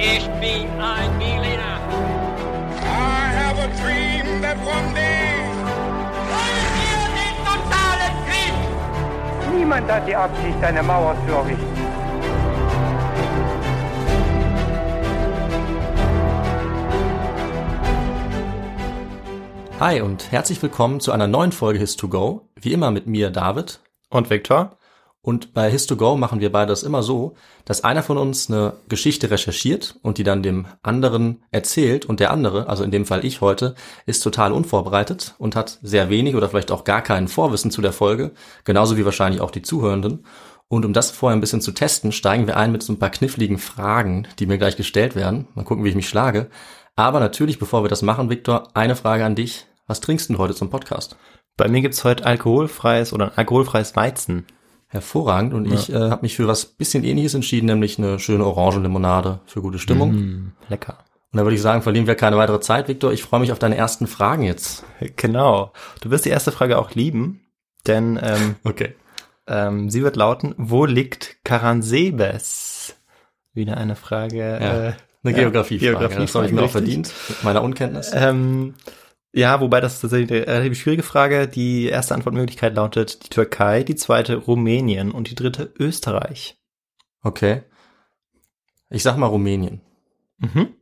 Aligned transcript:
Ich 0.00 0.28
bin 0.40 0.68
ein 0.80 1.18
Berliner. 1.18 1.80
I 2.82 3.34
have 3.34 3.58
a 3.58 3.66
dream 3.82 4.40
that 4.42 4.56
one 4.58 4.94
day. 4.94 5.42
Wollen 6.30 6.70
wir 6.78 7.02
den 7.18 7.34
totalen 7.42 8.14
Krieg? 8.28 9.56
Niemand 9.56 9.90
hat 9.90 10.06
die 10.06 10.14
Absicht, 10.14 10.62
eine 10.62 10.84
Mauer 10.84 11.16
zu 11.26 11.32
errichten. 11.32 11.66
Hi 19.80 20.00
und 20.00 20.30
herzlich 20.30 20.62
willkommen 20.62 21.00
zu 21.00 21.10
einer 21.10 21.26
neuen 21.26 21.50
Folge 21.50 21.80
His2Go. 21.80 22.42
Wie 22.54 22.72
immer 22.72 22.92
mit 22.92 23.08
mir, 23.08 23.30
David. 23.30 23.80
Und 24.10 24.30
Viktor? 24.30 24.77
Und 25.20 25.52
bei 25.52 25.68
His2Go 25.68 26.16
machen 26.16 26.40
wir 26.40 26.52
beide 26.52 26.70
das 26.70 26.84
immer 26.84 27.02
so, 27.02 27.34
dass 27.64 27.84
einer 27.84 28.02
von 28.02 28.18
uns 28.18 28.48
eine 28.48 28.74
Geschichte 28.88 29.30
recherchiert 29.30 29.96
und 30.02 30.16
die 30.16 30.24
dann 30.24 30.42
dem 30.42 30.66
anderen 30.82 31.42
erzählt 31.50 32.06
und 32.06 32.20
der 32.20 32.30
andere, 32.30 32.68
also 32.68 32.84
in 32.84 32.90
dem 32.90 33.04
Fall 33.04 33.24
ich 33.24 33.40
heute, 33.40 33.74
ist 34.06 34.20
total 34.20 34.52
unvorbereitet 34.52 35.34
und 35.38 35.56
hat 35.56 35.78
sehr 35.82 36.08
wenig 36.08 36.34
oder 36.34 36.48
vielleicht 36.48 36.70
auch 36.70 36.84
gar 36.84 37.02
kein 37.02 37.28
Vorwissen 37.28 37.70
zu 37.70 37.82
der 37.82 37.92
Folge, 37.92 38.30
genauso 38.64 38.96
wie 38.96 39.04
wahrscheinlich 39.04 39.40
auch 39.40 39.50
die 39.50 39.62
Zuhörenden. 39.62 40.24
Und 40.68 40.84
um 40.84 40.92
das 40.92 41.10
vorher 41.10 41.36
ein 41.36 41.40
bisschen 41.40 41.62
zu 41.62 41.72
testen, 41.72 42.12
steigen 42.12 42.46
wir 42.46 42.56
ein 42.56 42.72
mit 42.72 42.82
so 42.82 42.92
ein 42.92 42.98
paar 42.98 43.10
kniffligen 43.10 43.58
Fragen, 43.58 44.28
die 44.38 44.46
mir 44.46 44.58
gleich 44.58 44.76
gestellt 44.76 45.16
werden. 45.16 45.48
Mal 45.54 45.64
gucken, 45.64 45.82
wie 45.82 45.88
ich 45.88 45.94
mich 45.94 46.08
schlage. 46.08 46.48
Aber 46.94 47.20
natürlich, 47.20 47.58
bevor 47.58 47.84
wir 47.84 47.88
das 47.88 48.02
machen, 48.02 48.28
Viktor, 48.28 48.68
eine 48.74 48.96
Frage 48.96 49.24
an 49.24 49.34
dich. 49.34 49.66
Was 49.86 50.00
trinkst 50.00 50.28
du 50.28 50.38
heute 50.38 50.54
zum 50.54 50.68
Podcast? 50.68 51.16
Bei 51.56 51.68
mir 51.68 51.80
gibt's 51.80 52.04
heute 52.04 52.26
alkoholfreies 52.26 53.12
oder 53.12 53.26
ein 53.26 53.38
alkoholfreies 53.38 53.96
Weizen. 53.96 54.46
Hervorragend. 54.88 55.52
Und 55.54 55.70
ich 55.70 55.92
äh, 55.92 55.94
habe 56.10 56.22
mich 56.22 56.36
für 56.36 56.48
was 56.48 56.64
bisschen 56.64 57.04
ähnliches 57.04 57.34
entschieden, 57.34 57.66
nämlich 57.66 57.98
eine 57.98 58.18
schöne 58.18 58.44
Orangenlimonade 58.46 59.40
für 59.46 59.60
gute 59.60 59.78
Stimmung. 59.78 60.12
Mm, 60.12 60.52
lecker. 60.68 60.98
Und 61.30 61.36
da 61.36 61.44
würde 61.44 61.56
ich 61.56 61.62
sagen, 61.62 61.82
verlieren 61.82 62.06
wir 62.06 62.14
keine 62.14 62.38
weitere 62.38 62.60
Zeit, 62.60 62.88
Viktor. 62.88 63.12
Ich 63.12 63.22
freue 63.22 63.40
mich 63.40 63.52
auf 63.52 63.58
deine 63.58 63.76
ersten 63.76 64.06
Fragen 64.06 64.42
jetzt. 64.44 64.84
Genau. 65.16 65.72
Du 66.00 66.10
wirst 66.10 66.24
die 66.24 66.30
erste 66.30 66.52
Frage 66.52 66.78
auch 66.78 66.94
lieben, 66.94 67.42
denn 67.86 68.18
ähm, 68.22 68.56
Okay. 68.64 68.94
ähm, 69.46 69.90
sie 69.90 70.02
wird 70.02 70.16
lauten, 70.16 70.54
wo 70.56 70.86
liegt 70.86 71.44
Karansebes? 71.44 72.96
Wieder 73.52 73.76
eine 73.76 73.94
Frage. 73.94 74.38
Ja. 74.38 74.56
Äh, 74.88 74.92
Eine 75.22 75.32
ja, 75.32 75.32
Geografiefrage. 75.32 75.90
Geografiefrage, 75.90 76.24
das 76.26 76.34
habe 76.34 76.46
ich 76.46 76.52
mir 76.52 76.62
auch 76.62 76.70
verdient 76.70 77.12
mit 77.28 77.44
meiner 77.44 77.62
Unkenntnis. 77.62 78.10
Ähm, 78.14 78.74
ja, 79.38 79.60
wobei 79.60 79.80
das 79.80 79.94
ist 79.94 80.00
tatsächlich 80.00 80.32
eine 80.32 80.46
relativ 80.48 80.80
schwierige 80.80 81.04
Frage. 81.04 81.46
Die 81.46 81.86
erste 81.86 82.12
Antwortmöglichkeit 82.12 82.74
lautet 82.74 83.24
die 83.24 83.28
Türkei, 83.28 83.84
die 83.84 83.94
zweite 83.94 84.34
Rumänien 84.34 85.12
und 85.12 85.30
die 85.30 85.36
dritte 85.36 85.72
Österreich. 85.78 86.58
Okay. 87.22 87.62
Ich 88.90 89.04
sag 89.04 89.16
mal 89.16 89.26
Rumänien. 89.26 89.80
Mhm. 90.38 90.74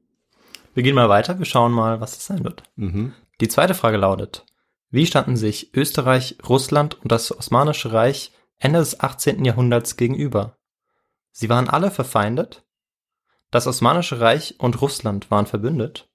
Wir 0.73 0.83
gehen 0.83 0.95
mal 0.95 1.11
weiter, 1.11 1.39
wir 1.39 1.45
schauen 1.45 1.73
mal, 1.73 2.01
was 2.01 2.13
das 2.13 2.25
sein 2.25 2.45
wird. 2.45 2.63
Mhm. 2.77 3.13
Die 3.43 3.49
zweite 3.49 3.75
Frage 3.75 3.99
lautet, 3.99 4.47
wie 4.89 5.05
standen 5.05 5.37
sich 5.37 5.75
Österreich, 5.75 6.39
Russland 6.49 6.95
und 7.03 7.13
das 7.13 7.37
Osmanische 7.37 7.93
Reich 7.93 8.33
Ende 8.59 8.79
des 8.79 9.01
18. 9.01 9.45
Jahrhunderts 9.45 9.99
gegenüber? 9.99 10.57
Sie 11.31 11.51
waren 11.51 11.69
alle 11.69 11.91
verfeindet? 11.91 12.65
Das 13.51 13.67
Osmanische 13.67 14.19
Reich 14.21 14.55
und 14.57 14.81
Russland 14.81 15.31
waren 15.31 15.45
verbündet? 15.45 16.09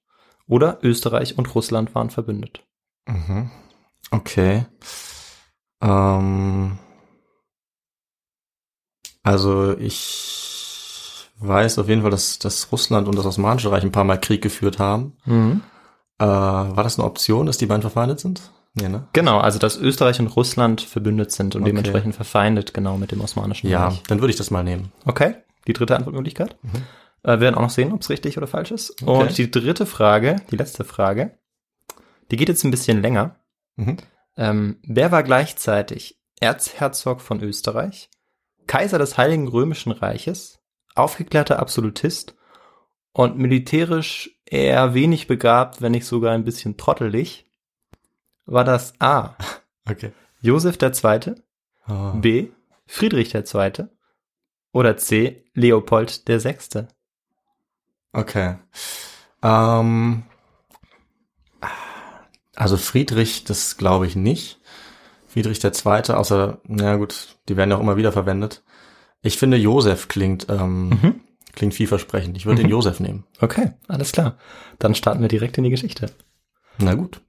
Oder 0.52 0.78
Österreich 0.82 1.38
und 1.38 1.54
Russland 1.54 1.94
waren 1.94 2.10
verbündet? 2.10 2.62
Mhm. 3.08 3.50
Okay. 4.10 4.66
Ähm, 5.82 6.78
also 9.22 9.74
ich 9.78 11.30
weiß 11.38 11.78
auf 11.78 11.88
jeden 11.88 12.02
Fall, 12.02 12.10
dass, 12.10 12.38
dass 12.38 12.70
Russland 12.70 13.08
und 13.08 13.16
das 13.16 13.24
Osmanische 13.24 13.72
Reich 13.72 13.82
ein 13.82 13.92
paar 13.92 14.04
Mal 14.04 14.20
Krieg 14.20 14.42
geführt 14.42 14.78
haben. 14.78 15.16
Äh, 16.18 16.24
war 16.26 16.84
das 16.84 16.98
eine 16.98 17.06
Option, 17.08 17.46
dass 17.46 17.56
die 17.56 17.64
beiden 17.66 17.80
verfeindet 17.80 18.20
sind? 18.20 18.52
Nee, 18.74 18.90
ne? 18.90 19.08
Genau, 19.14 19.38
also 19.38 19.58
dass 19.58 19.78
Österreich 19.78 20.20
und 20.20 20.26
Russland 20.28 20.82
verbündet 20.82 21.32
sind 21.32 21.54
und 21.56 21.62
Okay. 21.62 21.70
dementsprechend 21.70 22.14
verfeindet 22.14 22.74
genau 22.74 22.98
mit 22.98 23.10
dem 23.10 23.22
Osmanischen 23.22 23.70
Ja, 23.70 23.88
Reich. 23.88 24.02
dann 24.06 24.20
würde 24.20 24.32
ich 24.32 24.36
das 24.36 24.50
mal 24.50 24.62
nehmen. 24.64 24.92
Okay, 25.06 25.34
die 25.66 25.72
dritte 25.72 25.96
Antwortmöglichkeit. 25.96 26.56
Äh, 27.22 27.32
wir 27.32 27.40
werden 27.40 27.54
auch 27.56 27.62
noch 27.62 27.70
sehen, 27.70 27.92
ob 27.92 28.00
es 28.02 28.10
richtig 28.10 28.36
oder 28.38 28.46
falsch 28.46 28.70
ist. 28.70 29.02
Okay. 29.02 29.10
Und 29.22 29.38
die 29.38 29.50
dritte 29.50 29.86
Frage, 29.86 30.36
die 30.50 30.56
letzte 30.56 30.84
Frage, 30.84 31.38
die 32.30 32.36
geht 32.36 32.48
jetzt 32.48 32.64
ein 32.64 32.70
bisschen 32.70 33.00
länger. 33.02 33.36
Mhm. 33.76 33.96
Ähm, 34.36 34.78
wer 34.82 35.12
war 35.12 35.22
gleichzeitig 35.22 36.18
Erzherzog 36.40 37.20
von 37.20 37.40
Österreich, 37.42 38.10
Kaiser 38.66 38.98
des 38.98 39.18
Heiligen 39.18 39.48
Römischen 39.48 39.92
Reiches, 39.92 40.60
aufgeklärter 40.94 41.58
Absolutist 41.58 42.34
und 43.12 43.38
militärisch 43.38 44.38
eher 44.46 44.94
wenig 44.94 45.26
begabt, 45.26 45.82
wenn 45.82 45.92
nicht 45.92 46.06
sogar 46.06 46.32
ein 46.32 46.44
bisschen 46.44 46.76
trottelig? 46.76 47.46
War 48.46 48.64
das 48.64 48.94
A. 49.00 49.36
Okay. 49.90 50.12
Josef 50.40 50.78
II., 50.80 51.34
Oh. 51.88 52.12
B. 52.14 52.50
Friedrich 52.86 53.34
II. 53.34 53.86
oder 54.72 54.96
C. 54.96 55.44
Leopold 55.54 56.22
VI.? 56.28 56.86
Okay. 58.12 58.56
Ähm, 59.42 60.22
also 62.54 62.76
Friedrich, 62.76 63.44
das 63.44 63.76
glaube 63.76 64.06
ich 64.06 64.16
nicht. 64.16 64.60
Friedrich 65.26 65.60
der 65.60 65.72
Zweite, 65.72 66.18
außer, 66.18 66.60
na 66.66 66.96
gut, 66.96 67.36
die 67.48 67.56
werden 67.56 67.70
ja 67.70 67.76
auch 67.76 67.80
immer 67.80 67.96
wieder 67.96 68.12
verwendet. 68.12 68.62
Ich 69.22 69.38
finde, 69.38 69.56
Josef 69.56 70.08
klingt, 70.08 70.46
ähm, 70.50 70.88
Mhm. 70.90 71.20
klingt 71.54 71.74
vielversprechend. 71.74 72.36
Ich 72.36 72.44
würde 72.44 72.60
den 72.62 72.70
Josef 72.70 73.00
nehmen. 73.00 73.24
Okay, 73.40 73.72
alles 73.88 74.12
klar. 74.12 74.36
Dann 74.78 74.94
starten 74.94 75.22
wir 75.22 75.28
direkt 75.28 75.56
in 75.58 75.64
die 75.64 75.70
Geschichte. 75.70 76.10
Na 76.78 76.94
gut. 76.94 77.22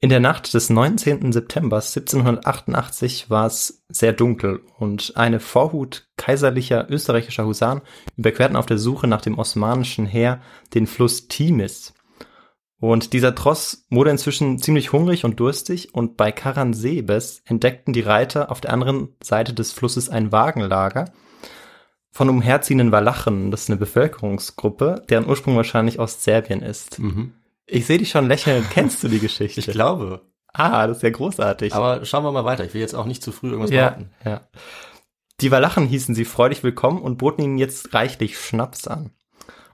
In 0.00 0.10
der 0.10 0.20
Nacht 0.20 0.54
des 0.54 0.70
19. 0.70 1.32
September 1.32 1.78
1788 1.78 3.30
war 3.30 3.46
es 3.46 3.82
sehr 3.88 4.12
dunkel 4.12 4.60
und 4.78 5.14
eine 5.16 5.40
Vorhut 5.40 6.08
kaiserlicher 6.16 6.88
österreichischer 6.88 7.44
Husaren 7.44 7.80
überquerten 8.16 8.56
auf 8.56 8.66
der 8.66 8.78
Suche 8.78 9.08
nach 9.08 9.22
dem 9.22 9.36
osmanischen 9.40 10.06
Heer 10.06 10.40
den 10.72 10.86
Fluss 10.86 11.26
Timis. 11.26 11.94
Und 12.78 13.12
dieser 13.12 13.34
Tross 13.34 13.86
wurde 13.90 14.10
inzwischen 14.10 14.60
ziemlich 14.60 14.92
hungrig 14.92 15.24
und 15.24 15.40
durstig 15.40 15.92
und 15.94 16.16
bei 16.16 16.30
Karansebes 16.30 17.42
entdeckten 17.44 17.92
die 17.92 18.02
Reiter 18.02 18.52
auf 18.52 18.60
der 18.60 18.72
anderen 18.72 19.16
Seite 19.20 19.52
des 19.52 19.72
Flusses 19.72 20.08
ein 20.08 20.30
Wagenlager 20.30 21.06
von 22.12 22.28
umherziehenden 22.28 22.92
Walachen. 22.92 23.50
Das 23.50 23.62
ist 23.62 23.70
eine 23.70 23.78
Bevölkerungsgruppe, 23.78 25.02
deren 25.08 25.28
Ursprung 25.28 25.56
wahrscheinlich 25.56 25.98
aus 25.98 26.22
Serbien 26.22 26.62
ist. 26.62 27.00
Mhm. 27.00 27.32
Ich 27.68 27.86
sehe 27.86 27.98
dich 27.98 28.10
schon 28.10 28.26
lächeln. 28.26 28.66
Kennst 28.72 29.02
du 29.02 29.08
die 29.08 29.20
Geschichte? 29.20 29.60
Ich 29.60 29.66
glaube. 29.66 30.22
Ah, 30.52 30.86
das 30.86 30.98
ist 30.98 31.02
ja 31.02 31.10
großartig. 31.10 31.74
Aber 31.74 32.04
schauen 32.04 32.24
wir 32.24 32.32
mal 32.32 32.44
weiter. 32.44 32.64
Ich 32.64 32.74
will 32.74 32.80
jetzt 32.80 32.94
auch 32.94 33.04
nicht 33.04 33.22
zu 33.22 33.30
früh 33.30 33.50
irgendwas 33.50 33.70
ja, 33.70 33.90
behaupten. 33.90 34.10
ja. 34.24 34.40
Die 35.40 35.50
Walachen 35.52 35.86
hießen 35.86 36.14
sie 36.14 36.24
freudig 36.24 36.64
willkommen 36.64 37.00
und 37.00 37.18
boten 37.18 37.44
ihnen 37.44 37.58
jetzt 37.58 37.94
reichlich 37.94 38.38
Schnaps 38.40 38.88
an. 38.88 39.12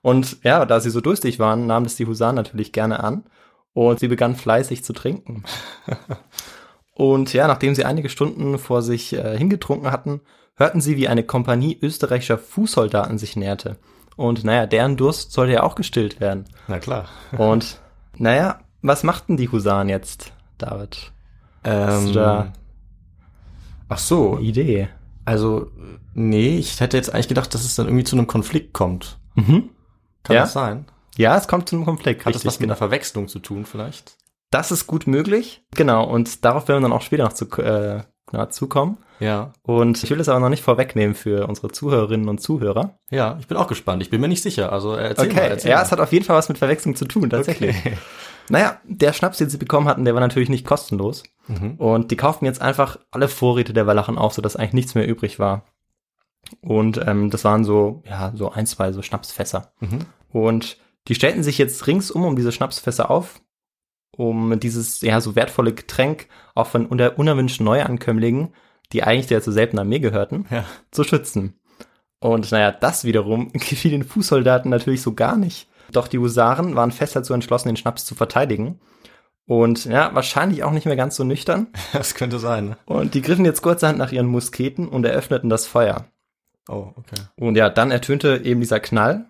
Und 0.03 0.45
ja, 0.45 0.67
da 0.67 0.81
sie 0.81 0.91
so 0.91 1.01
durstig 1.01 1.39
waren, 1.39 1.67
nahmen 1.67 1.85
das 1.85 1.97
die 1.97 2.07
Husaren 2.07 2.37
natürlich 2.37 2.73
gerne 2.73 3.03
an 3.03 3.25
und 3.73 4.01
sie 4.01 4.09
begannen 4.09 4.37
fleißig 4.37 4.85
zu 4.85 4.93
trinken. 4.93 5.45
und 6.93 7.33
ja, 7.33 7.47
nachdem 7.47 7.75
sie 7.75 7.87
einige 7.87 8.11
Stunden 8.11 8.59
vor 8.59 8.83
sich 8.83 9.15
äh, 9.15 9.39
hingetrunken 9.39 9.91
hatten, 9.91 10.21
hörten 10.57 10.83
sie, 10.83 10.99
wie 10.99 11.09
eine 11.09 11.25
Kompanie 11.25 11.79
österreichischer 11.81 12.37
Fußsoldaten 12.37 13.17
sich 13.17 13.37
näherte. 13.37 13.79
Und 14.17 14.45
naja, 14.45 14.67
deren 14.67 14.99
Durst 14.99 15.33
sollte 15.33 15.55
ja 15.55 15.63
auch 15.63 15.75
gestillt 15.75 16.21
werden. 16.21 16.45
Na 16.69 16.79
klar. 16.79 17.09
Und 17.39 17.81
naja, 18.19 18.61
was 18.83 19.03
machten 19.03 19.37
die 19.37 19.49
Husaren 19.51 19.89
jetzt, 19.89 20.33
David? 20.59 21.13
Du 21.63 22.13
da 22.13 22.43
Ähm, 22.45 22.53
ach 23.89 23.99
so. 23.99 24.39
Idee? 24.39 24.89
Also, 25.25 25.71
nee, 26.13 26.59
ich 26.59 26.81
hätte 26.81 26.97
jetzt 26.97 27.13
eigentlich 27.13 27.29
gedacht, 27.29 27.55
dass 27.55 27.65
es 27.65 27.75
dann 27.77 27.87
irgendwie 27.87 28.05
zu 28.05 28.17
einem 28.17 28.27
Konflikt 28.27 28.73
kommt. 28.75 29.19
Mhm. 29.35 29.71
Kann 30.23 30.37
Ja? 30.37 30.43
das 30.43 30.53
sein? 30.53 30.87
Ja, 31.17 31.37
es 31.37 31.49
kommt 31.49 31.69
zu 31.69 31.77
einem 31.77 31.85
Konflikt. 31.85 32.21
Hat 32.27 32.35
das 32.35 32.41
richtig, 32.41 32.47
was 32.47 32.55
mit 32.55 32.61
genau. 32.65 32.73
einer 32.73 32.79
Verwechslung 32.79 33.29
zu 33.29 33.39
tun 33.39 33.65
vielleicht? 33.65 34.17
Das 34.51 34.71
ist 34.71 34.87
gut 34.87 35.07
möglich. 35.07 35.65
Genau, 35.75 36.05
und 36.05 36.45
darauf 36.45 36.69
werden 36.69 36.83
wir 36.83 36.89
dann 36.89 36.97
auch 36.97 37.03
später 37.03 37.25
noch 37.25 37.33
zu, 37.33 37.47
äh, 37.63 38.03
na, 38.33 38.51
zukommen. 38.51 38.99
Ja. 39.21 39.53
Und 39.63 40.03
ich 40.03 40.11
will 40.11 40.21
es 40.21 40.29
aber 40.29 40.41
noch 40.41 40.49
nicht 40.49 40.63
vorwegnehmen 40.63 41.15
für 41.15 41.47
unsere 41.47 41.69
Zuhörerinnen 41.69 42.29
und 42.29 42.41
Zuhörer. 42.41 42.99
Ja, 43.11 43.37
ich 43.41 43.47
bin 43.47 43.57
auch 43.57 43.69
gespannt. 43.69 44.03
Ich 44.03 44.11
bin 44.11 44.21
mir 44.21 44.29
nicht 44.29 44.43
sicher. 44.43 44.73
Also 44.73 44.95
äh, 44.97 45.09
erzähl 45.09 45.29
mal. 45.29 45.33
Okay, 45.33 45.49
Erzähl 45.51 45.71
ja, 45.71 45.77
mal. 45.77 45.83
es 45.83 45.93
hat 45.93 46.01
auf 46.01 46.13
jeden 46.13 46.25
Fall 46.25 46.37
was 46.37 46.49
mit 46.49 46.59
Verwechslung 46.59 46.97
zu 46.97 47.05
tun, 47.05 47.31
tatsächlich. 47.31 47.77
Okay. 47.79 47.97
Naja, 48.51 48.79
der 48.85 49.15
Schnaps, 49.15 49.39
den 49.39 49.49
sie 49.49 49.57
bekommen 49.57 49.89
hatten, 49.89 50.05
der 50.05 50.13
war 50.13 50.21
natürlich 50.21 50.51
nicht 50.51 50.67
kostenlos. 50.67 51.23
Mhm. 51.49 51.77
Und 51.77 52.11
die 52.11 52.17
kauften 52.17 52.45
jetzt 52.45 52.61
einfach 52.61 52.99
alle 53.11 53.29
Vorräte 53.29 53.73
der 53.73 53.87
Walachen 53.87 54.19
auf, 54.19 54.35
sodass 54.35 54.55
eigentlich 54.55 54.75
nichts 54.75 54.95
mehr 54.95 55.09
übrig 55.09 55.39
war. 55.39 55.65
Und 56.61 57.01
ähm, 57.07 57.31
das 57.31 57.45
waren 57.45 57.65
so, 57.65 58.03
ja, 58.07 58.33
so 58.35 58.51
ein, 58.51 58.67
zwei 58.67 58.93
so 58.93 59.01
Schnapsfässer. 59.01 59.73
Mhm. 59.81 60.01
Und 60.31 60.77
die 61.09 61.15
stellten 61.15 61.43
sich 61.43 61.59
jetzt 61.59 61.87
ringsum 61.87 62.25
um 62.25 62.37
diese 62.37 62.53
Schnapsfässer 62.53 63.11
auf, 63.11 63.41
um 64.11 64.59
dieses 64.61 65.01
ja 65.01 65.21
so 65.21 65.37
wertvolle 65.37 65.73
Getränk 65.73 66.29
auch 66.55 66.67
von 66.67 66.87
unter 66.87 67.19
unerwünschten 67.19 67.65
Neuankömmlingen, 67.65 68.55
die 68.95 69.03
eigentlich 69.03 69.27
der 69.27 69.43
zu 69.43 69.53
selten 69.53 69.79
Armee 69.79 69.99
gehörten, 69.99 70.47
Ja. 70.51 70.65
zu 70.91 71.05
schützen. 71.05 71.59
Und 72.21 72.51
naja, 72.53 72.73
das 72.73 73.05
wiederum 73.05 73.53
gefiel 73.53 73.91
den 73.91 74.05
Fußsoldaten 74.05 74.71
natürlich 74.71 75.03
so 75.03 75.13
gar 75.15 75.37
nicht. 75.37 75.69
Doch 75.93 76.09
die 76.09 76.19
Husaren 76.19 76.75
waren 76.77 76.93
fest 76.93 77.15
dazu 77.15 77.35
entschlossen, 77.35 77.69
den 77.69 77.77
Schnaps 77.77 78.07
zu 78.07 78.15
verteidigen. 78.15 78.81
Und 79.47 79.85
ja, 79.85 80.15
wahrscheinlich 80.15 80.65
auch 80.65 80.71
nicht 80.71 80.87
mehr 80.87 80.97
ganz 80.97 81.17
so 81.17 81.25
nüchtern. 81.25 81.67
Das 81.93 82.15
könnte 82.15 82.39
sein. 82.39 82.71
Ne? 82.71 82.77
Und 82.87 83.13
die 83.13 83.21
griffen 83.21 83.45
jetzt 83.45 83.61
kurzerhand 83.61 83.99
nach 83.99 84.11
ihren 84.13 84.27
Musketen 84.27 84.89
und 84.89 85.05
eröffneten 85.05 85.51
das 85.51 85.67
Feuer. 85.67 86.07
Oh, 86.67 86.89
okay. 86.97 87.21
Und 87.37 87.57
ja, 87.57 87.69
dann 87.69 87.91
ertönte 87.91 88.41
eben 88.43 88.61
dieser 88.61 88.81
Knall 88.81 89.27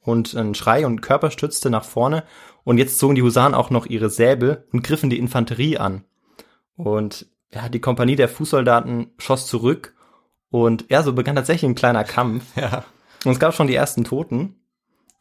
und 0.00 0.34
ein 0.34 0.54
Schrei 0.54 0.86
und 0.86 1.00
Körper 1.02 1.32
stützte 1.32 1.70
nach 1.70 1.84
vorne. 1.84 2.22
Und 2.62 2.78
jetzt 2.78 2.98
zogen 2.98 3.16
die 3.16 3.22
Husaren 3.22 3.54
auch 3.54 3.70
noch 3.70 3.86
ihre 3.86 4.10
Säbel 4.10 4.64
und 4.72 4.84
griffen 4.84 5.10
die 5.10 5.18
Infanterie 5.18 5.78
an. 5.78 6.04
Und 6.76 7.26
ja, 7.54 7.68
die 7.68 7.80
Kompanie 7.80 8.16
der 8.16 8.28
Fußsoldaten 8.28 9.12
schoss 9.18 9.46
zurück. 9.46 9.94
Und 10.50 10.86
ja, 10.88 11.02
so 11.02 11.12
begann 11.12 11.36
tatsächlich 11.36 11.68
ein 11.70 11.74
kleiner 11.74 12.04
Kampf. 12.04 12.44
Ja. 12.56 12.84
Und 13.24 13.32
es 13.32 13.40
gab 13.40 13.54
schon 13.54 13.66
die 13.66 13.74
ersten 13.74 14.04
Toten. 14.04 14.54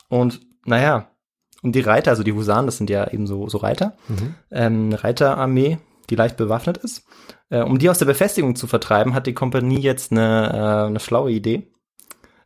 Und 0.09 0.41
naja, 0.65 1.09
und 1.63 1.73
die 1.73 1.81
Reiter, 1.81 2.11
also 2.11 2.23
die 2.23 2.33
Husaren, 2.33 2.65
das 2.65 2.77
sind 2.77 2.89
ja 2.89 3.09
eben 3.11 3.25
so, 3.27 3.49
so 3.49 3.57
Reiter, 3.57 3.97
Mhm. 4.07 4.35
ähm, 4.51 4.85
eine 4.87 5.03
Reiterarmee, 5.03 5.79
die 6.09 6.15
leicht 6.15 6.37
bewaffnet 6.37 6.77
ist. 6.77 7.03
Äh, 7.49 7.61
um 7.61 7.79
die 7.79 7.89
aus 7.89 7.97
der 7.97 8.05
Befestigung 8.05 8.55
zu 8.55 8.67
vertreiben, 8.67 9.13
hat 9.13 9.25
die 9.27 9.33
Kompanie 9.33 9.79
jetzt 9.79 10.11
eine, 10.11 10.51
äh, 10.53 10.87
eine 10.87 10.99
schlaue 10.99 11.31
Idee. 11.31 11.67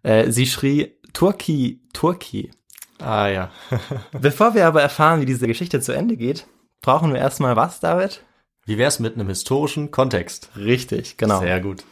Äh, 0.03 0.31
sie 0.31 0.45
schrie 0.47 0.95
Turki, 1.13 1.81
Turki. 1.93 2.51
Ah 2.99 3.27
ja. 3.27 3.51
Bevor 4.19 4.55
wir 4.55 4.65
aber 4.65 4.81
erfahren, 4.81 5.21
wie 5.21 5.25
diese 5.25 5.47
Geschichte 5.47 5.81
zu 5.81 5.91
Ende 5.91 6.15
geht, 6.17 6.47
brauchen 6.81 7.13
wir 7.13 7.19
erstmal 7.19 7.55
was, 7.55 7.79
David? 7.79 8.23
Wie 8.65 8.77
wär's 8.77 8.99
mit 8.99 9.15
einem 9.15 9.27
historischen 9.27 9.91
Kontext? 9.91 10.49
Richtig, 10.55 11.17
genau. 11.17 11.39
Sehr 11.39 11.59
gut. 11.59 11.83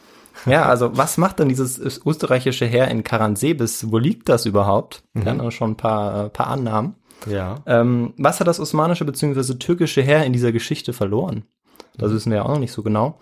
Ja, 0.46 0.66
also 0.66 0.96
was 0.96 1.18
macht 1.18 1.38
denn 1.38 1.48
dieses 1.48 1.78
österreichische 1.78 2.64
Heer 2.64 2.88
in 2.88 3.04
Karansebis? 3.04 3.90
Wo 3.90 3.98
liegt 3.98 4.28
das 4.28 4.46
überhaupt? 4.46 5.02
Wir 5.12 5.24
hatten 5.26 5.40
auch 5.40 5.50
schon 5.50 5.72
ein 5.72 5.76
paar, 5.76 6.26
äh, 6.26 6.28
paar 6.30 6.46
Annahmen. 6.46 6.94
Ja. 7.26 7.56
Ähm, 7.66 8.14
was 8.16 8.40
hat 8.40 8.46
das 8.46 8.60
osmanische 8.60 9.04
bzw. 9.04 9.54
türkische 9.54 10.00
Heer 10.00 10.24
in 10.24 10.32
dieser 10.32 10.52
Geschichte 10.52 10.92
verloren? 10.92 11.44
Das 11.98 12.12
wissen 12.12 12.30
wir 12.30 12.38
ja 12.38 12.44
auch 12.44 12.50
noch 12.50 12.58
nicht 12.58 12.72
so 12.72 12.82
genau. 12.82 13.18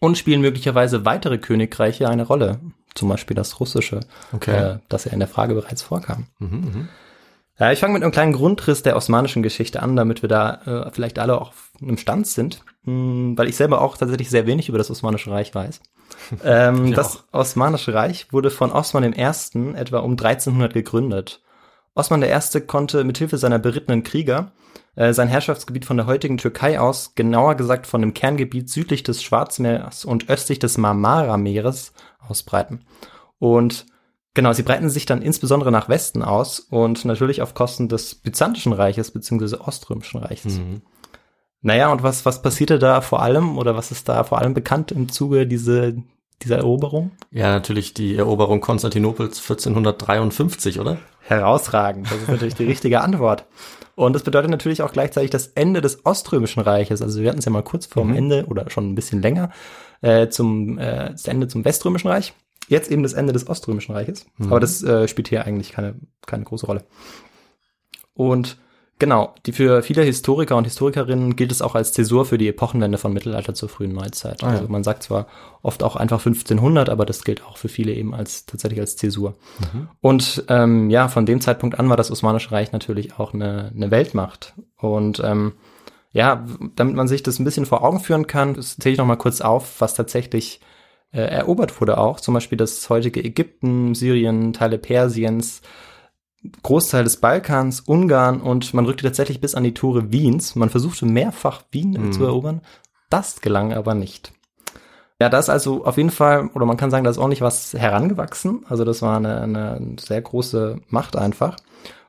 Und 0.00 0.18
spielen 0.18 0.40
möglicherweise 0.40 1.04
weitere 1.04 1.38
Königreiche 1.38 2.08
eine 2.08 2.26
Rolle? 2.26 2.60
Zum 2.94 3.08
Beispiel 3.08 3.36
das 3.36 3.60
russische, 3.60 4.00
Okay. 4.32 4.56
äh, 4.56 4.78
das 4.88 5.04
ja 5.04 5.12
in 5.12 5.20
der 5.20 5.28
Frage 5.28 5.54
bereits 5.54 5.82
vorkam. 5.82 6.26
Mhm, 6.38 6.48
mhm. 6.48 6.88
Ja, 7.58 7.72
ich 7.72 7.80
fange 7.80 7.94
mit 7.94 8.02
einem 8.02 8.12
kleinen 8.12 8.34
Grundriss 8.34 8.82
der 8.82 8.96
osmanischen 8.96 9.42
Geschichte 9.42 9.82
an, 9.82 9.96
damit 9.96 10.20
wir 10.22 10.28
da 10.28 10.60
äh, 10.66 10.90
vielleicht 10.92 11.18
alle 11.18 11.40
auch 11.40 11.48
auf 11.48 11.70
einem 11.80 11.96
Stand 11.96 12.26
sind, 12.26 12.62
hm, 12.84 13.36
weil 13.36 13.48
ich 13.48 13.56
selber 13.56 13.80
auch 13.80 13.96
tatsächlich 13.96 14.28
sehr 14.28 14.46
wenig 14.46 14.68
über 14.68 14.78
das 14.78 14.90
Osmanische 14.90 15.30
Reich 15.30 15.54
weiß. 15.54 15.80
ähm, 16.44 16.92
das 16.92 17.24
Osmanische 17.32 17.94
Reich 17.94 18.32
wurde 18.32 18.50
von 18.50 18.72
Osman 18.72 19.04
I. 19.04 19.74
etwa 19.74 20.00
um 20.00 20.12
1300 20.12 20.74
gegründet. 20.74 21.42
Osman 21.94 22.22
I. 22.22 22.60
konnte 22.66 23.04
mithilfe 23.04 23.38
seiner 23.38 23.58
berittenen 23.58 24.02
Krieger 24.02 24.52
äh, 24.96 25.12
sein 25.12 25.28
Herrschaftsgebiet 25.28 25.84
von 25.84 25.98
der 25.98 26.06
heutigen 26.06 26.38
Türkei 26.38 26.80
aus, 26.80 27.14
genauer 27.14 27.54
gesagt 27.54 27.86
von 27.86 28.00
dem 28.00 28.14
Kerngebiet 28.14 28.70
südlich 28.70 29.02
des 29.02 29.22
Schwarzmeers 29.22 30.04
und 30.04 30.28
östlich 30.28 30.58
des 30.58 30.78
Marmara-Meeres 30.78 31.92
ausbreiten. 32.18 32.84
Und 33.38 33.86
Genau, 34.36 34.52
sie 34.52 34.64
breiten 34.64 34.90
sich 34.90 35.06
dann 35.06 35.22
insbesondere 35.22 35.72
nach 35.72 35.88
Westen 35.88 36.22
aus 36.22 36.60
und 36.60 37.06
natürlich 37.06 37.40
auf 37.40 37.54
Kosten 37.54 37.88
des 37.88 38.14
Byzantischen 38.16 38.74
Reiches 38.74 39.10
bzw. 39.10 39.56
Oströmischen 39.56 40.20
Reiches. 40.20 40.58
Mhm. 40.58 40.82
Naja, 41.62 41.90
und 41.90 42.02
was, 42.02 42.26
was 42.26 42.42
passierte 42.42 42.78
da 42.78 43.00
vor 43.00 43.22
allem 43.22 43.56
oder 43.56 43.76
was 43.76 43.90
ist 43.92 44.10
da 44.10 44.24
vor 44.24 44.38
allem 44.38 44.52
bekannt 44.52 44.92
im 44.92 45.08
Zuge 45.08 45.46
diese, 45.46 45.96
dieser 46.42 46.58
Eroberung? 46.58 47.12
Ja, 47.30 47.48
natürlich 47.48 47.94
die 47.94 48.14
Eroberung 48.14 48.60
Konstantinopels 48.60 49.40
1453, 49.40 50.80
oder? 50.80 50.98
Herausragend, 51.22 52.10
das 52.10 52.18
ist 52.18 52.28
natürlich 52.28 52.54
die 52.56 52.66
richtige 52.66 53.00
Antwort. 53.00 53.46
Und 53.94 54.12
das 54.12 54.22
bedeutet 54.22 54.50
natürlich 54.50 54.82
auch 54.82 54.92
gleichzeitig 54.92 55.30
das 55.30 55.46
Ende 55.54 55.80
des 55.80 56.04
Oströmischen 56.04 56.60
Reiches. 56.60 57.00
Also 57.00 57.22
wir 57.22 57.30
hatten 57.30 57.38
es 57.38 57.46
ja 57.46 57.52
mal 57.52 57.62
kurz 57.62 57.86
vorm 57.86 58.08
Mhm. 58.10 58.16
Ende 58.16 58.46
oder 58.48 58.68
schon 58.68 58.92
ein 58.92 58.94
bisschen 58.94 59.22
länger 59.22 59.48
äh, 60.02 60.28
zum 60.28 60.78
äh, 60.78 61.12
das 61.12 61.26
Ende 61.26 61.48
zum 61.48 61.64
Weströmischen 61.64 62.10
Reich. 62.10 62.34
Jetzt 62.68 62.90
eben 62.90 63.02
das 63.02 63.12
Ende 63.12 63.32
des 63.32 63.48
Oströmischen 63.48 63.94
Reiches. 63.94 64.26
Mhm. 64.38 64.48
Aber 64.48 64.60
das 64.60 64.82
äh, 64.82 65.08
spielt 65.08 65.28
hier 65.28 65.44
eigentlich 65.44 65.72
keine, 65.72 65.94
keine 66.26 66.44
große 66.44 66.66
Rolle. 66.66 66.84
Und 68.14 68.56
genau, 68.98 69.34
die 69.44 69.52
für 69.52 69.82
viele 69.82 70.02
Historiker 70.02 70.56
und 70.56 70.64
Historikerinnen 70.64 71.36
gilt 71.36 71.52
es 71.52 71.62
auch 71.62 71.74
als 71.74 71.92
Zäsur 71.92 72.24
für 72.24 72.38
die 72.38 72.48
Epochenwende 72.48 72.98
von 72.98 73.12
Mittelalter 73.12 73.54
zur 73.54 73.68
frühen 73.68 73.92
Neuzeit. 73.92 74.42
Ah, 74.42 74.48
ja. 74.48 74.58
Also 74.58 74.68
man 74.68 74.84
sagt 74.84 75.02
zwar 75.02 75.26
oft 75.62 75.82
auch 75.82 75.96
einfach 75.96 76.18
1500, 76.18 76.88
aber 76.88 77.06
das 77.06 77.24
gilt 77.24 77.44
auch 77.44 77.58
für 77.58 77.68
viele 77.68 77.92
eben 77.92 78.14
als 78.14 78.46
tatsächlich 78.46 78.80
als 78.80 78.96
Zäsur. 78.96 79.34
Und 80.00 80.44
ähm, 80.48 80.90
ja, 80.90 81.08
von 81.08 81.26
dem 81.26 81.40
Zeitpunkt 81.40 81.78
an 81.78 81.88
war 81.88 81.96
das 81.96 82.10
Osmanische 82.10 82.52
Reich 82.52 82.72
natürlich 82.72 83.18
auch 83.18 83.34
eine, 83.34 83.72
eine 83.74 83.90
Weltmacht. 83.90 84.54
Und 84.76 85.20
ähm, 85.24 85.52
ja, 86.12 86.46
damit 86.76 86.96
man 86.96 87.08
sich 87.08 87.22
das 87.22 87.38
ein 87.38 87.44
bisschen 87.44 87.66
vor 87.66 87.84
Augen 87.84 88.00
führen 88.00 88.26
kann, 88.26 88.60
zähle 88.60 88.94
ich 88.94 88.98
noch 88.98 89.06
mal 89.06 89.16
kurz 89.16 89.42
auf, 89.42 89.80
was 89.82 89.94
tatsächlich 89.94 90.60
äh, 91.12 91.20
erobert 91.20 91.80
wurde 91.80 91.98
auch. 91.98 92.20
Zum 92.20 92.34
Beispiel 92.34 92.58
das 92.58 92.88
heutige 92.90 93.22
Ägypten, 93.24 93.94
Syrien, 93.94 94.52
Teile 94.52 94.78
Persiens, 94.78 95.62
Großteil 96.62 97.04
des 97.04 97.16
Balkans, 97.18 97.80
Ungarn 97.80 98.40
und 98.40 98.72
man 98.74 98.84
rückte 98.86 99.04
tatsächlich 99.04 99.40
bis 99.40 99.54
an 99.54 99.64
die 99.64 99.74
Tore 99.74 100.12
Wiens. 100.12 100.54
Man 100.54 100.70
versuchte 100.70 101.06
mehrfach 101.06 101.62
Wien 101.72 101.92
Mhm. 101.92 102.12
zu 102.12 102.24
erobern. 102.24 102.60
Das 103.10 103.40
gelang 103.40 103.72
aber 103.72 103.94
nicht. 103.94 104.32
Ja, 105.20 105.28
das 105.30 105.48
also 105.48 105.84
auf 105.86 105.96
jeden 105.96 106.10
Fall, 106.10 106.48
oder 106.54 106.66
man 106.66 106.76
kann 106.76 106.90
sagen, 106.90 107.02
da 107.04 107.10
ist 107.10 107.18
ordentlich 107.18 107.40
was 107.40 107.72
herangewachsen. 107.72 108.66
Also 108.68 108.84
das 108.84 109.00
war 109.00 109.16
eine, 109.16 109.40
eine 109.40 109.96
sehr 109.98 110.20
große 110.20 110.80
Macht 110.88 111.16
einfach. 111.16 111.56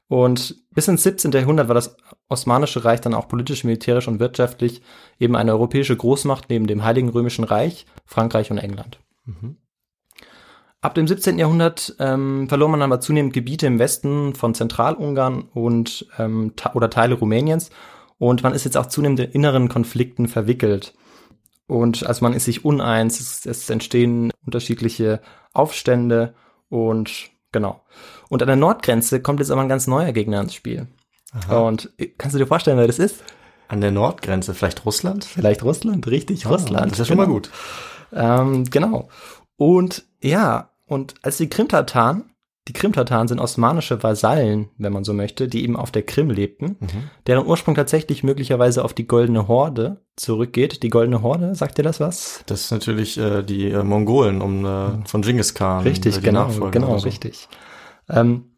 Und 0.09 0.56
bis 0.71 0.88
ins 0.88 1.04
17. 1.04 1.31
Jahrhundert 1.31 1.68
war 1.68 1.75
das 1.75 1.98
Osmanische 2.30 2.86
Reich 2.86 3.01
dann 3.01 3.13
auch 3.13 3.27
politisch, 3.27 3.63
militärisch 3.63 4.07
und 4.07 4.19
wirtschaftlich 4.19 4.81
eben 5.19 5.36
eine 5.36 5.51
europäische 5.51 5.98
Großmacht 5.98 6.50
neben 6.50 6.68
dem 6.68 6.83
Heiligen 6.83 7.09
Römischen 7.09 7.44
Reich, 7.44 7.86
Frankreich 8.06 8.50
und 8.51 8.57
England. 8.57 9.00
Mhm. 9.25 9.57
Ab 10.80 10.94
dem 10.94 11.07
17. 11.07 11.39
Jahrhundert 11.39 11.95
ähm, 12.00 12.48
verlor 12.48 12.69
man 12.69 12.81
aber 12.81 13.01
zunehmend 13.01 13.33
Gebiete 13.33 13.65
im 13.65 13.80
Westen 13.80 14.36
von 14.36 14.54
Zentralungarn 14.54 15.50
und 15.54 16.07
ähm, 16.19 16.54
oder 16.74 16.89
Teile 16.89 17.15
Rumäniens 17.15 17.71
und 18.19 18.44
man 18.44 18.54
ist 18.54 18.63
jetzt 18.63 18.77
auch 18.77 18.86
zunehmend 18.86 19.19
in 19.19 19.31
inneren 19.31 19.69
Konflikten 19.69 20.27
verwickelt. 20.27 20.94
Und 21.68 22.06
also 22.06 22.24
man 22.24 22.33
ist 22.33 22.45
sich 22.45 22.63
uneins, 22.63 23.19
es, 23.19 23.45
es 23.45 23.69
entstehen 23.69 24.31
unterschiedliche 24.45 25.21
Aufstände 25.54 26.33
und 26.69 27.30
genau. 27.57 27.81
Und 28.30 28.42
an 28.42 28.48
der 28.48 28.56
Nordgrenze 28.56 29.21
kommt 29.21 29.39
jetzt 29.39 29.51
aber 29.51 29.62
ein 29.62 29.69
ganz 29.69 29.88
neuer 29.88 30.12
Gegner 30.12 30.42
ins 30.42 30.54
Spiel. 30.54 30.87
Und 31.49 31.92
äh, 31.97 32.07
kannst 32.18 32.35
du 32.35 32.40
dir 32.40 32.47
vorstellen, 32.47 32.78
wer 32.78 32.87
das 32.87 32.99
ist? 32.99 33.23
An 33.68 33.81
der 33.81 33.92
Nordgrenze, 33.92 34.54
vielleicht 34.54 34.85
Russland? 34.85 35.26
Vielleicht 35.26 35.64
Russland, 35.64 36.07
richtig, 36.07 36.45
Russland. 36.45 36.78
Ah, 36.78 36.83
Das 36.83 36.94
ist 36.94 36.99
ja 36.99 37.06
schon 37.06 37.18
mal 37.18 37.26
genau. 37.26 37.35
gut. 37.35 37.52
Ähm, 38.14 38.64
genau. 38.69 39.09
Und 39.57 40.06
ja, 40.21 40.69
und 40.85 41.16
als 41.21 41.37
die 41.37 41.49
Krimtataren, 41.49 42.31
die 42.68 42.74
Krimtataren 42.74 43.28
sind 43.28 43.40
osmanische 43.40 44.04
Vasallen, 44.04 44.69
wenn 44.78 44.92
man 44.92 45.06
so 45.06 45.14
möchte, 45.14 45.47
die 45.47 45.64
eben 45.64 45.78
auf 45.78 45.92
der 45.92 46.04
Krim 46.04 46.30
lebten, 46.30 46.78
deren 47.26 47.47
Ursprung 47.47 47.76
tatsächlich 47.76 48.24
möglicherweise 48.24 48.83
auf 48.83 48.94
die 48.94 49.07
Goldene 49.07 49.47
Horde 49.47 50.02
zurückgeht. 50.18 50.83
Die 50.83 50.90
Goldene 50.90 51.21
Horde, 51.21 51.56
sagt 51.56 51.78
dir 51.78 51.83
das 51.83 52.00
was? 52.00 52.44
Das 52.45 52.62
ist 52.62 52.71
natürlich 52.71 53.18
äh, 53.18 53.44
die 53.44 53.69
äh, 53.69 53.83
Mongolen 53.83 54.42
um 54.42 54.66
äh, 54.66 55.06
von 55.06 55.21
Genghis 55.21 55.54
Khan. 55.54 55.83
Richtig, 55.83 56.18
äh, 56.18 56.21
genau, 56.21 56.50
genau, 56.71 56.97
so. 56.97 57.06
richtig. 57.06 57.47
Ähm, 58.09 58.57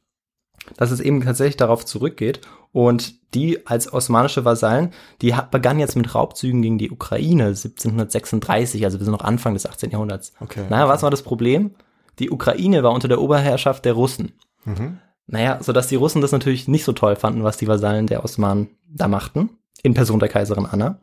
dass 0.78 0.92
es 0.92 1.00
eben 1.00 1.24
tatsächlich 1.24 1.58
darauf 1.58 1.86
zurückgeht. 1.86 2.42
Und 2.72 3.34
die 3.34 3.66
als 3.66 3.92
osmanische 3.92 4.46
Vasallen, 4.46 4.92
die 5.22 5.34
hat, 5.34 5.50
begann 5.50 5.80
jetzt 5.80 5.96
mit 5.96 6.14
Raubzügen 6.14 6.62
gegen 6.62 6.78
die 6.78 6.92
Ukraine 6.92 7.48
1736, 7.48 8.86
also 8.86 9.00
wir 9.00 9.06
sind 9.06 9.12
noch 9.12 9.24
Anfang 9.24 9.56
des 9.56 9.66
18. 9.66 9.90
Jahrhunderts. 9.90 10.34
Okay. 10.40 10.66
Naja, 10.70 10.88
was 10.88 11.02
war 11.02 11.10
das 11.10 11.24
Problem? 11.24 11.72
Die 12.20 12.32
Ukraine 12.32 12.84
war 12.84 12.92
unter 12.92 13.08
der 13.08 13.22
Oberherrschaft 13.22 13.86
der 13.86 13.94
Russen. 13.94 14.34
Mhm. 14.66 15.00
Naja, 15.28 15.60
sodass 15.62 15.88
die 15.88 15.96
Russen 15.96 16.22
das 16.22 16.32
natürlich 16.32 16.68
nicht 16.68 16.84
so 16.84 16.92
toll 16.92 17.16
fanden, 17.16 17.44
was 17.44 17.58
die 17.58 17.68
Vasallen 17.68 18.08
der 18.08 18.24
Osmanen 18.24 18.78
da 18.88 19.08
machten, 19.08 19.52
in 19.84 19.94
Person 19.94 20.20
der 20.20 20.30
Kaiserin 20.30 20.66
Anna. 20.66 21.00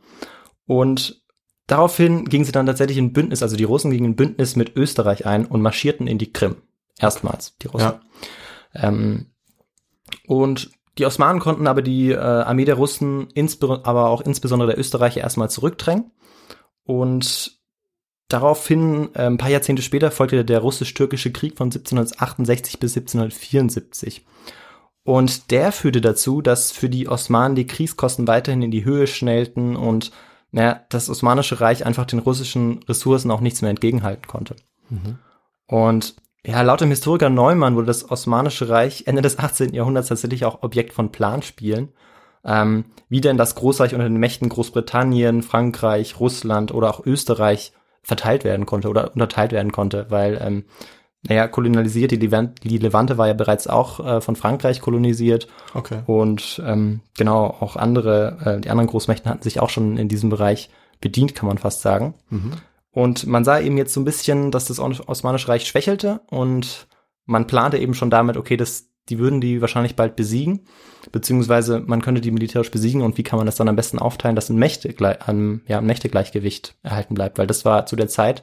Und 0.67 1.23
daraufhin 1.67 2.25
gingen 2.25 2.45
sie 2.45 2.53
dann 2.53 2.67
tatsächlich 2.67 2.99
in 2.99 3.13
Bündnis, 3.13 3.43
also 3.43 3.57
die 3.57 3.65
Russen 3.65 3.91
gingen 3.91 4.05
in 4.07 4.17
Bündnis 4.17 4.57
mit 4.57 4.77
Österreich 4.77 5.27
ein 5.27 5.47
und 5.47 5.63
marschierten 5.63 6.07
in 6.07 6.19
die 6.19 6.33
Krim. 6.33 6.57
Erstmals, 6.99 7.57
die 7.59 7.69
Russen. 7.69 7.93
Ja. 7.93 8.01
Ähm, 8.75 9.27
und 10.27 10.71
die 10.99 11.07
Osmanen 11.07 11.41
konnten 11.41 11.67
aber 11.67 11.83
die 11.83 12.11
äh, 12.11 12.17
Armee 12.17 12.65
der 12.65 12.77
Russen, 12.77 13.29
aber 13.85 14.09
auch 14.09 14.23
insbesondere 14.23 14.71
der 14.71 14.79
Österreicher 14.79 15.21
erstmal 15.21 15.51
zurückdrängen. 15.51 16.11
Und 16.85 17.61
daraufhin, 18.29 19.11
äh, 19.15 19.23
ein 19.23 19.39
paar 19.39 19.51
Jahrzehnte 19.51 19.83
später, 19.83 20.11
folgte 20.11 20.45
der 20.45 20.61
russisch-türkische 20.61 21.33
Krieg 21.33 21.57
von 21.57 21.67
1768 21.67 22.79
bis 22.81 22.97
1774. 22.97 24.25
Und 25.05 25.53
der 25.53 25.71
führte 25.71 26.01
dazu, 26.01 26.43
dass 26.43 26.73
für 26.73 26.89
die 26.89 27.09
Osmanen 27.09 27.55
die 27.55 27.67
Kriegskosten 27.67 28.27
weiterhin 28.27 28.63
in 28.63 28.73
die 28.73 28.85
Höhe 28.85 29.07
schnellten 29.07 29.77
und 29.77 30.11
naja, 30.51 30.81
das 30.89 31.09
Osmanische 31.09 31.61
Reich 31.61 31.87
einfach 31.87 32.07
den 32.07 32.19
russischen 32.19 32.83
Ressourcen 32.89 33.31
auch 33.31 33.41
nichts 33.41 33.63
mehr 33.63 33.71
entgegenhalten 33.71 34.27
konnte. 34.27 34.57
Und 35.67 36.17
Ja, 36.45 36.63
laut 36.63 36.81
dem 36.81 36.91
Historiker 36.91 37.29
Neumann 37.29 37.75
wurde 37.75 37.89
das 37.89 38.09
Osmanische 38.09 38.69
Reich 38.69 39.05
Ende 39.07 39.21
des 39.21 39.39
18. 39.39 39.75
Jahrhunderts 39.75 40.09
tatsächlich 40.09 40.45
auch 40.45 40.63
Objekt 40.63 40.93
von 40.93 41.11
Planspielen. 41.11 41.93
Ähm, 42.45 42.85
wie 43.09 43.21
denn 43.21 43.37
das 43.37 43.57
Großreich 43.57 43.95
unter 43.95 44.09
den 44.09 44.19
Mächten 44.19 44.49
Großbritannien, 44.49 45.43
Frankreich, 45.43 46.21
Russland 46.21 46.73
oder 46.73 46.91
auch 46.91 47.05
Österreich 47.05 47.73
verteilt 48.07 48.45
werden 48.45 48.67
konnte 48.67 48.89
oder 48.89 49.13
unterteilt 49.13 49.51
werden 49.53 49.73
konnte, 49.73 50.07
weil, 50.11 50.41
ähm, 50.41 50.65
naja, 51.29 51.49
kolonialisiert, 51.49 52.13
die, 52.13 52.17
Levant, 52.17 52.63
die 52.63 52.79
Levante 52.79 53.19
war 53.19 53.27
ja 53.27 53.33
bereits 53.35 53.67
auch 53.67 53.99
äh, 53.99 54.21
von 54.21 54.37
Frankreich 54.37 54.81
kolonisiert 54.81 55.49
Okay. 55.75 56.03
und 56.07 56.63
ähm, 56.65 57.01
genau, 57.19 57.47
auch 57.47 57.75
andere, 57.75 58.39
äh, 58.45 58.61
die 58.61 58.71
anderen 58.71 58.89
Großmächten 58.89 59.29
hatten 59.29 59.43
sich 59.43 59.59
auch 59.59 59.71
schon 59.71 59.97
in 59.97 60.09
diesem 60.09 60.31
Bereich 60.31 60.71
bedient, 61.01 61.35
kann 61.35 61.49
man 61.49 61.59
fast 61.59 61.83
sagen. 61.83 62.15
Und 62.93 63.27
man 63.27 63.45
sah 63.45 63.59
eben 63.61 63.77
jetzt 63.77 63.93
so 63.93 64.01
ein 64.01 64.05
bisschen, 64.05 64.51
dass 64.53 64.67
das 64.67 64.79
Os- 64.79 65.07
Osmanische 65.09 65.49
Reich 65.49 65.67
schwächelte 65.67 66.21
und 66.31 66.87
man 67.27 67.47
plante 67.49 67.77
eben 67.79 67.93
schon 67.95 68.09
damit, 68.09 68.37
okay, 68.37 68.57
das, 68.57 68.87
die 69.09 69.19
würden 69.19 69.41
die 69.41 69.61
wahrscheinlich 69.61 69.97
bald 69.97 70.17
besiegen, 70.17 70.61
beziehungsweise 71.13 71.81
man 71.81 72.03
könnte 72.03 72.21
die 72.21 72.31
militärisch 72.31 72.71
besiegen 72.71 73.03
und 73.03 73.19
wie 73.19 73.23
kann 73.23 73.39
man 73.39 73.47
das 73.47 73.57
dann 73.57 73.69
am 73.69 73.77
besten 73.77 73.99
aufteilen, 73.99 74.37
dass 74.37 74.51
ein, 74.51 74.57
Mächte, 74.59 74.93
ein, 75.27 75.63
ja, 75.67 75.79
ein 75.79 75.87
Mächtegleichgewicht 75.87 76.75
erhalten 76.83 77.15
bleibt, 77.15 77.39
weil 77.39 77.47
das 77.47 77.65
war 77.65 77.87
zu 77.87 77.97
der 77.97 78.09
Zeit, 78.09 78.43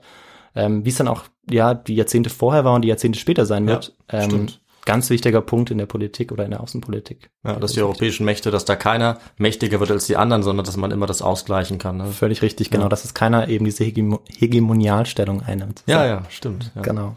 ähm, 0.55 0.85
wie 0.85 0.89
es 0.89 0.95
dann 0.97 1.07
auch 1.07 1.23
ja 1.49 1.73
die 1.73 1.95
Jahrzehnte 1.95 2.29
vorher 2.29 2.63
war 2.63 2.73
und 2.73 2.83
die 2.83 2.87
Jahrzehnte 2.87 3.19
später 3.19 3.45
sein 3.45 3.67
Ja, 3.67 3.73
wird, 3.73 3.95
ähm, 4.09 4.29
stimmt. 4.29 4.61
ganz 4.85 5.09
wichtiger 5.09 5.41
Punkt 5.41 5.71
in 5.71 5.77
der 5.77 5.85
Politik 5.87 6.31
oder 6.31 6.45
in 6.45 6.51
der 6.51 6.61
Außenpolitik. 6.61 7.29
Ja, 7.43 7.55
dass 7.55 7.73
die 7.73 7.81
europäischen 7.81 8.25
Mächte, 8.25 8.51
dass 8.51 8.63
da 8.63 8.75
keiner 8.75 9.17
mächtiger 9.37 9.79
wird 9.79 9.91
als 9.91 10.05
die 10.07 10.15
anderen, 10.15 10.43
sondern 10.43 10.65
dass 10.65 10.77
man 10.77 10.91
immer 10.91 11.07
das 11.07 11.21
ausgleichen 11.21 11.79
kann. 11.79 11.97
Ne? 11.97 12.05
Völlig 12.07 12.41
richtig, 12.41 12.69
genau, 12.69 12.87
dass 12.87 13.03
es 13.03 13.13
keiner 13.13 13.49
eben 13.49 13.65
diese 13.65 13.83
Hegemo 13.83 14.21
Hegemonialstellung 14.37 15.41
einnimmt. 15.41 15.83
Ja, 15.87 16.05
ja, 16.05 16.23
stimmt. 16.29 16.71
Ja. 16.75 16.81
Genau. 16.81 17.15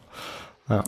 Ja. 0.69 0.83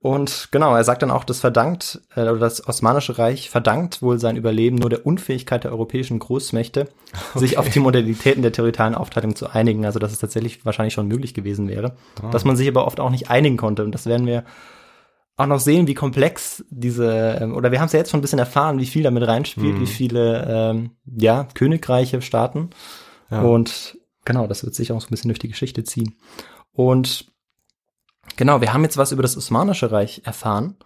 Und 0.00 0.48
genau, 0.52 0.76
er 0.76 0.84
sagt 0.84 1.02
dann 1.02 1.10
auch, 1.10 1.24
das 1.24 1.40
verdankt, 1.40 2.00
äh, 2.14 2.22
oder 2.22 2.38
das 2.38 2.66
Osmanische 2.66 3.18
Reich 3.18 3.50
verdankt 3.50 4.00
wohl 4.00 4.20
sein 4.20 4.36
Überleben 4.36 4.76
nur 4.76 4.90
der 4.90 5.04
Unfähigkeit 5.04 5.64
der 5.64 5.72
europäischen 5.72 6.20
Großmächte, 6.20 6.88
sich 7.34 7.58
auf 7.58 7.68
die 7.68 7.80
Modalitäten 7.80 8.42
der 8.42 8.52
territorialen 8.52 8.94
Aufteilung 8.94 9.34
zu 9.34 9.50
einigen. 9.50 9.84
Also, 9.84 9.98
dass 9.98 10.12
es 10.12 10.20
tatsächlich 10.20 10.64
wahrscheinlich 10.64 10.94
schon 10.94 11.08
möglich 11.08 11.34
gewesen 11.34 11.68
wäre. 11.68 11.96
Dass 12.30 12.44
man 12.44 12.56
sich 12.56 12.68
aber 12.68 12.86
oft 12.86 13.00
auch 13.00 13.10
nicht 13.10 13.28
einigen 13.28 13.56
konnte. 13.56 13.82
Und 13.82 13.92
das 13.92 14.06
werden 14.06 14.26
wir 14.26 14.44
auch 15.36 15.46
noch 15.46 15.60
sehen, 15.60 15.86
wie 15.86 15.94
komplex 15.94 16.64
diese, 16.68 17.38
ähm, 17.40 17.54
oder 17.54 17.72
wir 17.72 17.80
haben 17.80 17.86
es 17.86 17.92
ja 17.92 18.00
jetzt 18.00 18.10
schon 18.10 18.18
ein 18.18 18.22
bisschen 18.22 18.40
erfahren, 18.40 18.78
wie 18.78 18.86
viel 18.86 19.04
damit 19.04 19.26
reinspielt, 19.26 19.80
wie 19.80 19.86
viele, 19.86 20.46
ähm, 20.48 20.90
ja, 21.04 21.46
Königreiche, 21.54 22.22
Staaten. 22.22 22.70
Ja. 23.30 23.42
Und 23.42 23.98
genau, 24.24 24.46
das 24.48 24.64
wird 24.64 24.74
sich 24.74 24.90
auch 24.90 25.00
so 25.00 25.06
ein 25.06 25.10
bisschen 25.10 25.28
durch 25.28 25.38
die 25.38 25.48
Geschichte 25.48 25.84
ziehen. 25.84 26.16
Und 26.72 27.26
genau, 28.38 28.62
wir 28.62 28.72
haben 28.72 28.82
jetzt 28.84 28.96
was 28.96 29.12
über 29.12 29.20
das 29.22 29.36
Osmanische 29.36 29.92
Reich 29.92 30.22
erfahren 30.24 30.76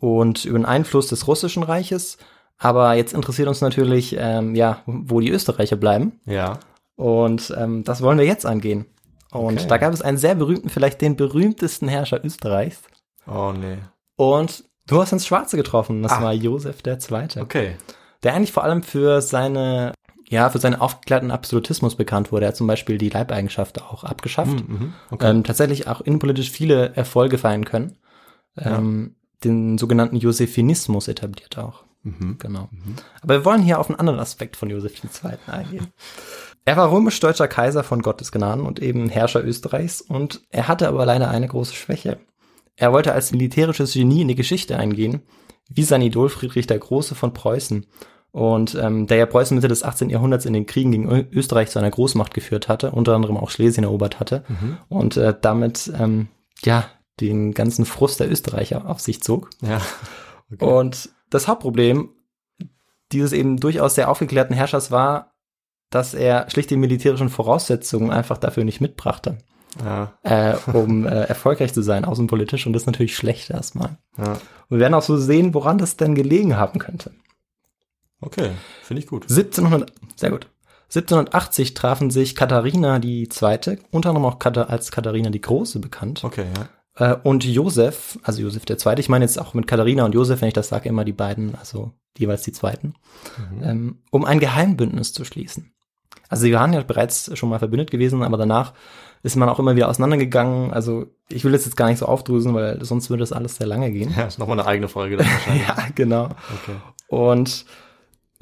und 0.00 0.44
über 0.44 0.58
den 0.58 0.66
Einfluss 0.66 1.06
des 1.06 1.28
Russischen 1.28 1.62
Reiches. 1.62 2.18
Aber 2.58 2.94
jetzt 2.94 3.12
interessiert 3.14 3.46
uns 3.48 3.60
natürlich, 3.60 4.16
ähm, 4.18 4.54
ja, 4.56 4.82
wo 4.86 5.20
die 5.20 5.30
Österreicher 5.30 5.76
bleiben. 5.76 6.20
ja. 6.26 6.58
Und 6.96 7.52
ähm, 7.58 7.84
das 7.84 8.02
wollen 8.02 8.18
wir 8.18 8.26
jetzt 8.26 8.44
angehen. 8.46 8.84
Und 9.32 9.58
Okay. 9.58 9.66
da 9.66 9.78
gab 9.78 9.92
es 9.94 10.02
einen 10.02 10.18
sehr 10.18 10.34
berühmten, 10.34 10.68
vielleicht 10.68 11.00
den 11.00 11.16
berühmtesten 11.16 11.88
Herrscher 11.88 12.22
Österreichs. 12.24 12.82
Oh 13.26 13.52
nee. 13.58 13.78
Und 14.16 14.64
du 14.86 15.00
hast 15.00 15.10
ins 15.12 15.26
Schwarze 15.26 15.56
getroffen. 15.56 16.02
Das 16.02 16.12
Ah. 16.12 16.22
war 16.22 16.32
Josef 16.34 16.76
II. 16.86 17.40
Okay. 17.40 17.76
Der 18.22 18.34
eigentlich 18.34 18.52
vor 18.52 18.62
allem 18.62 18.82
für 18.82 19.22
seine, 19.22 19.94
ja, 20.32 20.48
für 20.48 20.58
seinen 20.58 20.76
aufgeklärten 20.76 21.30
Absolutismus 21.30 21.94
bekannt 21.94 22.32
wurde. 22.32 22.46
Er 22.46 22.48
hat 22.48 22.56
zum 22.56 22.66
Beispiel 22.66 22.96
die 22.96 23.10
Leibeigenschaft 23.10 23.82
auch 23.82 24.02
abgeschafft. 24.02 24.66
Mhm. 24.66 24.94
Okay. 25.10 25.28
Ähm, 25.28 25.44
tatsächlich 25.44 25.88
auch 25.88 26.00
innenpolitisch 26.00 26.50
viele 26.50 26.96
Erfolge 26.96 27.36
feiern 27.36 27.66
können. 27.66 27.98
Ähm, 28.56 29.14
Den 29.44 29.76
sogenannten 29.76 30.16
Josephinismus 30.16 31.06
etabliert 31.08 31.58
auch. 31.58 31.84
Mhm. 32.02 32.36
Genau. 32.38 32.70
Aber 33.20 33.34
wir 33.34 33.44
wollen 33.44 33.60
hier 33.60 33.78
auf 33.78 33.90
einen 33.90 33.98
anderen 33.98 34.20
Aspekt 34.20 34.56
von 34.56 34.70
Josef 34.70 35.04
II. 35.04 35.32
eingehen. 35.46 35.88
Er 36.64 36.78
war 36.78 36.90
römisch-deutscher 36.90 37.48
Kaiser 37.48 37.84
von 37.84 38.00
Gottes 38.00 38.32
Gnaden 38.32 38.64
und 38.64 38.80
eben 38.80 39.10
Herrscher 39.10 39.44
Österreichs 39.44 40.00
und 40.00 40.40
er 40.48 40.66
hatte 40.66 40.88
aber 40.88 41.04
leider 41.04 41.28
eine 41.28 41.48
große 41.48 41.74
Schwäche. 41.74 42.20
Er 42.76 42.94
wollte 42.94 43.12
als 43.12 43.32
militärisches 43.32 43.92
Genie 43.92 44.22
in 44.22 44.28
die 44.28 44.34
Geschichte 44.34 44.78
eingehen, 44.78 45.20
wie 45.68 45.82
sein 45.82 46.00
Idol 46.00 46.30
Friedrich 46.30 46.66
der 46.66 46.78
Große 46.78 47.14
von 47.14 47.34
Preußen. 47.34 47.84
Und 48.32 48.74
ähm, 48.74 49.06
der 49.06 49.18
ja 49.18 49.26
Preußen 49.26 49.54
Mitte 49.54 49.68
des 49.68 49.82
18. 49.82 50.08
Jahrhunderts 50.08 50.46
in 50.46 50.54
den 50.54 50.64
Kriegen 50.64 50.90
gegen 50.90 51.10
Ö 51.10 51.24
Österreich 51.32 51.68
zu 51.68 51.78
einer 51.78 51.90
Großmacht 51.90 52.32
geführt 52.32 52.66
hatte, 52.68 52.90
unter 52.90 53.14
anderem 53.14 53.36
auch 53.36 53.50
Schlesien 53.50 53.84
erobert 53.84 54.20
hatte 54.20 54.42
und 54.88 55.18
äh, 55.18 55.34
damit 55.38 55.92
ähm, 55.98 56.28
ja 56.64 56.86
den 57.20 57.52
ganzen 57.52 57.84
Frust 57.84 58.20
der 58.20 58.30
Österreicher 58.30 58.88
auf 58.88 59.00
sich 59.00 59.22
zog. 59.22 59.50
Ja. 59.60 59.82
Okay. 60.50 60.64
Und 60.64 61.10
das 61.30 61.46
Hauptproblem 61.46 62.10
dieses 63.12 63.32
eben 63.32 63.58
durchaus 63.58 63.94
sehr 63.94 64.10
aufgeklärten 64.10 64.54
Herrschers 64.54 64.90
war, 64.90 65.32
dass 65.90 66.14
er 66.14 66.48
schlicht 66.50 66.70
die 66.70 66.76
militärischen 66.76 67.28
Voraussetzungen 67.28 68.10
einfach 68.10 68.38
dafür 68.38 68.64
nicht 68.64 68.80
mitbrachte, 68.80 69.36
ja. 69.84 70.12
äh, 70.22 70.54
um 70.72 71.06
äh, 71.06 71.24
erfolgreich 71.24 71.74
zu 71.74 71.82
sein, 71.82 72.04
außenpolitisch. 72.04 72.66
Und 72.66 72.72
das 72.72 72.82
ist 72.82 72.86
natürlich 72.86 73.16
schlecht 73.16 73.50
erstmal. 73.50 73.98
Ja. 74.16 74.32
Und 74.32 74.40
wir 74.70 74.78
werden 74.78 74.94
auch 74.94 75.02
so 75.02 75.18
sehen, 75.18 75.52
woran 75.52 75.78
das 75.78 75.96
denn 75.96 76.14
gelegen 76.14 76.56
haben 76.56 76.78
könnte. 76.78 77.12
Okay. 78.22 78.50
Finde 78.82 79.02
ich 79.02 79.06
gut. 79.08 79.24
1700, 79.24 79.92
sehr 80.16 80.30
gut. 80.30 80.46
1780 80.94 81.74
trafen 81.74 82.10
sich 82.10 82.34
Katharina 82.34 82.98
die 82.98 83.28
Zweite, 83.28 83.78
unter 83.90 84.10
anderem 84.10 84.26
auch 84.26 84.38
als 84.68 84.90
Katharina 84.90 85.30
die 85.30 85.40
Große 85.40 85.78
bekannt, 85.78 86.22
Okay, 86.22 86.46
ja. 86.98 87.12
äh, 87.12 87.16
und 87.22 87.44
Josef, 87.44 88.18
also 88.22 88.42
Josef 88.42 88.66
der 88.66 88.76
Zweite, 88.76 89.00
ich 89.00 89.08
meine 89.08 89.24
jetzt 89.24 89.40
auch 89.40 89.54
mit 89.54 89.66
Katharina 89.66 90.04
und 90.04 90.14
Josef, 90.14 90.42
wenn 90.42 90.48
ich 90.48 90.54
das 90.54 90.68
sage, 90.68 90.88
immer 90.90 91.04
die 91.06 91.14
beiden, 91.14 91.54
also 91.54 91.92
jeweils 92.18 92.42
die 92.42 92.52
Zweiten, 92.52 92.94
ähm, 93.62 94.02
um 94.10 94.26
ein 94.26 94.38
Geheimbündnis 94.38 95.14
zu 95.14 95.24
schließen. 95.24 95.72
Also 96.28 96.42
sie 96.42 96.52
waren 96.52 96.74
ja 96.74 96.82
bereits 96.82 97.30
schon 97.38 97.48
mal 97.48 97.58
verbündet 97.58 97.90
gewesen, 97.90 98.22
aber 98.22 98.36
danach 98.36 98.74
ist 99.22 99.36
man 99.36 99.48
auch 99.48 99.58
immer 99.58 99.76
wieder 99.76 99.88
auseinandergegangen. 99.88 100.72
Also 100.72 101.06
ich 101.30 101.44
will 101.44 101.52
das 101.52 101.64
jetzt 101.64 101.76
gar 101.76 101.88
nicht 101.88 101.98
so 101.98 102.06
aufdröseln, 102.06 102.54
weil 102.54 102.84
sonst 102.84 103.08
würde 103.08 103.22
das 103.22 103.32
alles 103.32 103.56
sehr 103.56 103.66
lange 103.66 103.90
gehen. 103.92 104.12
Ja, 104.16 104.24
ist 104.24 104.38
nochmal 104.38 104.58
eine 104.58 104.68
eigene 104.68 104.88
Folge 104.88 105.16
dann 105.16 105.26
wahrscheinlich. 105.32 105.66
ja, 105.66 105.76
genau. 105.94 106.24
Okay. 106.24 106.76
Und 107.08 107.64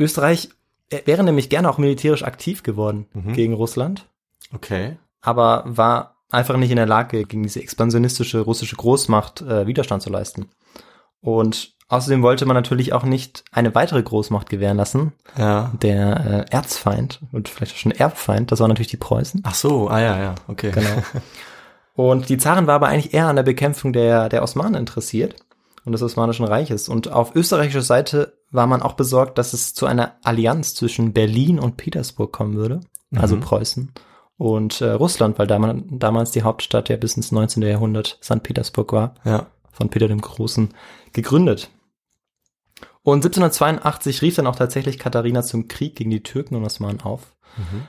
Österreich 0.00 0.48
äh, 0.90 1.00
wäre 1.04 1.22
nämlich 1.22 1.48
gerne 1.50 1.70
auch 1.70 1.78
militärisch 1.78 2.24
aktiv 2.24 2.62
geworden 2.62 3.06
Mhm. 3.12 3.32
gegen 3.34 3.54
Russland, 3.54 4.06
Okay. 4.54 4.96
aber 5.20 5.62
war 5.66 6.16
einfach 6.30 6.56
nicht 6.56 6.70
in 6.70 6.76
der 6.76 6.86
Lage, 6.86 7.24
gegen 7.24 7.42
diese 7.42 7.60
expansionistische 7.62 8.40
russische 8.40 8.76
Großmacht 8.76 9.42
äh, 9.42 9.66
Widerstand 9.66 10.02
zu 10.02 10.10
leisten. 10.10 10.48
Und 11.20 11.74
außerdem 11.88 12.22
wollte 12.22 12.46
man 12.46 12.54
natürlich 12.54 12.92
auch 12.92 13.02
nicht 13.02 13.44
eine 13.52 13.74
weitere 13.74 14.02
Großmacht 14.02 14.48
gewähren 14.48 14.76
lassen. 14.76 15.12
Ja. 15.36 15.72
Der 15.82 16.46
äh, 16.48 16.52
Erzfeind 16.54 17.20
und 17.32 17.48
vielleicht 17.48 17.72
auch 17.72 17.78
schon 17.78 17.92
Erbfeind, 17.92 18.52
das 18.52 18.60
waren 18.60 18.68
natürlich 18.68 18.88
die 18.90 18.96
Preußen. 18.96 19.42
Ach 19.44 19.54
so, 19.54 19.88
ah 19.88 20.00
ja, 20.00 20.18
ja, 20.18 20.34
okay. 20.48 20.70
Genau. 20.70 21.02
Und 21.94 22.28
die 22.30 22.38
Zaren 22.38 22.66
war 22.66 22.76
aber 22.76 22.88
eigentlich 22.88 23.12
eher 23.12 23.26
an 23.26 23.36
der 23.36 23.42
Bekämpfung 23.42 23.92
der, 23.92 24.30
der 24.30 24.42
Osmanen 24.42 24.74
interessiert 24.76 25.34
und 25.84 25.92
des 25.92 26.00
Osmanischen 26.02 26.46
Reiches. 26.46 26.88
Und 26.88 27.12
auf 27.12 27.34
österreichischer 27.34 27.82
Seite 27.82 28.38
war 28.50 28.66
man 28.66 28.82
auch 28.82 28.94
besorgt, 28.94 29.38
dass 29.38 29.52
es 29.52 29.74
zu 29.74 29.86
einer 29.86 30.16
Allianz 30.24 30.74
zwischen 30.74 31.12
Berlin 31.12 31.58
und 31.58 31.76
Petersburg 31.76 32.32
kommen 32.32 32.54
würde, 32.54 32.80
also 33.14 33.36
Preußen 33.38 33.92
und 34.36 34.80
äh, 34.80 34.90
Russland, 34.92 35.38
weil 35.38 35.46
damals, 35.46 35.82
damals 35.90 36.30
die 36.32 36.42
Hauptstadt 36.42 36.88
ja 36.88 36.96
bis 36.96 37.16
ins 37.16 37.30
19. 37.32 37.62
Jahrhundert 37.62 38.18
St. 38.22 38.42
Petersburg 38.42 38.92
war, 38.92 39.14
Ja. 39.24 39.46
von 39.72 39.88
Peter 39.90 40.08
dem 40.08 40.20
Großen 40.20 40.70
gegründet. 41.12 41.70
Und 43.02 43.24
1782 43.24 44.20
rief 44.22 44.36
dann 44.36 44.46
auch 44.46 44.56
tatsächlich 44.56 44.98
Katharina 44.98 45.42
zum 45.42 45.68
Krieg 45.68 45.96
gegen 45.96 46.10
die 46.10 46.22
Türken 46.22 46.54
und 46.56 46.64
Osmanen 46.64 47.00
auf, 47.00 47.34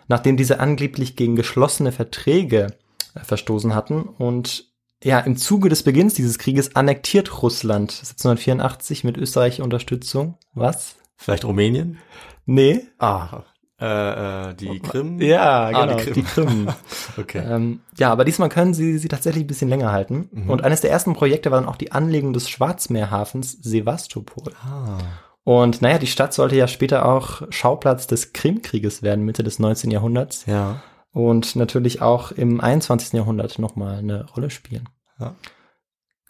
nachdem 0.08 0.38
diese 0.38 0.60
angeblich 0.60 1.15
gegen 1.15 1.36
geschlossene 1.36 1.91
Verträge 1.91 2.68
äh, 3.13 3.20
verstoßen 3.22 3.75
hatten. 3.75 4.01
Und 4.03 4.71
ja, 5.03 5.20
im 5.20 5.36
Zuge 5.38 5.70
des 5.70 5.84
Beginns 5.84 6.13
dieses 6.13 6.38
Krieges 6.38 6.75
annektiert 6.75 7.41
Russland 7.41 7.91
1784 7.91 9.03
mit 9.03 9.17
österreichischer 9.17 9.63
Unterstützung. 9.63 10.38
Was? 10.53 10.96
Vielleicht 11.17 11.46
Rumänien? 11.46 11.98
Nee. 12.46 12.81
Ah. 13.00 13.43
Äh, 13.79 14.50
äh, 14.50 14.53
die 14.53 14.79
Krim? 14.79 15.20
Ja, 15.20 15.65
Ah, 15.74 15.86
genau. 15.86 15.98
die 15.98 16.03
Krim. 16.03 16.13
Die 16.13 16.24
Krim. 16.24 16.67
Okay. 17.17 17.43
Ähm, 17.46 17.81
ja, 17.98 18.12
aber 18.12 18.25
diesmal 18.25 18.50
können 18.50 18.74
sie 18.74 18.98
sie 19.00 19.08
tatsächlich 19.08 19.43
ein 19.43 19.48
bisschen 19.48 19.70
länger 19.70 19.91
halten. 19.91 20.29
Und 20.48 20.63
eines 20.63 20.81
der 20.81 20.91
ersten 20.91 21.13
Projekte 21.13 21.51
war 21.51 21.60
dann 21.60 21.67
auch 21.70 21.75
die 21.75 21.91
Anlegung 21.91 22.31
des 22.31 22.50
Schwarzmeerhafens 22.50 23.51
Sevastopol. 23.62 24.53
Ah. 24.63 25.00
Und 25.43 25.81
naja, 25.81 25.98
die 25.98 26.08
Stadt 26.08 26.34
sollte 26.34 26.55
ja 26.55 26.67
später 26.67 27.05
auch 27.05 27.41
Schauplatz 27.50 28.05
des 28.08 28.31
Krimkrieges 28.34 29.01
werden, 29.01 29.25
Mitte 29.25 29.43
des 29.43 29.58
19. 29.60 29.89
Jahrhunderts. 29.91 30.46
Ja. 30.46 30.81
Und 31.13 31.56
natürlich 31.56 32.01
auch 32.01 32.32
im 32.32 32.62
21. 32.62 33.13
Jahrhundert 33.13 33.60
nochmal 33.60 33.98
eine 33.98 34.30
Rolle 34.30 34.50
spielen. 34.50 34.88
Ja. 35.20 35.36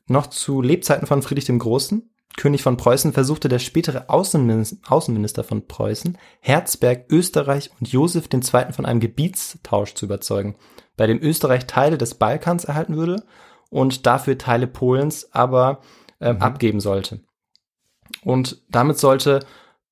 Noch 0.08 0.28
zu 0.28 0.62
Lebzeiten 0.62 1.08
von 1.08 1.22
Friedrich 1.22 1.46
dem 1.46 1.60
Großen. 1.60 2.10
König 2.38 2.64
von 2.64 2.78
Preußen 2.78 3.14
versuchte 3.14 3.50
der 3.50 3.60
spätere 3.60 4.10
Außenminister, 4.10 5.44
von 5.44 5.68
Preußen, 5.68 6.18
Herzberg, 6.40 7.06
Österreich 7.10 7.70
und 7.80 7.90
Josef 7.90 8.30
II. 8.34 8.72
von 8.72 8.86
einem 8.86 9.02
Gebietstausch 9.02 9.94
zu 9.94 10.06
überzeugen, 10.06 10.56
bei 10.96 11.08
dem 11.08 11.22
Österreich 11.22 11.68
Teile 11.68 11.98
des 11.98 12.16
Balkans 12.16 12.64
erhalten 12.64 12.96
würde 12.96 13.24
und 13.70 14.06
dafür 14.06 14.38
Teile 14.38 14.68
Polens 14.68 15.34
aber 15.34 15.82
ähm, 16.22 16.38
Mhm. 16.38 16.42
abgeben 16.42 16.80
sollte. 16.80 17.20
Und 18.24 18.62
damit 18.70 18.98
sollte 18.98 19.46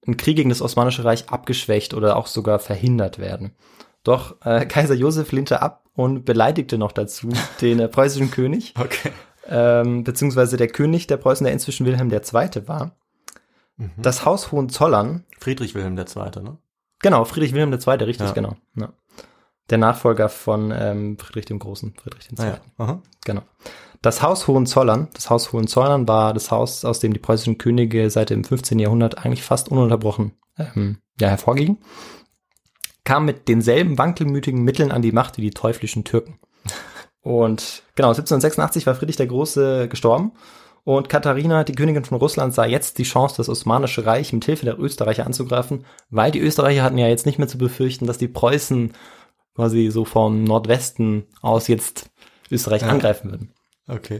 ein 0.08 0.18
Krieg 0.18 0.38
gegen 0.38 0.50
das 0.50 0.62
Osmanische 0.62 1.04
Reich 1.04 1.30
abgeschwächt 1.30 1.94
oder 1.94 2.16
auch 2.16 2.28
sogar 2.28 2.60
verhindert 2.60 3.20
werden. 3.20 3.56
Doch 4.04 4.36
äh, 4.46 4.66
Kaiser 4.68 4.96
Josef 4.96 5.32
lehnte 5.32 5.62
ab 5.62 5.84
und 5.94 6.26
beleidigte 6.26 6.78
noch 6.78 6.92
dazu 6.92 7.30
den 7.62 7.80
äh, 7.80 7.88
preußischen 7.88 8.32
König, 8.32 8.74
Okay. 8.80 9.12
ähm, 9.48 10.04
beziehungsweise 10.04 10.58
der 10.58 10.68
König 10.68 11.08
der 11.08 11.18
Preußen, 11.18 11.44
der 11.44 11.54
inzwischen 11.54 11.86
Wilhelm 11.86 12.12
II. 12.12 12.68
war. 12.68 12.96
Mhm. 13.78 13.92
Das 13.98 14.26
Haus 14.26 14.52
Hohenzollern, 14.52 15.24
Friedrich 15.40 15.76
Wilhelm 15.76 15.98
II., 15.98 16.44
ne? 16.44 16.58
genau, 17.00 17.24
Friedrich 17.26 17.54
Wilhelm 17.54 17.72
II., 17.74 18.04
richtig, 18.06 18.28
Ja. 18.28 18.34
genau. 18.34 18.56
Ja. 18.76 18.94
Der 19.70 19.78
Nachfolger 19.78 20.30
von 20.30 20.72
ähm, 20.76 21.18
Friedrich 21.20 21.46
dem 21.46 21.60
Großen, 21.60 21.94
Friedrich 22.02 22.30
II. 22.32 22.36
Naja. 22.38 22.58
Aha. 22.78 23.02
Genau. 23.24 23.42
Das 24.02 24.22
Haus 24.24 24.48
Hohenzollern, 24.48 25.10
das 25.14 25.30
Haus 25.30 25.52
Hohenzollern 25.54 26.08
war 26.08 26.34
das 26.34 26.52
Haus, 26.52 26.86
aus 26.86 27.00
dem 27.00 27.14
die 27.14 27.20
preußischen 27.20 27.58
Könige 27.58 28.10
seit 28.10 28.30
dem 28.32 28.44
15. 28.44 28.80
Jahrhundert 28.80 29.24
eigentlich 29.26 29.44
fast 29.44 29.70
ununterbrochen 29.70 30.32
ähm, 30.58 30.98
ja, 31.20 31.28
hervorgingen, 31.28 31.78
kam 33.10 33.26
mit 33.26 33.48
denselben 33.48 33.98
wankelmütigen 33.98 34.62
Mitteln 34.62 34.92
an 34.92 35.02
die 35.02 35.12
Macht 35.12 35.38
wie 35.38 35.42
die 35.42 35.50
teuflischen 35.50 36.04
Türken. 36.04 36.38
Und 37.22 37.82
genau, 37.96 38.10
1786 38.10 38.86
war 38.86 38.94
Friedrich 38.94 39.16
der 39.16 39.26
Große 39.26 39.88
gestorben 39.90 40.34
und 40.84 41.10
Katharina, 41.10 41.64
die 41.64 41.74
Königin 41.74 42.06
von 42.06 42.20
Russland, 42.20 42.54
sah 42.54 42.66
jetzt 42.66 43.00
die 43.00 43.04
Chance, 43.04 43.38
das 43.38 43.50
Osmanische 43.50 44.06
Reich 44.06 44.32
mit 44.32 44.46
Hilfe 44.46 44.66
der 44.66 44.78
Österreicher 44.80 45.26
anzugreifen, 45.26 45.86
weil 46.12 46.30
die 46.30 46.40
Österreicher 46.40 46.84
hatten 46.84 47.00
ja 47.00 47.08
jetzt 47.08 47.26
nicht 47.26 47.40
mehr 47.40 47.48
zu 47.48 47.58
befürchten, 47.58 48.06
dass 48.06 48.20
die 48.20 48.28
Preußen 48.28 48.94
quasi 49.56 49.90
so 49.90 50.06
vom 50.06 50.44
Nordwesten 50.44 51.26
aus 51.42 51.68
jetzt 51.68 52.12
Österreich 52.52 52.84
Ja. 52.84 52.90
angreifen 52.90 53.32
würden. 53.32 53.54
Okay. 53.88 54.20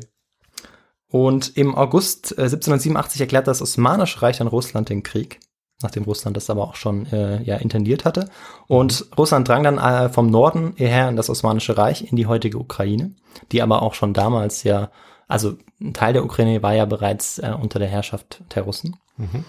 Und 1.12 1.56
im 1.56 1.76
August 1.76 2.32
äh, 2.40 2.42
1787 2.46 3.22
erklärt 3.22 3.46
das 3.46 3.62
Osmanische 3.62 4.24
Reich 4.24 4.42
an 4.42 4.48
Russland 4.48 4.90
den 4.90 5.04
Krieg, 5.04 5.40
nachdem 5.82 6.04
Russland 6.04 6.36
das 6.36 6.50
aber 6.50 6.64
auch 6.64 6.76
schon 6.76 7.06
äh, 7.08 7.42
ja 7.44 7.56
intendiert 7.58 8.06
hatte. 8.06 8.30
Und 8.68 9.08
Russland 9.18 9.48
drang 9.48 9.64
dann 9.64 9.78
äh, 9.78 10.10
vom 10.10 10.30
Norden 10.30 10.74
her 10.76 11.10
in 11.10 11.16
das 11.16 11.30
Osmanische 11.30 11.78
Reich, 11.78 12.10
in 12.12 12.18
die 12.18 12.28
heutige 12.28 12.58
Ukraine, 12.58 13.12
die 13.52 13.62
aber 13.62 13.82
auch 13.82 13.94
schon 13.94 14.14
damals 14.14 14.64
ja, 14.64 14.92
also 15.28 15.56
ein 15.80 15.94
Teil 15.94 16.14
der 16.14 16.26
Ukraine 16.26 16.62
war 16.64 16.74
ja 16.74 16.86
bereits 16.86 17.40
äh, 17.40 17.54
unter 17.60 17.80
der 17.80 17.88
Herrschaft 17.88 18.42
der 18.56 18.64
Russen. 18.64 18.98
Mhm. 19.18 19.46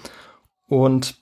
Und 0.69 1.17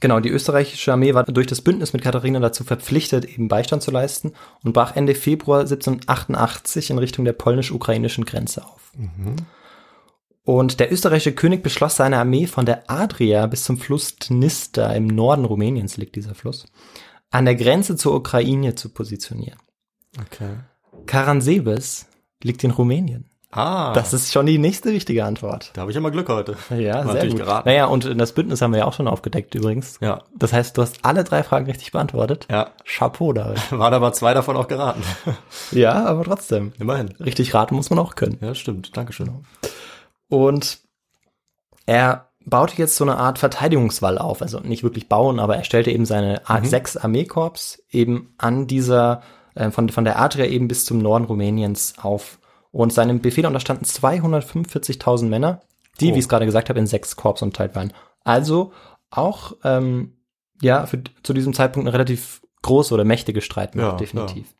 genau, 0.00 0.20
die 0.20 0.30
österreichische 0.30 0.92
Armee 0.92 1.12
war 1.14 1.24
durch 1.24 1.46
das 1.46 1.60
Bündnis 1.60 1.92
mit 1.92 2.02
Katharina 2.02 2.40
dazu 2.40 2.64
verpflichtet, 2.64 3.26
eben 3.26 3.48
Beistand 3.48 3.82
zu 3.82 3.90
leisten 3.90 4.32
und 4.64 4.72
brach 4.72 4.96
Ende 4.96 5.14
Februar 5.14 5.60
1788 5.60 6.90
in 6.90 6.98
Richtung 6.98 7.26
der 7.26 7.34
polnisch-ukrainischen 7.34 8.24
Grenze 8.24 8.64
auf. 8.64 8.92
Mhm. 8.96 9.36
Und 10.50 10.80
der 10.80 10.92
österreichische 10.92 11.32
König 11.32 11.62
beschloss, 11.62 11.94
seine 11.94 12.18
Armee 12.18 12.48
von 12.48 12.66
der 12.66 12.90
Adria 12.90 13.46
bis 13.46 13.62
zum 13.62 13.78
Fluss 13.78 14.16
Dnister 14.16 14.92
im 14.96 15.06
Norden 15.06 15.44
Rumäniens 15.44 15.96
liegt 15.96 16.16
dieser 16.16 16.34
Fluss, 16.34 16.66
an 17.30 17.44
der 17.44 17.54
Grenze 17.54 17.94
zur 17.96 18.16
Ukraine 18.16 18.74
zu 18.74 18.88
positionieren. 18.88 19.60
Okay. 20.20 20.56
Karansebes 21.06 22.06
liegt 22.42 22.64
in 22.64 22.72
Rumänien. 22.72 23.26
Ah, 23.52 23.92
Das 23.92 24.12
ist 24.12 24.32
schon 24.32 24.46
die 24.46 24.58
nächste 24.58 24.92
wichtige 24.92 25.24
Antwort. 25.24 25.70
da 25.74 25.82
habe 25.82 25.92
ich 25.92 25.96
immer 25.96 26.10
Glück 26.10 26.28
heute. 26.28 26.56
Ja, 26.76 27.06
sehr 27.06 27.28
gut. 27.28 27.36
geraten. 27.36 27.68
Naja, 27.68 27.86
und 27.86 28.20
das 28.20 28.32
Bündnis 28.32 28.60
haben 28.60 28.72
wir 28.72 28.78
ja 28.78 28.84
auch 28.86 28.92
schon 28.92 29.06
aufgedeckt 29.06 29.54
übrigens. 29.54 29.98
Ja, 30.00 30.22
Das 30.36 30.52
heißt, 30.52 30.76
du 30.76 30.82
hast 30.82 31.04
alle 31.04 31.22
drei 31.22 31.44
Fragen 31.44 31.66
richtig 31.66 31.92
beantwortet. 31.92 32.48
ja. 32.50 32.70
Chapeau 32.84 33.32
da. 33.32 33.54
Waren 33.70 33.94
aber 33.94 34.12
zwei 34.12 34.34
davon 34.34 34.56
auch 34.56 34.66
geraten. 34.66 35.02
ja, 35.70 36.04
aber 36.06 36.24
trotzdem. 36.24 36.72
Immerhin. 36.80 37.08
Richtig 37.20 37.54
raten 37.54 37.76
muss 37.76 37.90
man 37.90 38.00
auch 38.00 38.16
können. 38.16 38.38
Ja, 38.40 38.54
stimmt. 38.56 38.96
Dankeschön. 38.96 39.30
Und 40.30 40.78
er 41.86 42.28
baute 42.46 42.76
jetzt 42.78 42.96
so 42.96 43.04
eine 43.04 43.18
Art 43.18 43.38
Verteidigungswall 43.38 44.16
auf. 44.16 44.40
Also 44.40 44.60
nicht 44.60 44.82
wirklich 44.82 45.08
bauen, 45.08 45.38
aber 45.38 45.56
er 45.56 45.64
stellte 45.64 45.90
eben 45.90 46.06
seine 46.06 46.48
Art 46.48 46.66
6 46.66 46.96
Armeekorps 46.96 47.82
eben 47.90 48.34
an 48.38 48.66
dieser, 48.66 49.22
äh, 49.54 49.70
von, 49.70 49.88
von 49.90 50.04
der 50.04 50.18
Adria 50.18 50.46
eben 50.46 50.68
bis 50.68 50.86
zum 50.86 50.98
Norden 50.98 51.26
Rumäniens 51.26 51.94
auf. 52.00 52.38
Und 52.72 52.92
seinem 52.92 53.20
Befehl 53.20 53.44
unterstanden 53.46 53.84
245.000 53.84 55.28
Männer, 55.28 55.60
die, 56.00 56.06
Oh. 56.10 56.14
wie 56.14 56.18
ich 56.18 56.24
es 56.24 56.28
gerade 56.28 56.46
gesagt 56.46 56.68
habe, 56.68 56.78
in 56.78 56.86
sechs 56.86 57.16
Korps 57.16 57.42
unterteilt 57.42 57.74
waren. 57.74 57.92
Also 58.24 58.72
auch, 59.10 59.54
ähm, 59.64 60.14
ja, 60.62 60.86
für, 60.86 61.02
zu 61.22 61.32
diesem 61.32 61.52
Zeitpunkt 61.52 61.86
eine 61.88 61.92
relativ 61.94 62.42
große 62.62 62.94
oder 62.94 63.04
mächtige 63.04 63.40
Streitmacht, 63.40 63.92
Ja, 63.92 63.96
definitiv. 63.96 64.54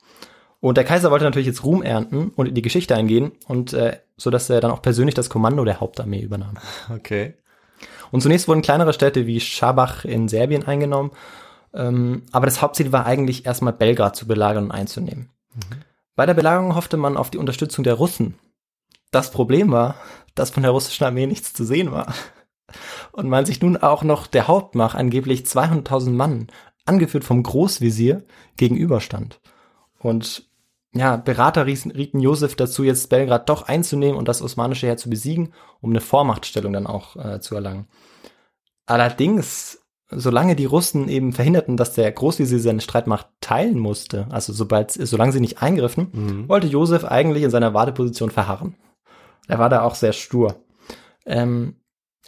Und 0.60 0.76
der 0.76 0.84
Kaiser 0.84 1.10
wollte 1.10 1.24
natürlich 1.24 1.46
jetzt 1.46 1.64
Ruhm 1.64 1.82
ernten 1.82 2.32
und 2.36 2.46
in 2.46 2.54
die 2.54 2.62
Geschichte 2.62 2.94
eingehen 2.94 3.32
und 3.48 3.72
äh, 3.72 3.98
so 4.16 4.30
dass 4.30 4.50
er 4.50 4.60
dann 4.60 4.70
auch 4.70 4.82
persönlich 4.82 5.14
das 5.14 5.30
Kommando 5.30 5.64
der 5.64 5.80
Hauptarmee 5.80 6.20
übernahm. 6.20 6.58
Okay. 6.94 7.34
Und 8.10 8.20
zunächst 8.20 8.48
wurden 8.48 8.62
kleinere 8.62 8.92
Städte 8.92 9.26
wie 9.26 9.40
Schabach 9.40 10.04
in 10.04 10.28
Serbien 10.28 10.66
eingenommen, 10.66 11.12
ähm, 11.72 12.22
aber 12.32 12.46
das 12.46 12.60
Hauptziel 12.60 12.92
war 12.92 13.06
eigentlich 13.06 13.46
erstmal 13.46 13.72
Belgrad 13.72 14.16
zu 14.16 14.26
belagern 14.26 14.64
und 14.64 14.70
einzunehmen. 14.72 15.30
Bei 16.16 16.26
der 16.26 16.34
Belagerung 16.34 16.74
hoffte 16.74 16.96
man 16.96 17.16
auf 17.16 17.30
die 17.30 17.38
Unterstützung 17.38 17.84
der 17.84 17.94
Russen. 17.94 18.34
Das 19.10 19.30
Problem 19.30 19.70
war, 19.70 19.94
dass 20.34 20.50
von 20.50 20.62
der 20.62 20.72
russischen 20.72 21.04
Armee 21.04 21.26
nichts 21.26 21.52
zu 21.52 21.64
sehen 21.64 21.92
war. 21.92 22.12
Und 23.12 23.28
man 23.28 23.46
sich 23.46 23.60
nun 23.60 23.76
auch 23.76 24.04
noch 24.04 24.26
der 24.26 24.46
Hauptmacht, 24.46 24.96
angeblich 24.96 25.42
200.000 25.42 26.10
Mann, 26.10 26.48
angeführt 26.84 27.24
vom 27.24 27.42
Großvisier, 27.42 28.22
gegenüberstand. 28.56 29.40
Und 29.98 30.49
ja, 30.92 31.16
Berater 31.16 31.66
rieten, 31.66 32.18
Josef 32.20 32.56
dazu, 32.56 32.82
jetzt 32.82 33.08
Belgrad 33.10 33.48
doch 33.48 33.62
einzunehmen 33.68 34.16
und 34.16 34.26
das 34.28 34.42
osmanische 34.42 34.86
Heer 34.86 34.96
zu 34.96 35.08
besiegen, 35.08 35.52
um 35.80 35.90
eine 35.90 36.00
Vormachtstellung 36.00 36.72
dann 36.72 36.86
auch 36.86 37.16
äh, 37.16 37.40
zu 37.40 37.54
erlangen. 37.54 37.86
Allerdings, 38.86 39.78
solange 40.10 40.56
die 40.56 40.64
Russen 40.64 41.08
eben 41.08 41.32
verhinderten, 41.32 41.76
dass 41.76 41.94
der 41.94 42.10
Großvisier 42.10 42.58
seine 42.58 42.80
Streitmacht 42.80 43.28
teilen 43.40 43.78
musste, 43.78 44.26
also 44.30 44.52
sobald, 44.52 44.90
solange 44.90 45.32
sie 45.32 45.40
nicht 45.40 45.62
eingriffen, 45.62 46.08
Mhm. 46.12 46.48
wollte 46.48 46.66
Josef 46.66 47.04
eigentlich 47.04 47.44
in 47.44 47.50
seiner 47.50 47.72
Warteposition 47.74 48.30
verharren. 48.30 48.74
Er 49.46 49.58
war 49.58 49.68
da 49.68 49.82
auch 49.82 49.94
sehr 49.94 50.12
stur. 50.12 50.64
Ähm, 51.24 51.76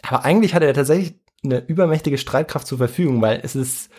aber 0.03 0.23
eigentlich 0.23 0.53
hatte 0.53 0.65
er 0.65 0.73
tatsächlich 0.73 1.19
eine 1.43 1.59
übermächtige 1.59 2.17
Streitkraft 2.17 2.67
zur 2.67 2.77
Verfügung, 2.77 3.21
weil 3.21 3.41
es 3.43 3.55
ist, 3.55 3.89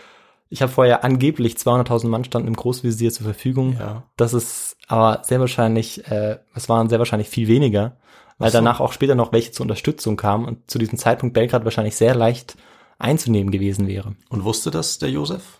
ich 0.48 0.62
habe 0.62 0.70
vorher 0.72 1.04
angeblich 1.04 1.54
200.000 1.57 2.09
Mann 2.09 2.24
standen 2.24 2.48
im 2.48 2.57
Großvisier 2.57 3.11
zur 3.12 3.24
Verfügung. 3.24 3.76
Ja. 3.78 4.04
Das 4.16 4.35
ist 4.35 4.76
aber 4.87 5.22
sehr 5.24 5.40
wahrscheinlich, 5.40 6.07
äh, 6.11 6.38
es 6.54 6.68
waren 6.68 6.88
sehr 6.88 6.98
wahrscheinlich 6.98 7.28
viel 7.28 7.48
weniger, 7.48 7.96
weil 8.38 8.50
so. 8.50 8.59
danach 8.59 8.80
auch 8.80 8.92
später 8.92 9.14
noch 9.14 9.33
welche 9.33 9.52
zur 9.52 9.64
Unterstützung 9.64 10.16
kamen 10.16 10.44
und 10.46 10.70
zu 10.70 10.78
diesem 10.78 10.98
Zeitpunkt 10.98 11.35
Belgrad 11.35 11.64
wahrscheinlich 11.64 11.96
sehr 11.96 12.14
leicht 12.14 12.57
einzunehmen 12.98 13.50
gewesen 13.50 13.88
wäre. 13.88 14.14
Und 14.28 14.44
wusste 14.44 14.70
das 14.70 14.98
der 14.98 15.11
Josef? 15.11 15.59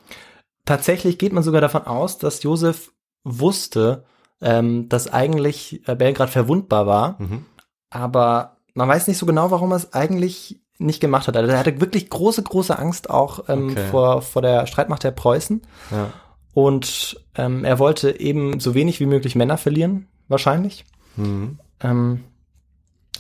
Tatsächlich 0.65 1.19
geht 1.19 1.33
man 1.33 1.43
sogar 1.43 1.61
davon 1.61 1.83
aus, 1.87 2.19
dass 2.19 2.43
Josef 2.43 2.93
wusste, 3.25 4.05
ähm, 4.41 4.89
dass 4.89 5.13
eigentlich 5.13 5.87
äh, 5.89 5.95
Belgrad 5.95 6.31
verwundbar 6.31 6.87
war, 6.87 7.17
Mhm. 7.21 7.47
aber 7.91 8.59
man 8.75 8.89
weiß 8.89 9.09
nicht 9.09 9.19
so 9.19 9.27
genau, 9.27 9.51
warum 9.51 9.73
er 9.73 9.77
es 9.77 9.93
eigentlich 9.93 10.61
nicht 10.79 11.01
gemacht 11.01 11.29
hat. 11.29 11.37
Also 11.37 11.53
er 11.53 11.59
hatte 11.59 11.81
wirklich 11.81 12.11
große, 12.11 12.43
große 12.43 12.79
Angst 12.79 13.11
auch 13.11 13.49
ähm, 13.49 13.71
Okay. 13.71 13.87
vor, 13.91 14.23
vor 14.23 14.43
der 14.43 14.67
Streitmacht 14.67 15.05
der 15.05 15.13
Preußen. 15.13 15.63
Ja. 15.91 16.11
Und 16.53 17.21
ähm, 17.37 17.65
er 17.65 17.79
wollte 17.79 18.19
eben 18.21 18.61
so 18.61 18.75
wenig 18.75 19.01
wie 19.01 19.07
möglich 19.07 19.35
Männer 19.35 19.59
verlieren, 19.59 20.07
wahrscheinlich. 20.29 20.85
Mhm. 21.17 21.59
Ähm, 21.81 22.25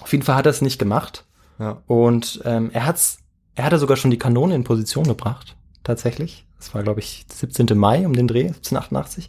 auf 0.01 0.13
jeden 0.13 0.25
Fall 0.25 0.37
hat 0.37 0.47
er 0.47 0.51
es 0.51 0.63
nicht 0.63 0.79
gemacht. 0.79 1.25
Ja. 1.59 1.79
Und 1.87 2.41
ähm, 2.45 2.71
er 2.73 2.87
hat's, 2.87 3.19
er 3.55 3.65
hatte 3.65 3.79
sogar 3.79 3.97
schon 3.97 4.11
die 4.11 4.19
Kanone 4.19 4.55
in 4.55 4.65
Position 4.65 5.05
gebracht, 5.05 5.57
tatsächlich. 5.85 6.47
Das 6.59 6.75
war, 6.75 6.83
glaube 6.83 7.01
ich, 7.01 7.27
17. 7.33 7.77
Mai 7.79 8.07
um 8.07 8.15
den 8.15 8.27
Dreh, 8.29 8.47
1788. 8.47 9.29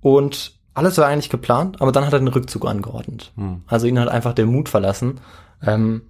Und 0.00 0.58
alles 0.72 0.96
war 0.98 1.06
eigentlich 1.06 1.30
geplant, 1.30 1.80
aber 1.82 1.92
dann 1.92 2.06
hat 2.06 2.12
er 2.12 2.20
den 2.20 2.28
Rückzug 2.28 2.66
angeordnet. 2.66 3.32
Hm. 3.36 3.62
Also 3.66 3.86
ihn 3.86 3.98
hat 3.98 4.08
einfach 4.08 4.34
der 4.34 4.46
Mut 4.46 4.68
verlassen. 4.68 5.20
Ähm, 5.62 6.02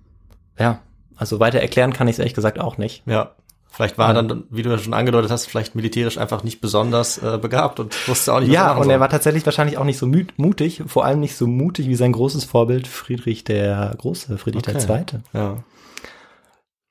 ja, 0.59 0.81
also 1.21 1.39
weiter 1.39 1.61
erklären 1.61 1.93
kann 1.93 2.09
ich 2.09 2.15
es 2.15 2.19
ehrlich 2.19 2.35
gesagt 2.35 2.59
auch 2.59 2.77
nicht. 2.79 3.03
Ja. 3.07 3.31
Vielleicht 3.73 3.99
war 3.99 4.09
er 4.13 4.23
dann, 4.25 4.43
wie 4.51 4.63
du 4.63 4.71
ja 4.71 4.79
schon 4.79 4.95
angedeutet 4.95 5.31
hast, 5.31 5.47
vielleicht 5.47 5.77
militärisch 5.77 6.19
einfach 6.19 6.43
nicht 6.43 6.61
besonders 6.61 7.19
äh, 7.19 7.39
begabt 7.41 7.79
und 7.79 7.95
wusste 8.09 8.33
auch 8.35 8.41
nicht, 8.41 8.49
was 8.49 8.55
Ja, 8.55 8.65
machen 8.65 8.79
und 8.79 8.85
soll. 8.87 8.93
er 8.95 8.99
war 9.01 9.09
tatsächlich 9.09 9.47
wahrscheinlich 9.47 9.79
auch 9.79 9.85
nicht 9.85 9.99
so 9.99 10.09
mutig, 10.37 10.83
vor 10.89 11.05
allem 11.05 11.21
nicht 11.21 11.37
so 11.37 11.47
mutig 11.47 11.87
wie 11.87 11.95
sein 11.95 12.11
großes 12.11 12.45
Vorbild 12.45 12.89
Friedrich 12.89 13.45
der 13.45 13.95
Große, 13.97 14.37
Friedrich 14.39 14.65
Okay. 14.65 14.73
der 14.73 14.81
Zweite. 14.81 15.23
Ja. 15.33 15.59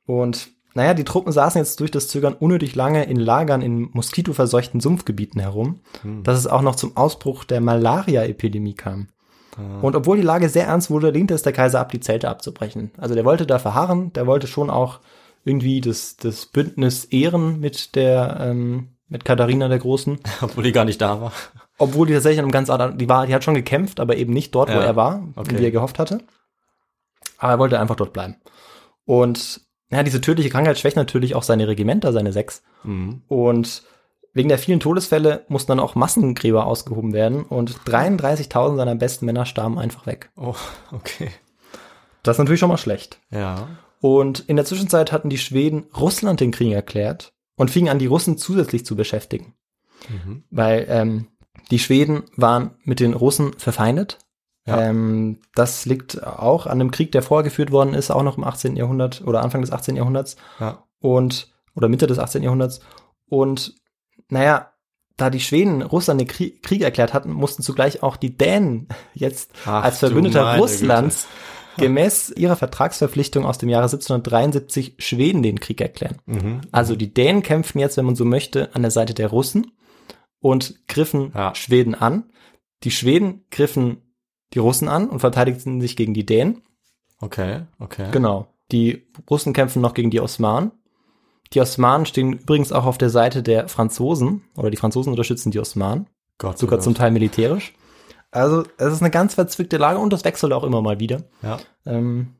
Und 0.05 0.49
naja, 0.73 0.93
die 0.93 1.03
Truppen 1.03 1.31
saßen 1.33 1.59
jetzt 1.59 1.79
durch 1.79 1.91
das 1.91 2.07
Zögern 2.07 2.33
unnötig 2.33 2.75
lange 2.75 3.03
in 3.03 3.17
Lagern 3.17 3.61
in 3.61 3.89
moskitoverseuchten 3.91 4.79
Sumpfgebieten 4.79 5.41
herum, 5.41 5.81
Hm. 6.03 6.23
dass 6.23 6.37
es 6.37 6.47
auch 6.47 6.61
noch 6.61 6.75
zum 6.75 6.95
Ausbruch 6.95 7.43
der 7.43 7.59
Malaria-Epidemie 7.59 8.75
kam. 8.75 9.07
Ah. 9.57 9.79
Und 9.81 9.95
obwohl 9.95 10.17
die 10.17 10.23
Lage 10.23 10.49
sehr 10.49 10.67
ernst 10.67 10.89
wurde, 10.89 11.09
lehnte 11.11 11.33
es 11.33 11.41
der 11.43 11.53
Kaiser 11.53 11.79
ab, 11.79 11.91
die 11.91 11.99
Zelte 11.99 12.29
abzubrechen. 12.29 12.91
Also 12.97 13.15
der 13.15 13.25
wollte 13.25 13.45
da 13.45 13.59
verharren, 13.59 14.13
der 14.13 14.27
wollte 14.27 14.47
schon 14.47 14.69
auch 14.69 14.99
irgendwie 15.45 15.81
das, 15.81 16.17
das 16.17 16.45
Bündnis 16.45 17.05
ehren 17.05 17.59
mit 17.59 17.95
der, 17.95 18.37
ähm, 18.41 18.89
mit 19.07 19.25
Katharina 19.25 19.67
der 19.67 19.79
Großen. 19.79 20.19
Obwohl 20.41 20.63
die 20.63 20.71
gar 20.71 20.85
nicht 20.85 21.01
da 21.01 21.21
war. 21.21 21.31
obwohl 21.77 22.07
die 22.07 22.13
tatsächlich 22.13 22.39
an 22.39 22.45
einem 22.45 22.51
ganz 22.51 22.69
anderen, 22.69 22.97
die 22.97 23.09
war, 23.09 23.25
die 23.25 23.33
hat 23.33 23.43
schon 23.43 23.55
gekämpft, 23.55 23.99
aber 23.99 24.17
eben 24.17 24.33
nicht 24.33 24.53
dort, 24.53 24.69
wo 24.69 24.73
Ja, 24.73 24.81
er 24.83 24.95
war, 24.95 25.23
okay. 25.35 25.57
wie 25.57 25.63
er 25.63 25.71
gehofft 25.71 25.97
hatte. 25.99 26.19
Aber 27.37 27.53
er 27.53 27.59
wollte 27.59 27.79
einfach 27.79 27.95
dort 27.95 28.13
bleiben. 28.13 28.35
Und 29.05 29.61
ja, 29.91 30.03
diese 30.03 30.21
tödliche 30.21 30.49
Krankheit 30.49 30.77
schwächt 30.77 30.97
natürlich 30.97 31.33
auch 31.35 31.41
seine 31.43 31.67
Regimenter, 31.67 32.13
seine 32.13 32.31
sechs. 32.33 32.61
Mhm. 32.83 33.23
Und 33.27 33.83
wegen 34.33 34.49
der 34.49 34.59
vielen 34.59 34.79
Todesfälle 34.79 35.45
mussten 35.47 35.71
dann 35.71 35.79
auch 35.79 35.95
Massengräber 35.95 36.65
ausgehoben 36.65 37.13
werden 37.13 37.43
und 37.43 37.71
33.000 37.85 38.77
seiner 38.77 38.95
besten 38.95 39.25
Männer 39.25 39.45
starben 39.45 39.79
einfach 39.79 40.05
weg. 40.05 40.31
Oh, 40.37 40.55
okay. 40.91 41.29
Das 42.23 42.35
ist 42.35 42.39
natürlich 42.39 42.59
schon 42.59 42.69
mal 42.69 42.77
schlecht. 42.77 43.19
Ja. 43.31 43.67
Und 44.01 44.41
in 44.41 44.55
der 44.55 44.65
Zwischenzeit 44.65 45.11
hatten 45.11 45.29
die 45.29 45.37
Schweden 45.37 45.87
Russland 45.97 46.39
den 46.39 46.51
Krieg 46.51 46.71
erklärt 46.73 47.33
und 47.55 47.71
fingen 47.71 47.89
an, 47.89 47.99
die 47.99 48.05
Russen 48.05 48.37
zusätzlich 48.37 48.85
zu 48.85 48.95
beschäftigen. 48.95 49.55
Mhm. 50.07 50.43
Weil 50.49 50.85
ähm, 50.89 51.27
die 51.71 51.79
Schweden 51.79 52.23
waren 52.35 52.71
mit 52.83 52.99
den 52.99 53.13
Russen 53.13 53.53
verfeindet. 53.57 54.19
Ja. 54.65 54.81
Ähm, 54.89 55.39
das 55.55 55.85
liegt 55.85 56.23
auch 56.23 56.65
an 56.65 56.73
einem 56.73 56.91
Krieg, 56.91 57.11
der 57.11 57.23
vorher 57.23 57.43
geführt 57.43 57.71
worden 57.71 57.93
ist, 57.93 58.11
auch 58.11 58.23
noch 58.23 58.37
im 58.37 58.43
18. 58.43 58.75
Jahrhundert 58.75 59.21
oder 59.25 59.41
Anfang 59.41 59.61
des 59.61 59.71
18. 59.71 59.95
Jahrhunderts 59.95 60.37
Ja. 60.59 60.83
und 60.99 61.51
oder 61.75 61.89
Mitte 61.89 62.07
des 62.07 62.19
18. 62.19 62.43
Jahrhunderts. 62.43 62.81
Und 63.27 63.75
naja, 64.29 64.73
da 65.17 65.29
die 65.29 65.39
Schweden 65.39 65.81
Russland 65.81 66.21
den 66.21 66.27
Krieg, 66.27 66.63
Krieg 66.63 66.81
erklärt 66.81 67.13
hatten, 67.13 67.31
mussten 67.31 67.61
zugleich 67.61 68.03
auch 68.03 68.15
die 68.15 68.37
Dänen 68.37 68.87
jetzt 69.13 69.51
Ach, 69.65 69.83
als 69.83 69.99
Verbündeter 69.99 70.57
Russlands 70.57 71.27
gemäß 71.77 72.29
ihrer 72.29 72.55
Vertragsverpflichtung 72.55 73.45
aus 73.45 73.57
dem 73.57 73.69
Jahre 73.69 73.85
1773 73.85 74.95
Schweden 74.99 75.43
den 75.43 75.59
Krieg 75.59 75.81
erklären. 75.81 76.17
Mhm. 76.25 76.61
Also 76.71 76.95
die 76.95 77.13
Dänen 77.13 77.41
kämpften 77.41 77.79
jetzt, 77.79 77.97
wenn 77.97 78.05
man 78.05 78.15
so 78.15 78.25
möchte, 78.25 78.73
an 78.75 78.81
der 78.81 78.91
Seite 78.91 79.13
der 79.13 79.27
Russen 79.27 79.71
und 80.39 80.87
griffen 80.87 81.31
Ja. 81.35 81.53
Schweden 81.55 81.95
an. 81.95 82.31
Die 82.83 82.91
Schweden 82.91 83.45
griffen 83.51 84.13
die 84.53 84.59
Russen 84.59 84.87
an 84.87 85.09
und 85.09 85.19
verteidigten 85.19 85.81
sich 85.81 85.95
gegen 85.95 86.13
die 86.13 86.25
Dänen. 86.25 86.63
Okay, 87.19 87.63
okay. 87.79 88.07
Genau. 88.11 88.47
Die 88.71 89.07
Russen 89.29 89.53
kämpfen 89.53 89.81
noch 89.81 89.93
gegen 89.93 90.11
die 90.11 90.21
Osmanen. 90.21 90.71
Die 91.53 91.61
Osmanen 91.61 92.05
stehen 92.05 92.33
übrigens 92.33 92.71
auch 92.71 92.85
auf 92.85 92.97
der 92.97 93.09
Seite 93.09 93.41
der 93.43 93.67
Franzosen 93.67 94.43
oder 94.55 94.69
die 94.69 94.77
Franzosen 94.77 95.11
unterstützen 95.11 95.51
die 95.51 95.59
Osmanen, 95.59 96.07
Gott 96.37 96.57
sei 96.57 96.61
sogar 96.61 96.77
Dank. 96.77 96.83
zum 96.83 96.95
Teil 96.95 97.11
militärisch. 97.11 97.73
Also 98.31 98.63
es 98.77 98.93
ist 98.93 99.01
eine 99.01 99.09
ganz 99.09 99.33
verzwickte 99.33 99.77
Lage 99.77 99.97
und 99.99 100.13
das 100.13 100.23
wechselt 100.23 100.53
auch 100.53 100.63
immer 100.63 100.81
mal 100.83 100.99
wieder. 100.99 101.23
Ja. 101.41 101.57
Ähm, 101.87 102.35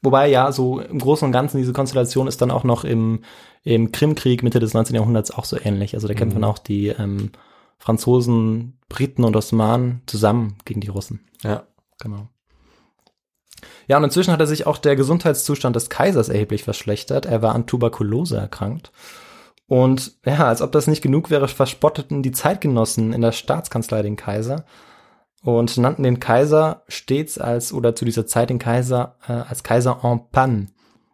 wobei 0.00 0.28
ja, 0.28 0.50
so 0.52 0.80
im 0.80 0.98
Großen 0.98 1.26
und 1.26 1.32
Ganzen 1.32 1.58
diese 1.58 1.74
Konstellation 1.74 2.26
ist 2.26 2.40
dann 2.40 2.50
auch 2.50 2.64
noch 2.64 2.84
im, 2.84 3.20
im 3.62 3.92
Krimkrieg 3.92 4.42
Mitte 4.42 4.60
des 4.60 4.72
19. 4.72 4.96
Jahrhunderts 4.96 5.30
auch 5.30 5.44
so 5.44 5.58
ähnlich. 5.62 5.94
Also 5.94 6.08
da 6.08 6.14
kämpfen 6.14 6.38
Mhm. 6.38 6.44
auch 6.44 6.58
die 6.58 6.88
ähm, 6.88 7.32
Franzosen, 7.78 8.78
Briten 8.88 9.24
und 9.24 9.36
Osmanen 9.36 10.00
zusammen 10.06 10.56
gegen 10.64 10.80
die 10.80 10.88
Russen. 10.88 11.20
Ja. 11.42 11.64
Genau. 12.00 12.28
Ja, 13.86 13.96
und 13.96 14.04
inzwischen 14.04 14.32
hat 14.32 14.40
er 14.40 14.46
sich 14.46 14.66
auch 14.66 14.78
der 14.78 14.96
Gesundheitszustand 14.96 15.76
des 15.76 15.90
Kaisers 15.90 16.28
erheblich 16.28 16.64
verschlechtert. 16.64 17.26
Er 17.26 17.42
war 17.42 17.54
an 17.54 17.66
Tuberkulose 17.66 18.36
erkrankt. 18.36 18.92
Und 19.66 20.12
ja, 20.26 20.46
als 20.46 20.60
ob 20.62 20.72
das 20.72 20.86
nicht 20.86 21.02
genug 21.02 21.30
wäre, 21.30 21.48
verspotteten 21.48 22.22
die 22.22 22.32
Zeitgenossen 22.32 23.12
in 23.12 23.22
der 23.22 23.32
Staatskanzlei 23.32 24.02
den 24.02 24.16
Kaiser 24.16 24.64
und 25.42 25.76
nannten 25.78 26.02
den 26.02 26.20
Kaiser 26.20 26.82
stets 26.88 27.38
als, 27.38 27.72
oder 27.72 27.94
zu 27.94 28.04
dieser 28.04 28.26
Zeit 28.26 28.50
den 28.50 28.58
Kaiser 28.58 29.16
äh, 29.26 29.32
als 29.32 29.62
Kaiser 29.62 30.00
en 30.02 30.20
panne. 30.30 30.68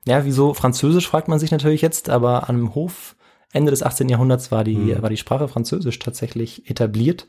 Ja, 0.06 0.24
wieso 0.24 0.54
Französisch, 0.54 1.08
fragt 1.08 1.28
man 1.28 1.38
sich 1.38 1.50
natürlich 1.50 1.82
jetzt, 1.82 2.08
aber 2.08 2.48
einem 2.48 2.74
Hof 2.74 3.16
Ende 3.52 3.70
des 3.70 3.82
18. 3.82 4.08
Jahrhunderts 4.08 4.50
war 4.52 4.64
die, 4.64 4.76
Mhm. 4.76 5.02
war 5.02 5.10
die 5.10 5.16
Sprache 5.16 5.48
Französisch 5.48 5.98
tatsächlich 5.98 6.70
etabliert. 6.70 7.26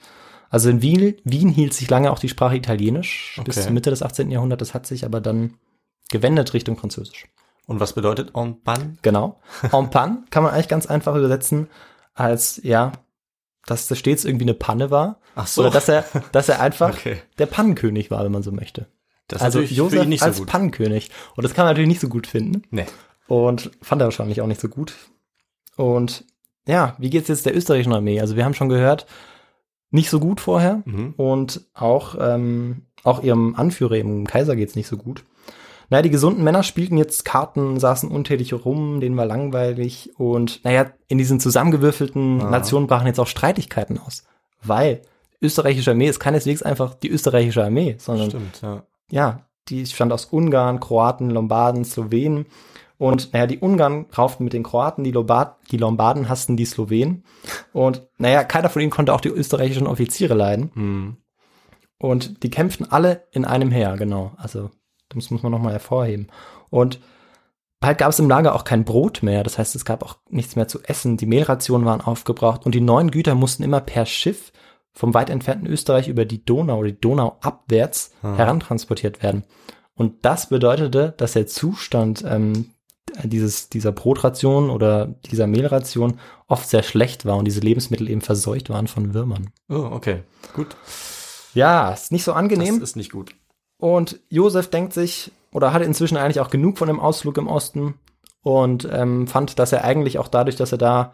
Also 0.51 0.69
in 0.69 0.81
Wien, 0.81 1.15
Wien 1.23 1.49
hielt 1.49 1.73
sich 1.73 1.89
lange 1.89 2.11
auch 2.11 2.19
die 2.19 2.29
Sprache 2.29 2.57
Italienisch 2.57 3.39
bis 3.45 3.55
Okay. 3.57 3.65
zur 3.65 3.71
Mitte 3.71 3.89
des 3.89 4.03
18. 4.03 4.29
Jahrhunderts. 4.29 4.59
Das 4.59 4.73
hat 4.73 4.85
sich 4.85 5.05
aber 5.05 5.21
dann 5.21 5.55
gewendet 6.11 6.53
Richtung 6.53 6.77
Französisch. 6.77 7.25
Und 7.67 7.79
was 7.79 7.93
bedeutet 7.93 8.31
en 8.35 8.61
panne? 8.61 8.97
Genau. 9.01 9.39
En 9.71 9.89
panne 9.89 10.25
kann 10.29 10.43
man 10.43 10.53
eigentlich 10.53 10.67
ganz 10.67 10.85
einfach 10.87 11.15
übersetzen 11.15 11.69
als, 12.13 12.59
ja, 12.63 12.91
dass 13.65 13.87
das 13.87 13.97
stets 13.97 14.25
irgendwie 14.25 14.43
eine 14.45 14.53
Panne 14.53 14.91
war. 14.91 15.21
Ach 15.35 15.47
so. 15.47 15.61
Oder 15.61 15.71
dass 15.71 15.87
er, 15.87 16.03
dass 16.33 16.49
er 16.49 16.59
einfach 16.59 16.89
Okay. 16.89 17.21
der 17.37 17.45
Pannenkönig 17.45 18.11
war, 18.11 18.25
wenn 18.25 18.31
man 18.33 18.43
so 18.43 18.51
möchte. 18.51 18.87
Das 19.29 19.41
also 19.41 19.61
Josef 19.61 20.05
nicht 20.05 20.21
als 20.23 20.35
so 20.37 20.43
gut. 20.43 20.51
Pannenkönig. 20.51 21.09
Und 21.37 21.43
das 21.45 21.53
kann 21.53 21.63
man 21.63 21.71
natürlich 21.71 21.87
nicht 21.87 22.01
so 22.01 22.09
gut 22.09 22.27
finden. 22.27 22.63
Nee. 22.71 22.87
Und 23.27 23.71
fand 23.81 24.01
er 24.01 24.07
wahrscheinlich 24.07 24.41
auch 24.41 24.47
nicht 24.47 24.59
so 24.59 24.67
gut. 24.67 24.93
Und 25.77 26.25
ja, 26.67 26.95
wie 26.97 27.09
geht's 27.09 27.29
jetzt 27.29 27.45
der 27.45 27.55
österreichischen 27.55 27.93
Armee? 27.93 28.19
Also 28.19 28.35
wir 28.35 28.43
haben 28.43 28.53
schon 28.53 28.67
gehört, 28.67 29.05
nicht 29.91 30.09
so 30.09 30.19
gut 30.19 30.41
vorher. 30.41 30.81
Mhm. 30.85 31.13
Und 31.17 31.61
auch, 31.73 32.15
ähm, 32.19 32.83
auch 33.03 33.21
ihrem 33.23 33.55
Anführer, 33.55 33.95
ihrem 33.95 34.25
Kaiser 34.25 34.55
geht's 34.55 34.75
nicht 34.75 34.87
so 34.87 34.97
gut. 34.97 35.23
Naja, 35.89 36.03
die 36.03 36.09
gesunden 36.09 36.43
Männer 36.43 36.63
spielten 36.63 36.97
jetzt 36.97 37.25
Karten, 37.25 37.77
saßen 37.79 38.09
untätig 38.09 38.53
rum, 38.53 39.01
denen 39.01 39.17
war 39.17 39.25
langweilig. 39.25 40.11
Und 40.17 40.63
naja, 40.63 40.91
in 41.09 41.17
diesen 41.17 41.41
zusammengewürfelten 41.41 42.41
Ah. 42.41 42.49
Nationen 42.49 42.87
brachen 42.87 43.07
jetzt 43.07 43.19
auch 43.19 43.27
Streitigkeiten 43.27 43.99
aus. 43.99 44.23
Weil 44.63 45.01
österreichische 45.41 45.91
Armee 45.91 46.07
ist 46.07 46.19
keineswegs 46.19 46.63
einfach 46.63 46.93
die 46.93 47.09
österreichische 47.09 47.63
Armee, 47.63 47.95
sondern 47.97 48.29
Stimmt, 48.29 48.61
ja. 48.61 48.83
ja, 49.09 49.39
die 49.67 49.85
stand 49.85 50.13
aus 50.13 50.25
Ungarn, 50.25 50.79
Kroaten, 50.79 51.29
Lombarden, 51.29 51.83
Slowenen. 51.83 52.45
Und 53.01 53.33
naja, 53.33 53.47
die 53.47 53.57
Ungarn 53.57 54.05
rauften 54.15 54.43
mit 54.43 54.53
den 54.53 54.61
Kroaten, 54.61 55.03
die, 55.03 55.09
Lombard 55.09 55.57
die 55.71 55.77
Lombarden 55.77 56.29
hassten 56.29 56.55
die 56.55 56.65
Slowenen. 56.65 57.23
Und 57.73 58.07
naja, 58.19 58.43
keiner 58.43 58.69
von 58.69 58.79
ihnen 58.79 58.91
konnte 58.91 59.11
auch 59.11 59.21
die 59.21 59.29
österreichischen 59.29 59.87
Offiziere 59.87 60.35
leiden. 60.35 60.69
Mhm. 60.75 61.17
Und 61.97 62.43
die 62.43 62.51
kämpften 62.51 62.91
alle 62.91 63.27
in 63.31 63.43
einem 63.43 63.71
Heer, 63.71 63.97
genau. 63.97 64.33
Also, 64.37 64.69
das 65.09 65.31
muss 65.31 65.41
man 65.41 65.51
nochmal 65.51 65.71
hervorheben. 65.73 66.27
Und 66.69 66.99
bald 67.79 67.97
gab 67.97 68.09
es 68.09 68.19
im 68.19 68.29
Lager 68.29 68.53
auch 68.53 68.65
kein 68.65 68.85
Brot 68.85 69.23
mehr. 69.23 69.43
Das 69.43 69.57
heißt, 69.57 69.73
es 69.73 69.83
gab 69.83 70.03
auch 70.03 70.17
nichts 70.29 70.55
mehr 70.55 70.67
zu 70.67 70.83
essen. 70.83 71.17
Die 71.17 71.25
Mehlrationen 71.25 71.87
waren 71.87 72.01
aufgebraucht 72.01 72.67
und 72.67 72.75
die 72.75 72.81
neuen 72.81 73.09
Güter 73.09 73.33
mussten 73.33 73.63
immer 73.63 73.81
per 73.81 74.05
Schiff 74.05 74.51
vom 74.93 75.15
weit 75.15 75.31
entfernten 75.31 75.65
Österreich 75.65 76.07
über 76.07 76.25
die 76.25 76.45
Donau 76.45 76.77
oder 76.77 76.91
die 76.91 77.01
Donau 77.01 77.39
abwärts 77.41 78.11
Ah. 78.21 78.35
herantransportiert 78.35 79.23
werden. 79.23 79.43
Und 79.95 80.23
das 80.23 80.49
bedeutete, 80.49 81.15
dass 81.17 81.33
der 81.33 81.47
Zustand 81.47 82.23
ähm, 82.27 82.69
dieses, 83.23 83.69
dieser 83.69 83.91
Brotration 83.91 84.69
oder 84.69 85.07
dieser 85.31 85.47
Mehlration 85.47 86.19
oft 86.47 86.69
sehr 86.69 86.83
schlecht 86.83 87.25
war 87.25 87.37
und 87.37 87.45
diese 87.45 87.61
Lebensmittel 87.61 88.09
eben 88.09 88.21
verseucht 88.21 88.69
waren 88.69 88.87
von 88.87 89.13
Würmern. 89.13 89.49
Oh, 89.69 89.89
okay. 89.91 90.23
Gut. 90.53 90.75
Ja, 91.53 91.91
ist 91.91 92.11
nicht 92.11 92.23
so 92.23 92.33
angenehm. 92.33 92.79
Das 92.79 92.91
ist 92.91 92.95
nicht 92.95 93.11
gut. 93.11 93.35
Und 93.77 94.19
Josef 94.29 94.69
denkt 94.69 94.93
sich, 94.93 95.31
oder 95.51 95.73
hatte 95.73 95.85
inzwischen 95.85 96.17
eigentlich 96.17 96.39
auch 96.39 96.49
genug 96.49 96.77
von 96.77 96.87
dem 96.87 96.99
Ausflug 96.99 97.37
im 97.37 97.47
Osten 97.47 97.95
und 98.43 98.87
ähm, 98.91 99.27
fand, 99.27 99.59
dass 99.59 99.71
er 99.71 99.83
eigentlich 99.83 100.17
auch 100.19 100.27
dadurch, 100.27 100.55
dass 100.55 100.71
er 100.71 100.77
da 100.77 101.13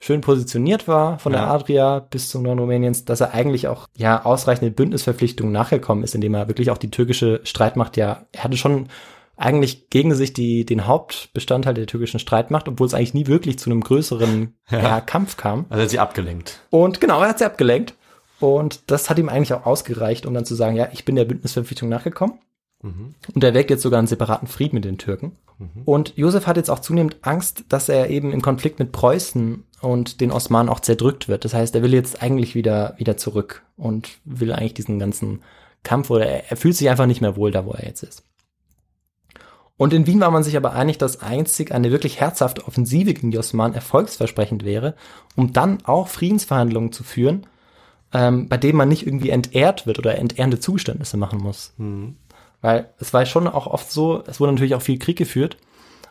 schön 0.00 0.20
positioniert 0.20 0.88
war 0.88 1.18
von 1.18 1.32
der 1.32 1.42
Ja. 1.42 1.50
Adria 1.50 1.98
bis 1.98 2.28
zum 2.28 2.42
Norden 2.42 2.58
Rumäniens, 2.58 3.04
dass 3.04 3.20
er 3.20 3.32
eigentlich 3.32 3.68
auch 3.68 3.86
ja 3.96 4.24
ausreichende 4.24 4.70
Bündnisverpflichtungen 4.70 5.52
nachgekommen 5.52 6.04
ist, 6.04 6.14
indem 6.14 6.34
er 6.34 6.48
wirklich 6.48 6.70
auch 6.70 6.78
die 6.78 6.90
türkische 6.90 7.40
Streitmacht 7.44 7.96
ja, 7.96 8.26
er 8.32 8.44
hatte 8.44 8.56
schon 8.56 8.88
eigentlich 9.36 9.90
gegen 9.90 10.14
sich 10.14 10.32
die, 10.32 10.64
den 10.64 10.86
Hauptbestandteil 10.86 11.74
der 11.74 11.86
türkischen 11.86 12.20
Streitmacht, 12.20 12.68
obwohl 12.68 12.86
es 12.86 12.94
eigentlich 12.94 13.14
nie 13.14 13.26
wirklich 13.26 13.58
zu 13.58 13.70
einem 13.70 13.80
größeren 13.80 14.54
Ja. 14.70 15.00
Kampf 15.00 15.36
kam. 15.36 15.66
Also 15.68 15.82
hat 15.82 15.90
sie 15.90 15.98
abgelenkt. 15.98 16.60
Und 16.70 17.00
genau, 17.00 17.20
er 17.20 17.30
hat 17.30 17.38
sie 17.38 17.44
abgelenkt. 17.44 17.94
Und 18.40 18.90
das 18.90 19.10
hat 19.10 19.18
ihm 19.18 19.28
eigentlich 19.28 19.54
auch 19.54 19.64
ausgereicht, 19.64 20.26
um 20.26 20.34
dann 20.34 20.44
zu 20.44 20.54
sagen, 20.54 20.76
ja, 20.76 20.88
ich 20.92 21.04
bin 21.04 21.16
der 21.16 21.24
Bündnisverpflichtung 21.24 21.88
nachgekommen. 21.88 22.38
Mhm. 22.82 23.14
Und 23.34 23.44
er 23.44 23.54
wägt 23.54 23.70
jetzt 23.70 23.82
sogar 23.82 23.98
einen 23.98 24.08
separaten 24.08 24.48
Frieden 24.48 24.76
mit 24.76 24.84
den 24.84 24.98
Türken. 24.98 25.36
Und 25.84 26.16
Josef 26.16 26.46
hat 26.46 26.56
jetzt 26.56 26.70
auch 26.70 26.80
zunehmend 26.80 27.18
Angst, 27.22 27.64
dass 27.68 27.88
er 27.88 28.10
eben 28.10 28.32
im 28.32 28.42
Konflikt 28.42 28.80
mit 28.80 28.90
Preußen 28.90 29.62
und 29.80 30.20
den 30.20 30.32
Osmanen 30.32 30.68
auch 30.68 30.80
zerdrückt 30.80 31.28
wird. 31.28 31.44
Das 31.44 31.54
heißt, 31.54 31.74
er 31.76 31.82
will 31.82 31.94
jetzt 31.94 32.22
eigentlich 32.22 32.54
wieder, 32.54 32.94
wieder 32.98 33.16
zurück 33.16 33.62
und 33.76 34.10
will 34.24 34.52
eigentlich 34.52 34.74
diesen 34.74 34.98
ganzen 34.98 35.42
Kampf 35.84 36.10
oder 36.10 36.26
er, 36.26 36.50
er 36.50 36.56
fühlt 36.56 36.76
sich 36.76 36.90
einfach 36.90 37.06
nicht 37.06 37.20
mehr 37.20 37.36
wohl 37.36 37.52
da, 37.52 37.64
wo 37.66 37.70
er 37.70 37.86
jetzt 37.86 38.02
ist. 38.02 38.24
Und 39.76 39.92
in 39.92 40.06
Wien 40.06 40.20
war 40.20 40.30
man 40.30 40.44
sich 40.44 40.56
aber 40.56 40.72
einig, 40.72 40.98
dass 40.98 41.20
einzig 41.20 41.72
eine 41.72 41.90
wirklich 41.90 42.20
herzhafte 42.20 42.66
Offensive 42.66 43.12
gegen 43.12 43.32
die 43.32 43.38
Osmanen 43.38 43.74
erfolgsversprechend 43.74 44.64
wäre, 44.64 44.94
um 45.34 45.52
dann 45.52 45.78
auch 45.84 46.08
Friedensverhandlungen 46.08 46.92
zu 46.92 47.02
führen, 47.02 47.46
ähm, 48.12 48.48
bei 48.48 48.56
denen 48.56 48.78
man 48.78 48.88
nicht 48.88 49.06
irgendwie 49.06 49.30
entehrt 49.30 49.86
wird 49.86 49.98
oder 49.98 50.16
entehrende 50.16 50.60
Zugeständnisse 50.60 51.16
machen 51.16 51.40
muss. 51.40 51.74
Mhm. 51.76 52.16
Weil 52.60 52.88
es 52.98 53.12
war 53.12 53.26
schon 53.26 53.48
auch 53.48 53.66
oft 53.66 53.90
so, 53.90 54.22
es 54.26 54.38
wurde 54.38 54.52
natürlich 54.52 54.76
auch 54.76 54.82
viel 54.82 54.98
Krieg 54.98 55.18
geführt, 55.18 55.56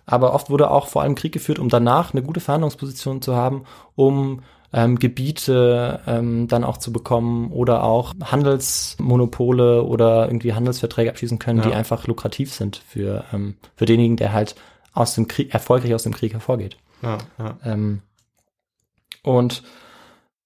aber 0.05 0.33
oft 0.33 0.49
wurde 0.49 0.69
auch 0.69 0.87
vor 0.87 1.01
allem 1.01 1.15
Krieg 1.15 1.31
geführt, 1.31 1.57
um 1.57 1.69
danach 1.69 2.13
eine 2.13 2.21
gute 2.21 2.41
Verhandlungsposition 2.41 3.21
zu 3.21 3.35
haben, 3.35 3.63
um 3.95 4.41
ähm, 4.73 4.97
Gebiete 4.97 6.01
ähm, 6.07 6.47
dann 6.47 6.63
auch 6.63 6.77
zu 6.77 6.91
bekommen 6.91 7.51
oder 7.51 7.83
auch 7.83 8.13
Handelsmonopole 8.23 9.83
oder 9.83 10.25
irgendwie 10.25 10.53
Handelsverträge 10.53 11.11
abschließen 11.11 11.39
können, 11.39 11.59
Ja. 11.59 11.67
die 11.69 11.73
einfach 11.75 12.07
lukrativ 12.07 12.51
sind 12.53 12.77
für, 12.77 13.23
ähm, 13.31 13.55
für 13.75 13.85
denjenigen, 13.85 14.17
der 14.17 14.33
halt 14.33 14.55
aus 14.93 15.15
dem 15.15 15.27
Krieg, 15.27 15.53
erfolgreich 15.53 15.93
aus 15.93 16.03
dem 16.03 16.13
Krieg 16.13 16.33
hervorgeht. 16.33 16.77
Ja, 17.01 17.17
ja. 17.37 17.57
Ähm, 17.63 18.01
und 19.23 19.63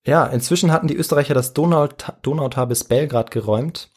Ja, 0.05 0.25
inzwischen 0.25 0.71
hatten 0.71 0.87
die 0.87 0.95
Österreicher 0.95 1.33
das 1.33 1.51
Donau 1.53 1.89
Donautal 2.21 2.67
bis 2.67 2.85
Belgrad 2.85 3.29
geräumt. 3.29 3.89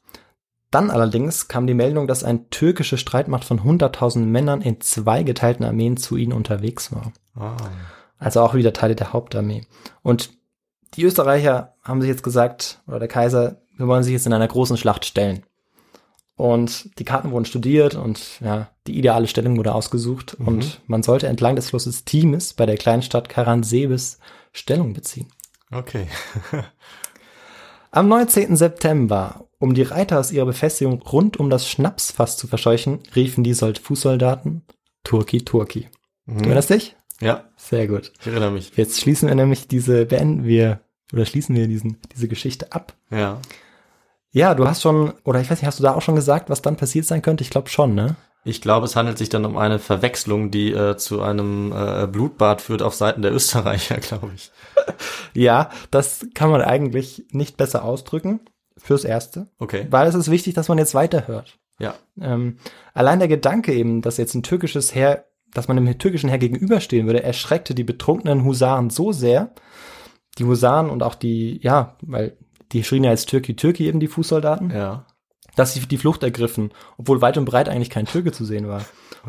Dann 0.72 0.90
allerdings 0.90 1.46
kam 1.46 1.68
die 1.68 1.74
Meldung, 1.74 2.08
dass 2.08 2.24
eine 2.24 2.48
türkische 2.50 2.98
Streitmacht 2.98 3.44
von 3.44 3.60
100.000 3.60 4.26
Männern 4.26 4.60
in 4.60 4.80
zwei 4.80 5.22
geteilten 5.22 5.64
Armeen 5.64 5.96
zu 5.96 6.16
ihnen 6.16 6.32
unterwegs 6.32 6.90
war. 6.92 7.12
Ah. 7.36 7.56
Also 8.20 8.40
auch 8.42 8.54
wieder 8.54 8.72
Teile 8.72 8.94
der 8.94 9.12
Hauptarmee. 9.12 9.62
Und 10.02 10.30
die 10.94 11.02
Österreicher 11.04 11.74
haben 11.82 12.00
sich 12.00 12.08
jetzt 12.10 12.22
gesagt, 12.22 12.80
oder 12.86 12.98
der 13.00 13.08
Kaiser, 13.08 13.62
wir 13.76 13.88
wollen 13.88 14.02
sich 14.04 14.12
jetzt 14.12 14.26
in 14.26 14.32
einer 14.32 14.46
großen 14.48 14.76
Schlacht 14.76 15.04
stellen. 15.06 15.42
Und 16.36 16.98
die 16.98 17.04
Karten 17.04 17.32
wurden 17.32 17.44
studiert 17.44 17.94
und 17.96 18.40
ja, 18.40 18.70
die 18.86 18.98
ideale 18.98 19.26
Stellung 19.26 19.56
wurde 19.58 19.74
ausgesucht 19.74 20.38
Mhm. 20.38 20.48
und 20.48 20.80
man 20.86 21.02
sollte 21.02 21.26
entlang 21.26 21.56
des 21.56 21.68
Flusses 21.70 22.04
Timis 22.04 22.54
bei 22.54 22.64
der 22.66 22.76
kleinen 22.78 23.02
Stadt 23.02 23.28
Karansebes 23.28 24.18
Stellung 24.52 24.92
beziehen. 24.94 25.26
Okay. 25.70 26.06
Am 27.90 28.08
19. 28.08 28.56
September, 28.56 29.46
um 29.58 29.74
die 29.74 29.82
Reiter 29.82 30.18
aus 30.20 30.30
ihrer 30.32 30.46
Befestigung 30.46 31.02
rund 31.02 31.38
um 31.38 31.50
das 31.50 31.68
Schnapsfass 31.68 32.36
zu 32.36 32.46
verscheuchen, 32.46 33.00
riefen 33.16 33.44
die 33.44 33.54
Sold- 33.54 33.78
Fußsoldaten 33.78 34.62
Turki, 35.04 35.44
Turki. 35.44 35.88
Du 36.26 36.34
Mhm. 36.34 36.38
erinnerst 36.44 36.70
dich? 36.70 36.96
Ja, 37.20 37.44
Sehr 37.56 37.86
gut. 37.86 38.12
ich 38.20 38.26
erinnere 38.26 38.50
mich. 38.50 38.72
Jetzt 38.76 39.00
schließen 39.00 39.28
wir 39.28 39.34
nämlich 39.34 39.68
diese, 39.68 40.06
beenden 40.06 40.44
wir, 40.44 40.80
oder 41.12 41.26
schließen 41.26 41.54
wir 41.54 41.66
diesen, 41.68 41.98
diese 42.14 42.28
Geschichte 42.28 42.72
ab. 42.72 42.94
Ja. 43.10 43.38
Ja, 44.32 44.54
du 44.54 44.66
hast 44.66 44.82
schon, 44.82 45.12
oder 45.24 45.40
ich 45.40 45.50
weiß 45.50 45.60
nicht, 45.60 45.66
hast 45.66 45.80
du 45.80 45.82
da 45.82 45.94
auch 45.94 46.02
schon 46.02 46.14
gesagt, 46.14 46.50
was 46.50 46.62
dann 46.62 46.76
passiert 46.76 47.04
sein 47.04 47.20
könnte? 47.20 47.42
Ich 47.42 47.50
glaube 47.50 47.68
schon, 47.68 47.94
ne? 47.94 48.16
Ich 48.44 48.62
glaube, 48.62 48.86
es 48.86 48.96
handelt 48.96 49.18
sich 49.18 49.28
dann 49.28 49.44
um 49.44 49.58
eine 49.58 49.78
Verwechslung, 49.78 50.50
die 50.50 50.72
äh, 50.72 50.96
zu 50.96 51.20
einem 51.20 51.72
äh, 51.72 52.06
Blutbad 52.06 52.62
führt 52.62 52.80
auf 52.80 52.94
Seiten 52.94 53.22
der 53.22 53.32
Österreicher, 53.34 53.96
glaube 54.00 54.30
ich. 54.34 54.50
Ja, 55.34 55.70
das 55.90 56.26
kann 56.32 56.50
man 56.50 56.62
eigentlich 56.62 57.26
nicht 57.32 57.56
besser 57.56 57.84
ausdrücken. 57.84 58.40
Fürs 58.82 59.04
Erste. 59.04 59.48
Okay. 59.58 59.86
Weil 59.90 60.08
es 60.08 60.14
ist 60.14 60.30
wichtig, 60.30 60.54
dass 60.54 60.68
man 60.68 60.78
jetzt 60.78 60.94
weiterhört. 60.94 61.58
Ja. 61.78 61.96
Ähm, 62.18 62.56
allein 62.94 63.18
der 63.18 63.28
Gedanke 63.28 63.74
eben, 63.74 64.00
dass 64.00 64.16
jetzt 64.16 64.34
ein 64.34 64.42
türkisches 64.42 64.94
Heer, 64.94 65.26
dass 65.54 65.68
man 65.68 65.76
dem 65.76 65.98
türkischen 65.98 66.28
Heer 66.28 66.38
gegenüberstehen 66.38 67.06
würde, 67.06 67.22
erschreckte 67.22 67.74
die 67.74 67.84
betrunkenen 67.84 68.44
Husaren 68.44 68.90
so 68.90 69.12
sehr. 69.12 69.50
Die 70.38 70.44
Husaren 70.44 70.90
und 70.90 71.02
auch 71.02 71.14
die, 71.14 71.60
ja, 71.62 71.96
weil 72.02 72.36
die 72.72 72.84
schrien 72.84 73.04
ja 73.04 73.10
als 73.10 73.26
Türki 73.26 73.56
Türki 73.56 73.86
eben 73.86 73.98
die 74.00 74.06
Fußsoldaten, 74.06 74.70
Ja. 74.70 75.06
dass 75.56 75.74
sie 75.74 75.80
die 75.80 75.96
Flucht 75.98 76.22
ergriffen, 76.22 76.70
obwohl 76.98 77.20
weit 77.20 77.36
und 77.36 77.44
breit 77.44 77.68
eigentlich 77.68 77.90
kein 77.90 78.06
Türke 78.06 78.30
zu 78.30 78.44
sehen 78.44 78.68
war. 78.68 78.82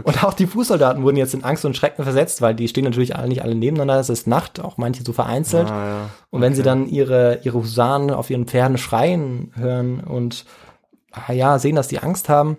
Und 0.03 0.23
auch 0.23 0.33
die 0.33 0.45
Fußsoldaten 0.47 1.03
wurden 1.03 1.17
jetzt 1.17 1.33
in 1.33 1.43
Angst 1.43 1.65
und 1.65 1.75
Schrecken 1.75 2.03
versetzt, 2.03 2.41
weil 2.41 2.53
die 2.55 2.67
stehen 2.67 2.85
natürlich 2.85 3.15
alle 3.15 3.27
nicht 3.27 3.41
alle 3.43 3.55
nebeneinander, 3.55 3.99
es 3.99 4.09
ist 4.09 4.27
Nacht, 4.27 4.59
auch 4.61 4.77
manche 4.77 5.03
so 5.03 5.11
vereinzelt. 5.11 5.69
Ah, 5.69 5.85
ja. 5.87 6.09
Und 6.29 6.41
wenn 6.41 6.53
sie 6.53 6.61
Okay. 6.61 6.69
dann 6.69 6.87
ihre, 6.87 7.39
ihre 7.43 7.57
Husaren 7.57 8.11
auf 8.11 8.29
ihren 8.29 8.45
Pferden 8.45 8.77
schreien 8.77 9.51
hören 9.55 9.99
und 10.01 10.45
ah 11.11 11.33
ja, 11.33 11.57
sehen, 11.59 11.75
dass 11.75 11.87
die 11.89 11.99
Angst 11.99 12.29
haben, 12.29 12.57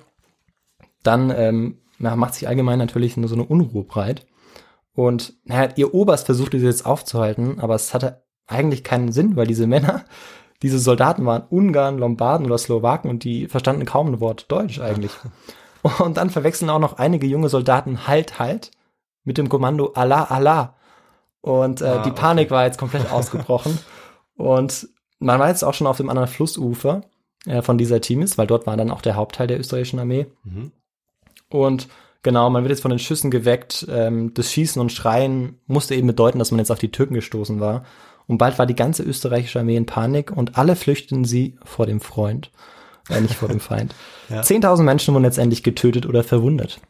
dann 1.05 1.33
ähm, 1.35 1.79
macht 2.03 2.35
sich 2.35 2.49
allgemein 2.49 2.79
natürlich 2.79 3.17
nur 3.17 3.29
so 3.29 3.35
eine 3.35 3.45
Unruhe 3.45 3.85
breit. 3.85 4.27
Und 4.95 5.35
naja, 5.45 5.71
ihr 5.77 5.95
Oberst 5.95 6.27
versuchte 6.27 6.59
sie 6.59 6.67
jetzt 6.67 6.85
aufzuhalten, 6.85 7.61
aber 7.61 7.75
es 7.75 7.95
hatte 7.95 8.25
eigentlich 8.47 8.85
keinen 8.85 9.13
Sinn, 9.13 9.37
weil 9.37 9.47
diese 9.47 9.67
Männer, 9.67 10.05
diese 10.63 10.79
Soldaten 10.79 11.25
waren 11.25 11.45
Ungarn, 11.49 11.99
Lombarden 11.99 12.47
oder 12.47 12.59
Slowaken 12.59 13.11
und 13.11 13.25
die 13.25 13.49
verstanden 13.49 13.87
kaum 13.87 14.09
ein 14.09 14.21
Wort 14.21 14.51
Deutsch 14.51 14.81
eigentlich. 14.81 15.13
Und 15.99 16.17
dann 16.17 16.31
verwechseln 16.31 16.71
auch 16.71 16.79
noch 16.79 16.99
einige 16.99 17.27
junge 17.27 17.49
Soldaten 17.49 18.07
Halt, 18.07 18.39
Halt 18.39 18.71
mit 19.25 19.37
dem 19.37 19.49
Kommando 19.49 19.91
Allah, 19.97 20.23
Allah. 20.23 20.77
Und 21.41 21.81
äh, 21.81 21.87
Ah, 21.87 22.03
die 22.05 22.13
Panik 22.13 22.53
war 22.53 22.65
jetzt 22.65 22.79
komplett 22.79 23.11
ausgebrochen. 23.13 23.79
Und 24.37 24.89
man 25.19 25.41
war 25.41 25.49
jetzt 25.49 25.65
auch 25.65 25.75
schon 25.75 25.89
auf 25.89 25.97
dem 25.97 26.09
anderen 26.09 26.29
Flussufer 26.29 27.03
äh, 27.47 27.63
von 27.63 27.79
dieser 27.79 28.01
Timis, 28.01 28.39
weil 28.39 28.47
dort 28.47 28.67
war 28.67 28.77
dann 28.77 28.93
auch 28.93 29.03
der 29.03 29.17
Hauptteil 29.17 29.49
der 29.49 29.59
österreichischen 29.59 29.99
Armee. 29.99 30.27
Mhm. 30.45 30.71
Und 31.53 31.89
genau, 32.23 32.51
man 32.51 32.63
wird 32.65 32.71
jetzt 32.71 32.83
von 32.83 32.91
den 32.91 32.99
Schüssen 32.99 33.31
geweckt. 33.31 33.87
Ähm, 33.91 34.33
das 34.35 34.53
Schießen 34.53 34.81
und 34.81 34.93
Schreien 34.93 35.61
musste 35.67 35.95
eben 35.95 36.07
bedeuten, 36.07 36.39
dass 36.39 36.51
man 36.51 36.59
jetzt 36.59 36.71
auf 36.71 36.79
die 36.79 36.91
Türken 36.91 37.15
gestoßen 37.15 37.61
war. 37.61 37.85
Und 38.27 38.39
bald 38.39 38.59
war 38.59 38.67
die 38.67 38.77
ganze 38.77 39.03
österreichische 39.03 39.61
Armee 39.61 39.77
in 39.77 39.87
Panik 39.87 40.31
und 40.31 40.57
alle 40.57 40.77
flüchteten 40.77 41.25
sie 41.25 41.59
vor 41.65 41.87
dem 41.87 42.01
Freund, 42.01 42.51
äh, 43.09 43.21
nicht 43.21 43.35
vor 43.35 43.49
dem 43.49 43.61
Feind. 43.61 43.95
Ja. 44.29 44.41
10.000 44.41 44.83
Menschen 44.83 45.15
wurden 45.15 45.25
letztendlich 45.25 45.63
getötet 45.63 46.07
oder 46.07 46.25
verwundet. 46.25 46.81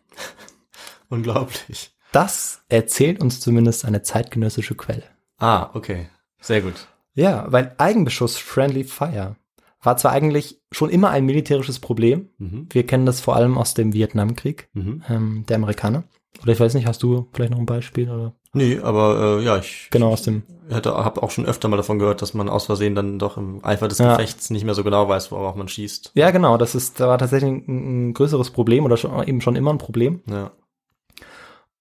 Unglaublich. 1.08 1.90
Das 2.12 2.62
erzählt 2.68 3.20
uns 3.20 3.40
zumindest 3.40 3.84
eine 3.84 4.02
zeitgenössische 4.02 4.74
Quelle. 4.74 5.04
Ah, 5.38 5.70
okay. 5.72 6.08
Sehr 6.40 6.60
gut. 6.60 6.86
Ja, 7.14 7.46
weil 7.48 7.74
Eigenbeschuss 7.78 8.36
Friendly 8.36 8.84
Fire 8.84 9.36
war 9.82 9.96
zwar 9.96 10.12
eigentlich 10.12 10.60
schon 10.70 10.90
immer 10.90 11.10
ein 11.10 11.24
militärisches 11.26 11.78
Problem. 11.80 12.28
Mhm. 12.38 12.66
Wir 12.70 12.86
kennen 12.86 13.04
das 13.06 13.20
vor 13.20 13.36
allem 13.36 13.58
aus 13.58 13.74
dem 13.74 13.92
Vietnamkrieg 13.92 14.68
Mhm. 14.72 15.02
ähm, 15.08 15.44
der 15.48 15.56
Amerikaner. 15.56 16.04
Oder 16.42 16.52
ich 16.52 16.60
weiß 16.60 16.74
nicht, 16.74 16.86
hast 16.86 17.02
du 17.02 17.28
vielleicht 17.32 17.50
noch 17.52 17.58
ein 17.58 17.66
Beispiel? 17.66 18.08
Oder? 18.10 18.34
Nee, 18.54 18.78
aber 18.78 19.38
äh, 19.40 19.44
ja, 19.44 19.58
ich 19.58 19.88
Genau, 19.90 20.10
aus 20.10 20.22
dem. 20.22 20.42
hätte, 20.68 20.92
habe 20.94 21.22
auch 21.22 21.30
schon 21.30 21.46
öfter 21.46 21.68
mal 21.68 21.76
davon 21.76 21.98
gehört, 21.98 22.22
dass 22.22 22.32
man 22.34 22.48
aus 22.48 22.66
Versehen 22.66 22.94
dann 22.94 23.18
doch 23.18 23.36
im 23.36 23.64
Eifer 23.64 23.88
des 23.88 23.98
Ja. 23.98 24.12
Gefechts 24.16 24.50
nicht 24.50 24.64
mehr 24.64 24.74
so 24.74 24.82
genau 24.84 25.08
weiß, 25.08 25.30
worauf 25.32 25.56
man 25.56 25.68
schießt. 25.68 26.12
Ja, 26.14 26.30
genau, 26.30 26.56
das 26.56 26.74
ist, 26.74 27.00
da 27.00 27.08
war 27.08 27.18
tatsächlich 27.18 27.50
ein, 27.50 28.08
ein 28.10 28.14
größeres 28.14 28.50
Problem 28.50 28.84
oder 28.84 28.96
schon, 28.96 29.26
eben 29.26 29.40
schon 29.40 29.56
immer 29.56 29.72
ein 29.72 29.78
Problem. 29.78 30.20
Ja. 30.28 30.52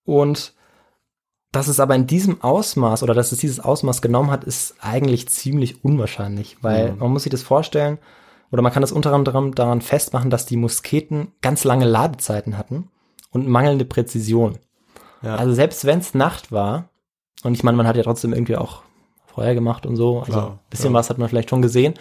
Und 0.04 0.54
dass 1.52 1.68
es 1.68 1.80
aber 1.80 1.96
in 1.96 2.08
diesem 2.08 2.42
Ausmaß 2.42 3.04
oder 3.04 3.14
dass 3.14 3.32
es 3.32 3.40
dieses 3.40 3.60
Ausmaß 3.60 4.02
genommen 4.02 4.32
hat, 4.32 4.44
ist 4.46 4.76
eigentlich 4.80 5.28
ziemlich 5.30 5.84
unwahrscheinlich, 5.84 6.58
weil 6.62 6.94
Mhm. 6.94 7.00
man 7.00 7.12
muss 7.12 7.24
sich 7.24 7.32
das 7.32 7.44
vorstellen, 7.44 7.98
oder 8.52 8.62
man 8.62 8.72
kann 8.72 8.82
das 8.82 8.92
unter 8.92 9.14
anderem 9.14 9.56
daran 9.56 9.82
festmachen, 9.82 10.30
dass 10.30 10.46
die 10.46 10.58
Musketen 10.58 11.32
ganz 11.42 11.64
lange 11.64 11.86
Ladezeiten 11.86 12.58
hatten 12.58 12.90
und 13.32 13.48
mangelnde 13.48 13.86
Präzision. 13.86 14.58
Ja. 15.22 15.36
Also 15.36 15.54
selbst 15.54 15.86
wenn 15.86 16.00
es 16.00 16.14
Nacht 16.14 16.52
war, 16.52 16.90
und 17.44 17.54
ich 17.54 17.64
meine, 17.64 17.78
man 17.78 17.88
hat 17.88 17.96
ja 17.96 18.04
trotzdem 18.04 18.34
irgendwie 18.34 18.58
auch 18.58 18.84
Feuer 19.26 19.54
gemacht 19.54 19.86
und 19.86 19.96
so, 19.96 20.20
also 20.20 20.32
Klar, 20.32 20.52
ein 20.52 20.60
bisschen 20.70 20.92
ja. 20.92 21.00
was 21.00 21.10
hat 21.10 21.18
man 21.18 21.30
vielleicht 21.30 21.50
schon 21.50 21.62
gesehen, 21.62 21.94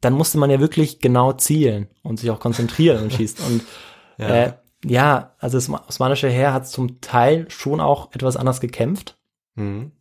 dann 0.00 0.14
musste 0.14 0.38
man 0.38 0.50
ja 0.50 0.60
wirklich 0.60 1.00
genau 1.00 1.32
zielen 1.32 1.88
und 2.02 2.18
sich 2.18 2.30
auch 2.30 2.40
konzentrieren 2.40 3.02
und 3.02 3.12
schießt. 3.12 3.40
Und 3.46 3.62
ja. 4.18 4.28
äh, 4.28 4.52
ja, 4.84 5.34
also 5.38 5.56
das 5.56 5.70
osmanische 5.70 6.28
Heer 6.28 6.52
hat 6.52 6.68
zum 6.68 7.00
Teil 7.00 7.46
schon 7.48 7.80
auch 7.80 8.12
etwas 8.12 8.36
anders 8.36 8.60
gekämpft. 8.60 9.16
mhm. 9.54 9.92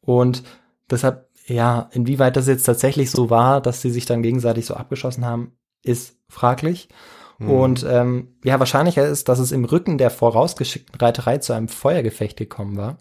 Und 0.00 0.44
deshalb, 0.88 1.28
ja, 1.46 1.90
inwieweit 1.92 2.36
das 2.36 2.46
jetzt 2.46 2.62
tatsächlich 2.62 3.10
so 3.10 3.28
war, 3.28 3.60
dass 3.60 3.82
sie 3.82 3.90
sich 3.90 4.06
dann 4.06 4.22
gegenseitig 4.22 4.64
so 4.64 4.74
abgeschossen 4.74 5.24
haben, 5.24 5.56
ist 5.82 6.16
fraglich. 6.28 6.88
Mhm. 7.38 7.50
Und 7.50 7.86
ähm, 7.88 8.36
ja, 8.44 8.58
wahrscheinlicher 8.58 9.06
ist, 9.06 9.28
dass 9.28 9.40
es 9.40 9.52
im 9.52 9.64
Rücken 9.64 9.98
der 9.98 10.10
vorausgeschickten 10.10 11.00
Reiterei 11.00 11.38
zu 11.38 11.52
einem 11.52 11.68
Feuergefecht 11.68 12.36
gekommen 12.36 12.76
war. 12.76 12.98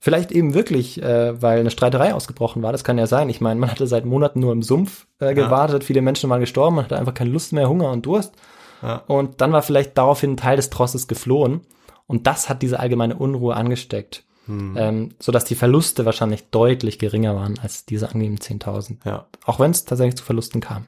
Vielleicht 0.00 0.32
eben 0.32 0.52
wirklich, 0.52 1.00
äh, 1.00 1.40
weil 1.40 1.60
eine 1.60 1.70
Streiterei 1.70 2.12
ausgebrochen 2.12 2.60
war. 2.62 2.72
Das 2.72 2.82
kann 2.82 2.98
ja 2.98 3.06
sein. 3.06 3.28
Ich 3.28 3.40
meine, 3.40 3.60
man 3.60 3.70
hatte 3.70 3.86
seit 3.86 4.04
Monaten 4.04 4.40
nur 4.40 4.52
im 4.52 4.62
Sumpf 4.62 5.06
äh, 5.20 5.32
gewartet. 5.32 5.84
Viele 5.84 6.02
Menschen 6.02 6.28
waren 6.28 6.40
gestorben. 6.40 6.74
Man 6.74 6.86
hatte 6.86 6.98
einfach 6.98 7.14
keine 7.14 7.30
Lust 7.30 7.52
mehr, 7.52 7.68
Hunger 7.68 7.92
und 7.92 8.04
Durst. 8.04 8.34
Ja. 8.82 8.96
Und 9.06 9.40
dann 9.40 9.52
war 9.52 9.62
vielleicht 9.62 9.96
daraufhin 9.96 10.32
ein 10.32 10.36
Teil 10.36 10.56
des 10.56 10.70
Trosses 10.70 11.06
geflohen. 11.08 11.62
Und 12.06 12.26
das 12.26 12.48
hat 12.48 12.62
diese 12.62 12.80
allgemeine 12.80 13.16
Unruhe 13.16 13.54
angesteckt. 13.56 14.24
Mhm. 14.46 14.74
Ähm, 14.76 15.14
sodass 15.20 15.44
die 15.44 15.54
Verluste 15.54 16.04
wahrscheinlich 16.04 16.50
deutlich 16.50 16.98
geringer 16.98 17.36
waren 17.36 17.58
als 17.60 17.86
diese 17.86 18.08
angenehmen 18.08 18.38
10.000. 18.38 18.96
ja. 19.04 19.26
Auch 19.44 19.60
wenn 19.60 19.70
es 19.70 19.84
tatsächlich 19.84 20.16
zu 20.16 20.24
Verlusten 20.24 20.60
kam. 20.60 20.86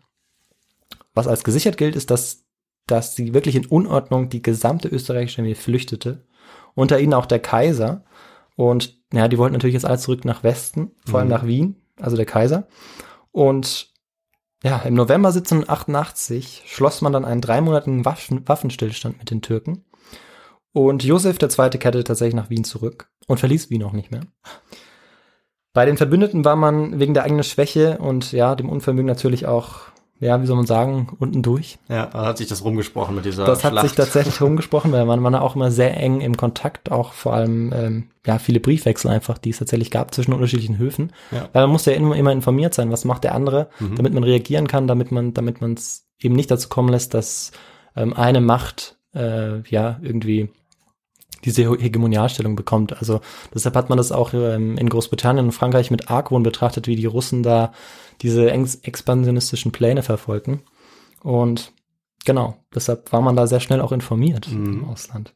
Was 1.14 1.28
als 1.28 1.44
gesichert 1.44 1.76
gilt, 1.76 1.94
ist, 1.94 2.10
dass, 2.10 2.44
dass 2.86 3.14
sie 3.14 3.32
wirklich 3.32 3.54
in 3.54 3.66
Unordnung 3.66 4.28
die 4.28 4.42
gesamte 4.42 4.88
österreichische 4.88 5.40
Armee 5.42 5.54
flüchtete. 5.54 6.24
Unter 6.74 6.98
ihnen 6.98 7.14
auch 7.14 7.26
der 7.26 7.38
Kaiser. 7.38 8.04
Und 8.56 8.98
ja, 9.12 9.28
die 9.28 9.38
wollten 9.38 9.52
natürlich 9.52 9.74
jetzt 9.74 9.86
alle 9.86 9.98
zurück 9.98 10.24
nach 10.24 10.42
Westen, 10.42 10.90
vor 11.06 11.20
allem 11.20 11.28
Mhm. 11.28 11.34
nach 11.34 11.46
Wien, 11.46 11.76
also 12.00 12.16
der 12.16 12.26
Kaiser. 12.26 12.66
Und 13.30 13.92
ja, 14.64 14.78
im 14.78 14.94
November 14.94 15.28
1788 15.28 16.62
schloss 16.66 17.02
man 17.02 17.12
dann 17.12 17.26
einen 17.26 17.42
dreimonatigen 17.42 18.06
Waffen 18.06 18.48
Waffenstillstand 18.48 19.18
mit 19.18 19.30
den 19.30 19.42
Türken. 19.42 19.84
Und 20.72 21.04
Josef 21.04 21.36
II. 21.40 21.70
kehrte 21.78 22.02
tatsächlich 22.02 22.34
nach 22.34 22.48
Wien 22.48 22.64
zurück 22.64 23.10
und 23.26 23.38
verließ 23.38 23.68
Wien 23.68 23.84
auch 23.84 23.92
nicht 23.92 24.10
mehr. 24.10 24.22
Bei 25.74 25.84
den 25.84 25.98
Verbündeten 25.98 26.46
war 26.46 26.56
man 26.56 26.98
wegen 26.98 27.12
der 27.12 27.24
eigenen 27.24 27.44
Schwäche 27.44 27.98
und 27.98 28.32
ja, 28.32 28.54
dem 28.54 28.70
Unvermögen 28.70 29.06
natürlich 29.06 29.44
auch, 29.46 29.82
ja, 30.20 30.40
wie 30.40 30.46
soll 30.46 30.56
man 30.56 30.66
sagen, 30.66 31.16
unten 31.18 31.42
durch. 31.42 31.78
Ja, 31.88 32.10
hat 32.12 32.38
sich 32.38 32.46
das 32.46 32.64
rumgesprochen 32.64 33.14
mit 33.16 33.24
dieser 33.24 33.44
Das 33.44 33.64
hat 33.64 33.72
Schlacht. 33.72 33.88
sich 33.88 33.96
tatsächlich 33.96 34.40
rumgesprochen, 34.40 34.92
weil 34.92 35.04
man 35.06 35.22
war 35.22 35.42
auch 35.42 35.56
immer 35.56 35.70
sehr 35.70 35.96
eng 35.98 36.20
im 36.20 36.36
Kontakt, 36.36 36.90
auch 36.92 37.12
vor 37.12 37.34
allem 37.34 37.72
ähm, 37.74 38.08
ja 38.24 38.38
viele 38.38 38.60
Briefwechsel 38.60 39.10
einfach, 39.10 39.38
die 39.38 39.50
es 39.50 39.58
tatsächlich 39.58 39.90
gab 39.90 40.14
zwischen 40.14 40.32
unterschiedlichen 40.32 40.78
Höfen. 40.78 41.12
Ja. 41.32 41.48
Weil 41.52 41.62
man 41.64 41.70
muss 41.72 41.84
ja 41.84 41.92
immer, 41.92 42.16
immer 42.16 42.32
informiert 42.32 42.74
sein, 42.74 42.90
was 42.92 43.04
macht 43.04 43.24
der 43.24 43.34
andere, 43.34 43.68
Mhm. 43.80 43.96
damit 43.96 44.14
man 44.14 44.24
reagieren 44.24 44.66
kann, 44.68 44.86
damit 44.86 45.10
man, 45.12 45.34
damit 45.34 45.60
man 45.60 45.74
es 45.74 46.06
eben 46.20 46.34
nicht 46.36 46.50
dazu 46.50 46.68
kommen 46.68 46.88
lässt, 46.88 47.12
dass 47.12 47.50
ähm, 47.96 48.14
eine 48.14 48.40
Macht 48.40 48.96
äh, 49.14 49.60
ja 49.68 49.98
irgendwie 50.00 50.48
diese 51.44 51.62
Hegemonialstellung 51.78 52.56
bekommt. 52.56 52.96
Also 52.96 53.20
deshalb 53.54 53.76
hat 53.76 53.90
man 53.90 53.98
das 53.98 54.12
auch 54.12 54.32
ähm, 54.32 54.78
in 54.78 54.88
Großbritannien 54.88 55.44
und 55.46 55.52
Frankreich 55.52 55.90
mit 55.90 56.10
Argwohn 56.10 56.42
betrachtet, 56.42 56.86
wie 56.86 56.96
die 56.96 57.04
Russen 57.04 57.42
da 57.42 57.72
diese 58.22 58.50
expansionistischen 58.50 59.72
Pläne 59.72 60.02
verfolgen. 60.02 60.62
Und 61.22 61.72
genau, 62.24 62.56
deshalb 62.74 63.12
war 63.12 63.20
man 63.20 63.36
da 63.36 63.46
sehr 63.46 63.60
schnell 63.60 63.80
auch 63.80 63.92
informiert 63.92 64.50
mhm. 64.50 64.66
im 64.66 64.84
Ausland. 64.84 65.34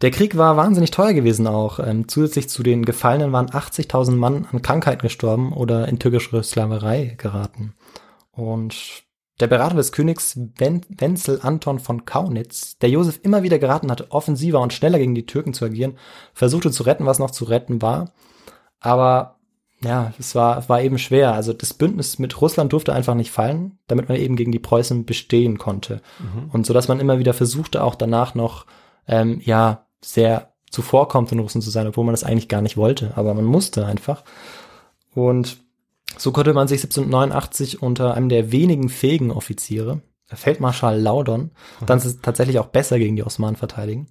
Der 0.00 0.10
Krieg 0.10 0.36
war 0.36 0.56
wahnsinnig 0.56 0.90
teuer 0.90 1.12
gewesen 1.12 1.46
auch. 1.46 1.80
Ähm, 1.80 2.06
zusätzlich 2.06 2.48
zu 2.48 2.62
den 2.62 2.84
Gefallenen 2.84 3.32
waren 3.32 3.48
80.000 3.48 4.12
Mann 4.12 4.46
an 4.52 4.62
Krankheiten 4.62 5.02
gestorben 5.02 5.52
oder 5.52 5.88
in 5.88 5.98
türkische 5.98 6.42
Sklaverei 6.42 7.16
geraten. 7.18 7.74
Und 8.30 8.76
der 9.40 9.46
Berater 9.48 9.76
des 9.76 9.92
Königs 9.92 10.38
Wen 10.56 10.82
Wenzel 10.88 11.40
Anton 11.42 11.78
von 11.78 12.04
Kaunitz, 12.04 12.78
der 12.78 12.90
Josef 12.90 13.20
immer 13.22 13.42
wieder 13.42 13.58
geraten 13.58 13.90
hatte, 13.90 14.10
offensiver 14.10 14.60
und 14.60 14.72
schneller 14.72 14.98
gegen 14.98 15.14
die 15.14 15.26
Türken 15.26 15.54
zu 15.54 15.64
agieren, 15.64 15.98
versuchte 16.32 16.70
zu 16.70 16.84
retten, 16.84 17.06
was 17.06 17.18
noch 17.18 17.30
zu 17.30 17.44
retten 17.44 17.82
war. 17.82 18.12
Aber 18.80 19.37
ja, 19.82 20.12
es 20.18 20.34
war, 20.34 20.58
es 20.58 20.68
war 20.68 20.82
eben 20.82 20.98
schwer. 20.98 21.34
Also 21.34 21.52
das 21.52 21.74
Bündnis 21.74 22.18
mit 22.18 22.40
Russland 22.40 22.72
durfte 22.72 22.92
einfach 22.92 23.14
nicht 23.14 23.30
fallen, 23.30 23.78
damit 23.86 24.08
man 24.08 24.18
eben 24.18 24.36
gegen 24.36 24.52
die 24.52 24.58
Preußen 24.58 25.04
bestehen 25.04 25.58
konnte. 25.58 26.00
Mhm. 26.18 26.50
Und 26.50 26.66
so 26.66 26.74
dass 26.74 26.88
man 26.88 27.00
immer 27.00 27.18
wieder 27.18 27.34
versuchte, 27.34 27.82
auch 27.84 27.94
danach 27.94 28.34
noch 28.34 28.66
ähm, 29.06 29.40
ja 29.44 29.86
sehr 30.02 30.52
zuvorkommt, 30.70 31.32
in 31.32 31.38
Russen 31.38 31.62
zu 31.62 31.70
sein, 31.70 31.86
obwohl 31.86 32.04
man 32.04 32.12
das 32.12 32.24
eigentlich 32.24 32.48
gar 32.48 32.60
nicht 32.60 32.76
wollte, 32.76 33.12
aber 33.16 33.34
man 33.34 33.44
musste 33.44 33.86
einfach. 33.86 34.24
Und 35.14 35.58
so 36.16 36.32
konnte 36.32 36.52
man 36.52 36.68
sich 36.68 36.80
1789 36.80 37.82
unter 37.82 38.14
einem 38.14 38.28
der 38.28 38.52
wenigen 38.52 38.88
fähigen 38.88 39.30
Offiziere, 39.30 40.02
Feldmarschall 40.26 41.00
Laudon, 41.00 41.52
dann 41.86 42.02
tatsächlich 42.22 42.58
auch 42.58 42.66
besser 42.66 42.98
gegen 42.98 43.16
die 43.16 43.24
Osmanen 43.24 43.56
verteidigen. 43.56 44.08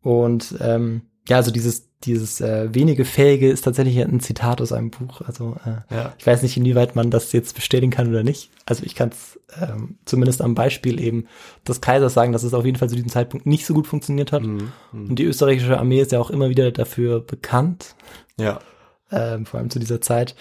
Und 0.00 0.54
ähm, 0.60 1.02
ja, 1.28 1.36
also 1.36 1.50
dieses, 1.50 1.88
dieses 2.02 2.40
äh, 2.40 2.74
wenige 2.74 3.04
Fähige 3.04 3.48
ist 3.48 3.62
tatsächlich 3.62 3.98
ein 3.98 4.20
Zitat 4.20 4.60
aus 4.60 4.72
einem 4.72 4.90
Buch. 4.90 5.22
Also 5.22 5.56
äh, 5.64 5.94
ja. 5.94 6.12
ich 6.18 6.26
weiß 6.26 6.42
nicht, 6.42 6.56
inwieweit 6.56 6.96
man 6.96 7.10
das 7.10 7.32
jetzt 7.32 7.54
bestätigen 7.54 7.90
kann 7.90 8.08
oder 8.08 8.22
nicht. 8.22 8.50
Also 8.66 8.84
ich 8.84 8.94
kann 8.94 9.08
es 9.08 9.40
ähm, 9.60 9.96
zumindest 10.04 10.42
am 10.42 10.54
Beispiel 10.54 11.00
eben 11.00 11.26
des 11.66 11.80
Kaisers 11.80 12.12
sagen, 12.12 12.32
dass 12.32 12.42
es 12.42 12.52
auf 12.52 12.66
jeden 12.66 12.76
Fall 12.76 12.90
zu 12.90 12.96
diesem 12.96 13.10
Zeitpunkt 13.10 13.46
nicht 13.46 13.64
so 13.64 13.72
gut 13.72 13.86
funktioniert 13.86 14.32
hat. 14.32 14.42
Mhm. 14.42 14.72
Mhm. 14.92 15.10
Und 15.10 15.18
die 15.18 15.24
österreichische 15.24 15.78
Armee 15.78 16.00
ist 16.00 16.12
ja 16.12 16.20
auch 16.20 16.30
immer 16.30 16.50
wieder 16.50 16.70
dafür 16.72 17.20
bekannt. 17.20 17.94
Ja. 18.38 18.58
Ähm, 19.10 19.46
vor 19.46 19.60
allem 19.60 19.70
zu 19.70 19.78
dieser 19.78 20.00
Zeit 20.02 20.34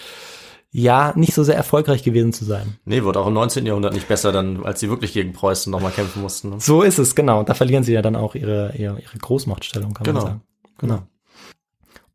ja 0.74 1.14
nicht 1.16 1.34
so 1.34 1.44
sehr 1.44 1.56
erfolgreich 1.56 2.04
gewesen 2.04 2.34
zu 2.34 2.44
sein. 2.44 2.78
Nee, 2.84 3.04
wurde 3.04 3.20
auch 3.20 3.28
im 3.28 3.36
19. 3.36 3.66
Jahrhundert 3.66 3.94
nicht 3.94 4.08
besser, 4.08 4.32
dann, 4.32 4.66
als 4.66 4.80
sie 4.80 4.90
wirklich 4.90 5.14
gegen 5.14 5.32
Preußen 5.32 5.72
nochmal 5.72 5.92
kämpfen 5.92 6.24
mussten. 6.24 6.50
Ne? 6.50 6.56
So 6.60 6.82
ist 6.82 6.98
es, 6.98 7.16
genau. 7.16 7.44
Da 7.44 7.54
verlieren 7.54 7.84
sie 7.84 7.94
ja 7.94 8.02
dann 8.02 8.16
auch 8.16 8.34
ihre, 8.34 8.74
ihre, 8.76 9.00
ihre 9.00 9.18
Großmachtstellung, 9.20 9.94
kann 9.94 10.04
genau. 10.04 10.20
man 10.20 10.28
sagen. 10.28 10.42
Genau. 10.84 11.04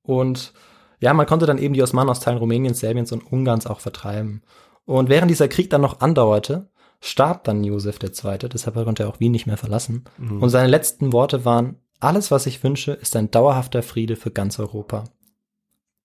Und 0.02 0.52
ja, 1.00 1.14
man 1.14 1.26
konnte 1.26 1.46
dann 1.46 1.58
eben 1.58 1.74
die 1.74 1.82
Osmanen 1.82 2.10
aus 2.10 2.20
Teilen 2.20 2.38
Rumäniens, 2.38 2.80
Serbiens 2.80 3.12
und 3.12 3.30
Ungarns 3.30 3.66
auch 3.66 3.80
vertreiben. 3.80 4.42
Und 4.84 5.08
während 5.08 5.30
dieser 5.30 5.48
Krieg 5.48 5.70
dann 5.70 5.82
noch 5.82 6.00
andauerte, 6.00 6.70
starb 7.00 7.44
dann 7.44 7.62
Josef 7.62 7.98
II., 8.02 8.48
deshalb 8.48 8.74
konnte 8.74 9.04
er 9.04 9.08
auch 9.08 9.20
Wien 9.20 9.32
nicht 9.32 9.46
mehr 9.46 9.56
verlassen. 9.56 10.04
Mhm. 10.16 10.42
Und 10.42 10.50
seine 10.50 10.68
letzten 10.68 11.12
Worte 11.12 11.44
waren, 11.44 11.76
alles, 12.00 12.30
was 12.30 12.46
ich 12.46 12.62
wünsche, 12.62 12.92
ist 12.92 13.14
ein 13.16 13.30
dauerhafter 13.30 13.82
Friede 13.82 14.16
für 14.16 14.30
ganz 14.30 14.58
Europa. 14.58 15.04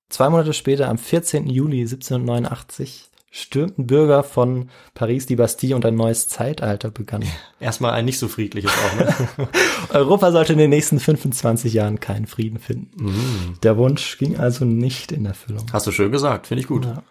Zwei 0.10 0.30
Monate 0.30 0.54
später, 0.54 0.90
am 0.90 0.98
14. 0.98 1.48
Juli 1.48 1.82
1789, 1.82 3.10
stürmten 3.36 3.88
Bürger 3.88 4.22
von 4.22 4.70
Paris 4.94 5.26
die 5.26 5.36
Bastille 5.36 5.76
und 5.76 5.84
ein 5.88 5.96
neues 5.96 6.30
Zeitalter 6.30 6.92
begann. 6.92 7.24
Erstmal 7.60 7.94
ein 7.94 8.06
nicht 8.06 8.20
so 8.20 8.28
friedliches 8.28 8.72
auch, 8.72 8.96
ne? 8.96 9.50
Europa 9.90 10.32
sollte 10.32 10.54
in 10.54 10.60
den 10.60 10.70
nächsten 10.70 11.00
25 11.00 11.74
Jahren 11.74 12.00
keinen 12.00 12.28
Frieden 12.28 12.60
finden. 12.60 13.06
Mm. 13.06 13.60
Der 13.64 13.76
Wunsch 13.76 14.20
ging 14.20 14.38
also 14.38 14.66
nicht 14.66 15.12
in 15.12 15.26
Erfüllung. 15.26 15.66
Hast 15.74 15.88
du 15.88 15.92
schön 15.92 16.12
gesagt, 16.12 16.46
finde 16.46 16.62
ich 16.62 16.68
gut. 16.68 16.86
Ja. 16.86 17.02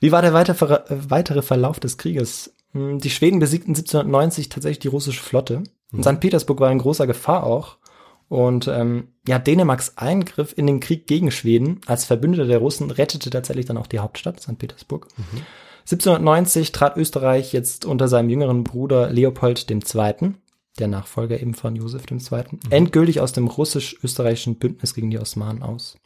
Wie 0.00 0.10
war 0.10 0.22
der 0.22 0.32
weitere 0.32 1.42
Verlauf 1.42 1.80
des 1.80 1.98
Krieges? 1.98 2.54
Hm, 2.72 2.98
die 2.98 3.10
Schweden 3.10 3.38
besiegten 3.38 3.72
1790 3.72 4.48
tatsächlich 4.48 4.78
die 4.78 4.88
russische 4.88 5.22
Flotte. 5.22 5.64
Und 5.92 6.02
St. 6.02 6.20
Petersburg 6.20 6.60
war 6.60 6.72
in 6.72 6.78
großer 6.78 7.06
Gefahr 7.06 7.44
auch. 7.44 7.76
Und 8.28 8.68
ähm, 8.68 9.08
ja, 9.26 9.38
Dänemarks 9.38 9.96
Eingriff 9.96 10.52
in 10.56 10.66
den 10.66 10.80
Krieg 10.80 11.06
gegen 11.06 11.30
Schweden 11.30 11.80
als 11.86 12.04
Verbündeter 12.04 12.46
der 12.46 12.58
Russen 12.58 12.90
rettete 12.90 13.30
tatsächlich 13.30 13.66
dann 13.66 13.78
auch 13.78 13.86
die 13.86 14.00
Hauptstadt, 14.00 14.40
St. 14.40 14.58
Petersburg. 14.58 15.08
Mhm. 15.16 15.42
1790 15.80 16.72
trat 16.72 16.98
Österreich 16.98 17.54
jetzt 17.54 17.86
unter 17.86 18.08
seinem 18.08 18.28
jüngeren 18.28 18.64
Bruder 18.64 19.10
Leopold 19.10 19.70
II., 19.70 20.34
der 20.78 20.88
Nachfolger 20.88 21.40
eben 21.40 21.54
von 21.54 21.74
Josef 21.74 22.04
II., 22.10 22.18
mhm. 22.20 22.58
endgültig 22.68 23.20
aus 23.20 23.32
dem 23.32 23.46
russisch-österreichischen 23.46 24.56
Bündnis 24.56 24.94
gegen 24.94 25.10
die 25.10 25.18
Osmanen 25.18 25.62
aus. 25.62 25.96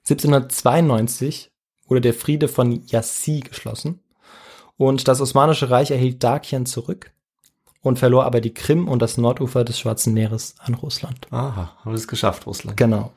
1792 0.00 1.50
wurde 1.86 2.02
der 2.02 2.14
Friede 2.14 2.48
von 2.48 2.82
Yassi 2.86 3.40
geschlossen 3.40 4.00
und 4.76 5.08
das 5.08 5.22
Osmanische 5.22 5.70
Reich 5.70 5.90
erhielt 5.90 6.22
Dakien 6.22 6.66
zurück 6.66 7.12
und 7.80 7.98
verlor 7.98 8.24
aber 8.24 8.40
die 8.40 8.54
Krim 8.54 8.88
und 8.88 9.00
das 9.00 9.18
Nordufer 9.18 9.64
des 9.64 9.78
Schwarzen 9.78 10.14
Meeres 10.14 10.54
an 10.58 10.74
Russland. 10.74 11.26
Aha, 11.30 11.76
haben 11.84 11.94
es 11.94 12.08
geschafft, 12.08 12.46
Russland. 12.46 12.76
Genau. 12.76 13.12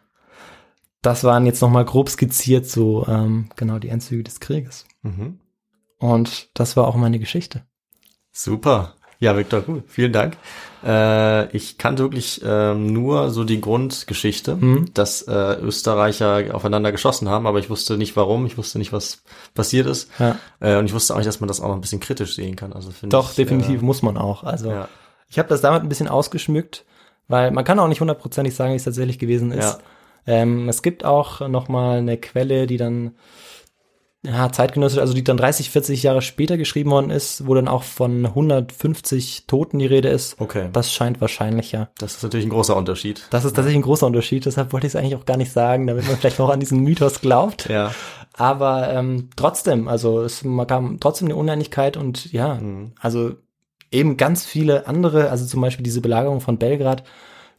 Das 1.02 1.24
waren 1.24 1.46
jetzt 1.46 1.62
nochmal 1.62 1.86
grob 1.86 2.10
skizziert 2.10 2.68
so 2.68 3.08
ähm, 3.08 3.50
genau 3.56 3.80
die 3.80 3.90
Endzüge 3.90 4.24
des 4.24 4.40
Krieges. 4.40 4.86
Mhm. 5.02 5.40
Und 5.98 6.50
das 6.54 6.78
war 6.78 6.88
auch 6.88 6.96
meine 6.96 7.20
Geschichte. 7.20 7.66
Super. 8.32 8.96
Ja, 9.20 9.38
Viktor, 9.38 9.62
gut. 9.62 9.84
Vielen 9.88 10.14
Dank. 10.14 10.38
Äh, 10.84 11.56
ich 11.56 11.78
kannte 11.78 12.04
wirklich 12.04 12.42
ähm, 12.44 12.92
nur 12.92 13.30
so 13.30 13.44
die 13.44 13.62
Grundgeschichte, 13.62 14.56
mhm. 14.56 14.92
dass 14.94 15.22
äh, 15.24 15.56
Österreicher 15.62 16.56
aufeinander 16.56 16.92
geschossen 16.92 17.30
haben, 17.30 17.46
aber 17.46 17.60
ich 17.60 17.70
wusste 17.70 17.98
nicht 17.98 18.16
warum, 18.16 18.46
ich 18.46 18.58
wusste 18.58 18.80
nicht, 18.80 18.92
was 18.92 19.24
passiert 19.54 19.88
ist. 19.88 20.10
Ja. 20.20 20.38
Äh, 20.60 20.78
und 20.78 20.86
ich 20.86 20.94
wusste 20.94 21.14
auch 21.14 21.18
nicht, 21.18 21.28
dass 21.28 21.40
man 21.40 21.48
das 21.48 21.62
auch 21.62 21.68
noch 21.68 21.76
ein 21.76 21.82
bisschen 21.82 22.00
kritisch 22.00 22.36
sehen 22.36 22.56
kann. 22.56 22.74
Also 22.74 22.92
Doch, 23.04 23.30
ich, 23.30 23.36
definitiv 23.36 23.82
äh, 23.82 23.86
muss 23.86 24.02
man 24.02 24.18
auch. 24.18 24.44
Also 24.44 24.72
ja. 24.72 24.88
ich 25.30 25.38
habe 25.38 25.50
das 25.50 25.62
damit 25.62 25.84
ein 25.84 25.90
bisschen 25.90 26.08
ausgeschmückt, 26.08 26.86
weil 27.28 27.52
man 27.52 27.64
kann 27.64 27.80
auch 27.80 27.88
nicht 27.88 28.02
hundertprozentig 28.02 28.56
sagen, 28.56 28.74
wie 28.74 28.78
es 28.78 28.84
tatsächlich 28.84 29.20
gewesen 29.20 29.52
ist. 29.52 29.64
Ja. 29.64 29.80
Ähm, 30.26 30.70
es 30.70 30.82
gibt 30.82 31.06
auch 31.06 31.48
noch 31.48 31.68
mal 31.68 32.00
eine 32.00 32.18
Quelle, 32.18 32.68
die 32.68 32.78
dann 32.78 33.16
ja, 34.24 34.52
zeitgenössisch, 34.52 35.00
also 35.00 35.14
die 35.14 35.24
dann 35.24 35.38
30, 35.38 35.72
40 35.72 36.04
Jahre 36.04 36.22
später 36.22 36.58
geschrieben 36.58 36.92
worden 36.92 37.10
ist, 37.10 37.48
wo 37.48 37.56
dann 37.56 37.68
auch 37.68 37.82
von 37.82 38.26
150 38.26 39.46
Toten 39.48 39.80
die 39.80 39.88
Rede 39.88 40.10
ist. 40.10 40.40
Okay. 40.40 40.70
Das 40.72 40.94
scheint 40.94 41.22
wahrscheinlicher. 41.22 41.90
Das 41.98 42.16
ist 42.16 42.24
natürlich 42.24 42.46
ein 42.46 42.52
großer 42.52 42.76
Unterschied. 42.76 43.26
Das 43.32 43.46
ist 43.46 43.56
tatsächlich 43.56 43.80
ein 43.80 43.84
großer 43.84 44.06
Unterschied, 44.06 44.46
deshalb 44.46 44.74
wollte 44.74 44.86
ich 44.86 44.94
es 44.94 44.96
eigentlich 44.96 45.16
auch 45.16 45.26
gar 45.26 45.38
nicht 45.38 45.52
sagen, 45.52 45.88
damit 45.88 46.08
man 46.08 46.18
vielleicht 46.18 46.38
noch 46.38 46.50
an 46.50 46.60
diesen 46.60 46.82
Mythos 46.82 47.22
glaubt. 47.22 47.68
Ja. 47.68 47.94
Aber 48.34 48.94
ähm, 48.94 49.30
trotzdem, 49.36 49.88
also 49.88 50.22
es 50.22 50.46
gab 50.68 50.84
trotzdem 51.00 51.28
eine 51.28 51.36
Uneinigkeit 51.36 51.98
und 51.98 52.32
ja, 52.32 52.56
mhm. 52.56 52.94
also 53.00 53.32
eben 53.92 54.18
ganz 54.18 54.46
viele 54.46 54.88
andere, 54.88 55.32
also 55.32 55.46
zum 55.46 55.62
Beispiel 55.62 55.84
diese 55.84 56.02
Belagerung 56.02 56.42
von 56.42 56.60
Belgrad, 56.60 57.04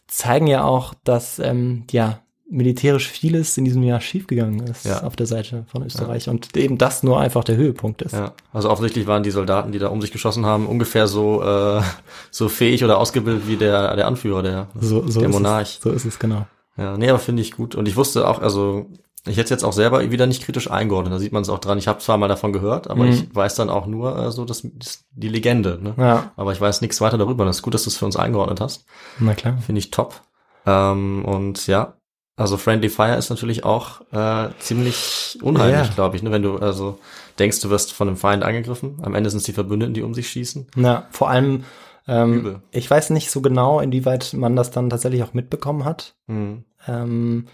zeigen 0.06 0.46
ja 0.46 0.64
auch, 0.64 0.94
dass 1.04 1.38
ähm, 1.40 1.84
ja 1.90 2.20
militärisch 2.52 3.08
vieles 3.08 3.56
in 3.56 3.64
diesem 3.64 3.82
Jahr 3.82 4.00
schiefgegangen 4.00 4.66
ist 4.66 4.84
ja. 4.84 5.02
auf 5.02 5.16
der 5.16 5.26
Seite 5.26 5.64
von 5.66 5.82
Österreich 5.82 6.26
ja. 6.26 6.32
und 6.32 6.56
eben 6.56 6.78
das 6.78 7.02
nur 7.02 7.18
einfach 7.18 7.44
der 7.44 7.56
Höhepunkt 7.56 8.02
ist. 8.02 8.12
Ja, 8.12 8.32
also 8.52 8.70
offensichtlich 8.70 9.06
waren 9.06 9.22
die 9.22 9.30
Soldaten, 9.30 9.72
die 9.72 9.78
da 9.78 9.88
um 9.88 10.00
sich 10.00 10.12
geschossen 10.12 10.44
haben, 10.46 10.66
ungefähr 10.66 11.08
so 11.08 11.42
äh, 11.42 11.82
so 12.30 12.48
fähig 12.48 12.84
oder 12.84 12.98
ausgebildet 12.98 13.48
wie 13.48 13.56
der 13.56 13.96
der 13.96 14.06
Anführer, 14.06 14.42
der 14.42 14.68
so, 14.78 15.06
so 15.08 15.20
der 15.20 15.30
Monarch. 15.30 15.76
Es, 15.78 15.82
so 15.82 15.90
ist 15.90 16.04
es 16.04 16.18
genau. 16.18 16.46
Ja, 16.76 16.96
nee, 16.96 17.08
aber 17.08 17.18
finde 17.18 17.42
ich 17.42 17.52
gut 17.52 17.74
und 17.74 17.88
ich 17.88 17.96
wusste 17.96 18.28
auch, 18.28 18.40
also 18.40 18.86
ich 19.26 19.36
hätte 19.36 19.54
jetzt 19.54 19.64
auch 19.64 19.72
selber 19.72 20.10
wieder 20.10 20.26
nicht 20.26 20.42
kritisch 20.42 20.70
eingeordnet, 20.70 21.14
da 21.14 21.18
sieht 21.18 21.32
man 21.32 21.42
es 21.42 21.48
auch 21.48 21.60
dran. 21.60 21.78
Ich 21.78 21.86
habe 21.86 22.00
zwar 22.00 22.18
mal 22.18 22.28
davon 22.28 22.52
gehört, 22.52 22.90
aber 22.90 23.04
mhm. 23.04 23.12
ich 23.12 23.34
weiß 23.34 23.54
dann 23.54 23.70
auch 23.70 23.86
nur 23.86 24.18
äh, 24.18 24.32
so 24.32 24.44
dass, 24.44 24.62
dass 24.74 25.04
die 25.12 25.28
Legende, 25.28 25.78
ne? 25.80 25.94
Ja. 25.96 26.32
Aber 26.36 26.52
ich 26.52 26.60
weiß 26.60 26.80
nichts 26.80 27.00
weiter 27.00 27.18
darüber. 27.18 27.44
Das 27.44 27.56
ist 27.56 27.62
gut, 27.62 27.74
dass 27.74 27.84
du 27.84 27.90
es 27.90 27.96
für 27.96 28.04
uns 28.04 28.16
eingeordnet 28.16 28.60
hast. 28.60 28.84
Na 29.20 29.34
klar. 29.34 29.58
Finde 29.58 29.78
ich 29.78 29.90
top. 29.90 30.20
Ähm, 30.66 31.24
und 31.24 31.66
ja, 31.66 31.94
also 32.36 32.56
Friendly 32.56 32.88
Fire 32.88 33.16
ist 33.16 33.30
natürlich 33.30 33.64
auch 33.64 34.00
äh, 34.12 34.50
ziemlich 34.58 35.38
unheimlich, 35.42 35.88
ja. 35.88 35.94
glaube 35.94 36.16
ich, 36.16 36.22
ne? 36.22 36.30
wenn 36.30 36.42
du 36.42 36.58
also 36.58 36.98
denkst, 37.38 37.60
du 37.60 37.70
wirst 37.70 37.92
von 37.92 38.08
einem 38.08 38.16
Feind 38.16 38.42
angegriffen. 38.42 38.98
Am 39.02 39.14
Ende 39.14 39.30
sind 39.30 39.38
es 39.38 39.44
die 39.44 39.52
Verbündeten, 39.52 39.94
die 39.94 40.02
um 40.02 40.14
sich 40.14 40.28
schießen. 40.28 40.66
Ja, 40.76 41.06
vor 41.10 41.28
allem, 41.28 41.64
ähm, 42.08 42.62
ich 42.70 42.90
weiß 42.90 43.10
nicht 43.10 43.30
so 43.30 43.42
genau, 43.42 43.80
inwieweit 43.80 44.32
man 44.32 44.56
das 44.56 44.70
dann 44.70 44.90
tatsächlich 44.90 45.22
auch 45.22 45.34
mitbekommen 45.34 45.84
hat. 45.84 46.14
Mhm. 46.26 46.64
Ähm, 46.88 47.46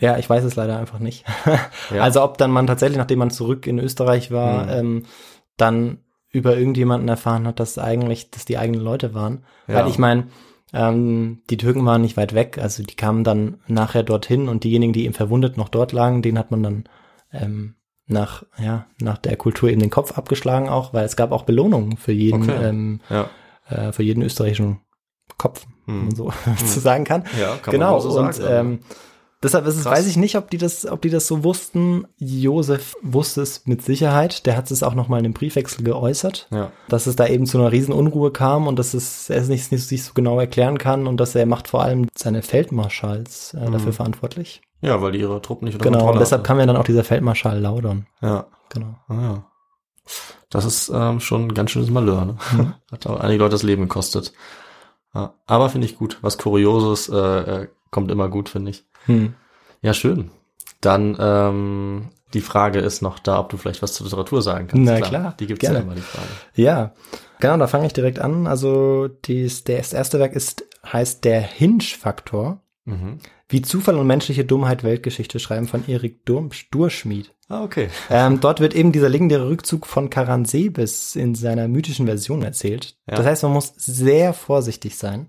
ja, 0.00 0.18
ich 0.18 0.28
weiß 0.28 0.44
es 0.44 0.56
leider 0.56 0.78
einfach 0.78 0.98
nicht. 0.98 1.24
ja. 1.94 2.02
Also 2.02 2.22
ob 2.22 2.36
dann 2.36 2.50
man 2.50 2.66
tatsächlich, 2.66 2.98
nachdem 2.98 3.20
man 3.20 3.30
zurück 3.30 3.66
in 3.66 3.78
Österreich 3.78 4.30
war, 4.30 4.64
mhm. 4.64 4.70
ähm, 4.70 5.02
dann 5.56 5.98
über 6.30 6.56
irgendjemanden 6.56 7.08
erfahren 7.08 7.46
hat, 7.46 7.60
dass 7.60 7.78
eigentlich, 7.78 8.30
dass 8.30 8.44
die 8.44 8.58
eigenen 8.58 8.82
Leute 8.82 9.14
waren. 9.14 9.44
Ja. 9.68 9.76
Weil 9.76 9.88
ich 9.88 9.98
meine, 9.98 10.26
ähm, 10.72 11.42
die 11.50 11.56
Türken 11.56 11.84
waren 11.86 12.02
nicht 12.02 12.16
weit 12.16 12.34
weg, 12.34 12.58
also 12.58 12.82
die 12.82 12.96
kamen 12.96 13.24
dann 13.24 13.58
nachher 13.66 14.02
dorthin 14.02 14.48
und 14.48 14.64
diejenigen, 14.64 14.92
die 14.92 15.04
eben 15.04 15.14
verwundet 15.14 15.56
noch 15.56 15.68
dort 15.68 15.92
lagen, 15.92 16.22
denen 16.22 16.38
hat 16.38 16.50
man 16.50 16.62
dann 16.62 16.84
ähm, 17.32 17.76
nach, 18.06 18.44
ja, 18.58 18.86
nach 19.00 19.18
der 19.18 19.36
Kultur 19.36 19.68
eben 19.68 19.80
den 19.80 19.90
Kopf 19.90 20.16
abgeschlagen 20.16 20.68
auch, 20.68 20.92
weil 20.92 21.04
es 21.04 21.16
gab 21.16 21.32
auch 21.32 21.44
Belohnungen 21.44 21.96
für 21.96 22.12
jeden, 22.12 22.42
okay. 22.42 22.68
ähm, 22.68 23.00
ja. 23.10 23.28
äh, 23.68 23.92
für 23.92 24.02
jeden 24.02 24.22
österreichischen 24.22 24.80
Kopf. 25.38 25.66
wenn 25.86 26.06
man 26.06 26.14
so 26.14 26.32
zu 26.64 26.80
sagen 26.80 27.04
kann. 27.04 27.24
Ja, 27.38 27.56
kann 27.56 27.66
man 27.66 27.72
genau. 27.72 27.96
auch 27.96 28.00
so 28.00 28.18
und 28.18 28.34
sagen, 28.34 28.80
ja. 28.82 28.96
Deshalb 29.46 29.66
ist 29.66 29.76
es, 29.76 29.82
Krass. 29.84 29.98
weiß 29.98 30.06
ich 30.06 30.16
nicht, 30.16 30.36
ob 30.36 30.50
die 30.50 30.58
das, 30.58 30.86
ob 30.86 31.00
die 31.02 31.10
das 31.10 31.26
so 31.26 31.42
wussten. 31.44 32.06
Josef 32.18 32.94
wusste 33.02 33.42
es 33.42 33.66
mit 33.66 33.82
Sicherheit. 33.82 34.46
Der 34.46 34.56
hat 34.56 34.70
es 34.70 34.82
auch 34.82 34.94
noch 34.94 35.08
mal 35.08 35.18
in 35.18 35.24
dem 35.24 35.32
Briefwechsel 35.32 35.84
geäußert, 35.84 36.48
Ja. 36.50 36.70
dass 36.88 37.06
es 37.06 37.16
da 37.16 37.26
eben 37.26 37.46
zu 37.46 37.58
einer 37.58 37.72
riesen 37.72 37.92
Unruhe 37.94 38.30
kam 38.30 38.66
und 38.66 38.78
dass 38.78 38.94
es 38.94 39.30
er 39.30 39.40
es 39.40 39.48
nicht, 39.48 39.72
nicht 39.72 39.86
sich 39.86 40.04
so 40.04 40.12
genau 40.14 40.38
erklären 40.38 40.78
kann 40.78 41.06
und 41.06 41.16
dass 41.18 41.34
er 41.34 41.46
macht 41.46 41.68
vor 41.68 41.82
allem 41.82 42.08
seine 42.16 42.42
Feldmarschalls 42.42 43.54
äh, 43.54 43.70
dafür 43.70 43.92
verantwortlich. 43.92 44.62
Ja, 44.82 45.00
weil 45.00 45.12
die 45.12 45.20
ihre 45.20 45.40
Truppen 45.40 45.64
nicht 45.66 45.74
unter 45.76 45.90
Genau. 45.90 46.12
Und 46.12 46.18
deshalb 46.20 46.40
hatten. 46.40 46.46
kam 46.46 46.58
ja 46.60 46.66
dann 46.66 46.76
auch 46.76 46.84
dieser 46.84 47.04
Feldmarschall 47.04 47.58
Laudon. 47.58 48.06
Ja. 48.20 48.46
Genau. 48.68 48.94
Ah, 49.08 49.14
ja. 49.22 49.44
Das 50.50 50.64
ist 50.64 50.90
ähm, 50.94 51.18
schon 51.20 51.46
ein 51.48 51.54
ganz 51.54 51.70
schönes 51.70 51.90
Malheur. 51.90 52.24
Ne? 52.24 52.36
Mhm. 52.52 52.74
Hat 52.92 53.06
auch 53.06 53.18
einige 53.20 53.40
Leute 53.42 53.52
das 53.52 53.62
Leben 53.62 53.82
gekostet. 53.82 54.32
Ja. 55.14 55.34
Aber 55.46 55.70
finde 55.70 55.86
ich 55.86 55.96
gut. 55.96 56.18
Was 56.20 56.38
Kurioses 56.38 57.08
äh, 57.08 57.16
äh, 57.62 57.68
kommt 57.90 58.10
immer 58.10 58.28
gut, 58.28 58.48
finde 58.48 58.70
ich. 58.70 58.84
Hm. 59.06 59.34
Ja, 59.82 59.94
schön. 59.94 60.30
Dann 60.80 61.16
ähm, 61.18 62.08
die 62.34 62.40
Frage 62.40 62.80
ist 62.80 63.02
noch 63.02 63.18
da, 63.18 63.40
ob 63.40 63.48
du 63.48 63.56
vielleicht 63.56 63.82
was 63.82 63.94
zur 63.94 64.04
Literatur 64.06 64.42
sagen 64.42 64.68
kannst. 64.68 64.84
Na 64.84 65.00
klar, 65.00 65.34
Die 65.40 65.46
gibt's 65.46 65.64
ja 65.64 65.70
gerne. 65.70 65.84
immer, 65.84 65.94
die 65.94 66.00
Frage. 66.02 66.28
Ja, 66.54 66.92
genau, 67.40 67.56
da 67.56 67.66
fange 67.66 67.86
ich 67.86 67.92
direkt 67.92 68.18
an. 68.18 68.46
Also 68.46 69.08
dies, 69.08 69.64
der, 69.64 69.78
das 69.78 69.92
erste 69.92 70.18
Werk 70.18 70.34
ist, 70.34 70.64
heißt 70.84 71.24
Der 71.24 71.40
Hinsch-Faktor. 71.40 72.60
Mhm. 72.84 73.18
Wie 73.48 73.62
Zufall 73.62 73.96
und 73.96 74.06
menschliche 74.06 74.44
Dummheit 74.44 74.82
Weltgeschichte 74.84 75.38
schreiben 75.38 75.68
von 75.68 75.84
Erik 75.88 76.24
Durschmied. 76.70 77.32
Ah, 77.48 77.62
okay. 77.62 77.88
Ähm, 78.10 78.40
dort 78.40 78.58
wird 78.60 78.74
eben 78.74 78.90
dieser 78.90 79.08
legendäre 79.08 79.48
Rückzug 79.48 79.86
von 79.86 80.10
Karansebes 80.10 81.14
in 81.14 81.34
seiner 81.36 81.68
mythischen 81.68 82.06
Version 82.06 82.42
erzählt. 82.42 82.96
Ja. 83.08 83.16
Das 83.16 83.26
heißt, 83.26 83.42
man 83.44 83.52
muss 83.52 83.72
sehr 83.76 84.32
vorsichtig 84.34 84.98
sein, 84.98 85.28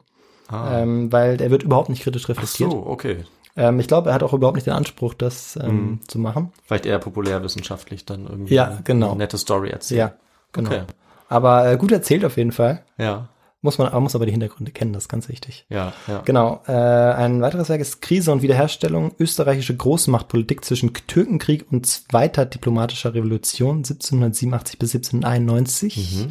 Ah. 0.49 0.79
ähm, 0.81 1.11
weil 1.11 1.39
er 1.41 1.51
wird 1.51 1.61
überhaupt 1.63 1.89
nicht 1.89 2.03
kritisch 2.03 2.23
Ach 2.25 2.29
reflektiert. 2.29 2.71
so, 2.71 2.85
okay. 2.87 3.17
Ähm, 3.57 3.79
ich 3.79 3.87
glaube, 3.87 4.09
er 4.11 4.13
hat 4.15 4.23
auch 4.23 4.33
überhaupt 4.33 4.55
nicht 4.55 4.67
den 4.67 4.73
Anspruch, 4.73 5.13
das 5.13 5.57
ähm, 5.61 5.75
Mhm. 5.75 5.99
zu 6.07 6.19
machen. 6.19 6.51
Vielleicht 6.65 6.85
eher 6.85 6.99
populärwissenschaftlich 6.99 8.05
dann 8.05 8.25
irgendwie 8.27 8.53
Ja, 8.55 8.65
eine, 8.67 8.81
genau. 8.83 9.09
eine 9.09 9.17
nette 9.17 9.37
Story 9.37 9.69
erzählen. 9.71 9.99
Ja, 9.99 10.13
genau. 10.53 10.69
Okay. 10.69 10.83
Aber 11.27 11.69
äh, 11.69 11.77
gut 11.77 11.91
erzählt 11.91 12.23
auf 12.23 12.37
jeden 12.37 12.51
Fall. 12.53 12.83
Ja, 12.97 13.27
Muss 13.61 13.79
man, 13.79 13.91
man 13.91 14.03
muss 14.03 14.15
aber 14.15 14.25
die 14.27 14.31
Hintergründe 14.31 14.71
kennen, 14.71 14.93
das 14.93 15.05
ist 15.05 15.09
ganz 15.09 15.27
wichtig. 15.27 15.65
ja, 15.69 15.91
ja. 16.07 16.21
Genau. 16.23 16.61
Äh, 16.67 16.71
ein 16.71 17.41
weiteres 17.41 17.67
Werk 17.69 17.81
ist 17.81 18.01
Krise 18.03 18.31
und 18.31 18.43
Wiederherstellung, 18.43 19.11
österreichische 19.19 19.75
Großmachtpolitik 19.75 20.63
zwischen 20.63 20.93
Türkenkrieg 20.93 21.65
und 21.71 21.85
zweiter 21.87 22.45
diplomatischer 22.45 23.13
Revolution 23.15 23.77
1787 23.77 24.77
bis 24.79 24.93
1791 24.93 26.27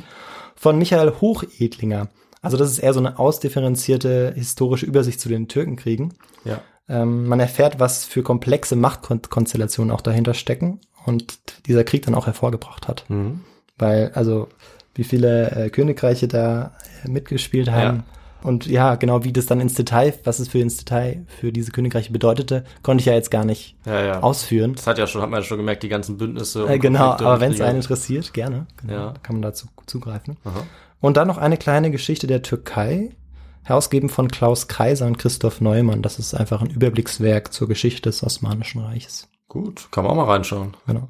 von 0.54 0.78
Michael 0.78 1.12
Hochedlinger. 1.20 2.08
Also 2.42 2.56
das 2.56 2.70
ist 2.70 2.78
eher 2.78 2.94
so 2.94 3.00
eine 3.00 3.18
ausdifferenzierte 3.18 4.32
historische 4.36 4.86
Übersicht 4.86 5.20
zu 5.20 5.28
den 5.28 5.48
Türkenkriegen. 5.48 6.14
ja. 6.44 6.60
Ähm, 6.88 7.26
man 7.26 7.40
erfährt, 7.40 7.80
was 7.80 8.04
für 8.04 8.22
komplexe 8.22 8.76
Machtkonstellationen 8.76 9.92
auch 9.92 10.00
dahinter 10.00 10.34
stecken 10.34 10.80
und 11.04 11.38
dieser 11.66 11.84
Krieg 11.84 12.04
dann 12.04 12.14
auch 12.14 12.26
hervorgebracht 12.26 12.86
hat. 12.88 13.04
Mhm. 13.08 13.40
Weil, 13.78 14.12
also, 14.14 14.48
wie 14.94 15.04
viele 15.04 15.50
äh, 15.50 15.70
Königreiche 15.70 16.28
da 16.28 16.72
äh, 17.04 17.08
mitgespielt 17.10 17.70
haben. 17.70 18.04
Und 18.42 18.66
ja, 18.66 18.94
genau, 18.94 19.24
wie 19.24 19.32
das 19.32 19.46
dann 19.46 19.60
ins 19.60 19.74
Detail, 19.74 20.14
was 20.24 20.38
es 20.38 20.48
für 20.48 20.58
ins 20.60 20.76
Detail 20.76 21.26
für 21.26 21.50
diese 21.52 21.72
Königreiche 21.72 22.12
bedeutete, 22.12 22.64
konnte 22.82 23.00
ich 23.00 23.06
ja 23.06 23.14
jetzt 23.14 23.30
gar 23.32 23.44
nicht 23.44 23.76
Ja, 23.84 24.00
ja. 24.04 24.20
ausführen. 24.20 24.74
Das 24.76 24.86
hat 24.86 24.98
ja 24.98 25.06
schon, 25.08 25.20
hat 25.22 25.30
man 25.30 25.40
ja 25.40 25.44
schon 25.44 25.56
gemerkt, 25.58 25.82
die 25.82 25.88
ganzen 25.88 26.16
Bündnisse. 26.16 26.64
und 26.64 26.70
Äh, 26.70 26.78
genau, 26.78 27.00
Konflikte 27.00 27.26
aber 27.26 27.40
wenn 27.40 27.52
es 27.52 27.60
einen 27.60 27.76
interessiert, 27.78 28.32
gerne. 28.32 28.66
Genau, 28.80 28.92
Ja. 28.92 29.14
kann 29.22 29.36
man 29.36 29.42
dazu 29.42 29.66
zugreifen. 29.86 30.36
Aha. 30.44 30.62
Und 31.00 31.16
dann 31.16 31.26
noch 31.26 31.38
eine 31.38 31.56
kleine 31.56 31.90
Geschichte 31.90 32.26
der 32.28 32.42
Türkei, 32.42 33.10
herausgegeben 33.66 34.08
von 34.08 34.28
Klaus 34.28 34.68
Kaiser 34.68 35.06
und 35.06 35.18
Christoph 35.18 35.60
Neumann. 35.60 36.02
Das 36.02 36.18
ist 36.18 36.34
einfach 36.34 36.62
ein 36.62 36.70
Überblickswerk 36.70 37.52
zur 37.52 37.68
Geschichte 37.68 38.02
des 38.08 38.22
Osmanischen 38.22 38.80
Reiches. 38.80 39.28
Gut, 39.48 39.88
kann 39.90 40.04
man 40.04 40.12
auch 40.12 40.16
mal 40.16 40.24
reinschauen. 40.32 40.76
Genau. 40.86 41.08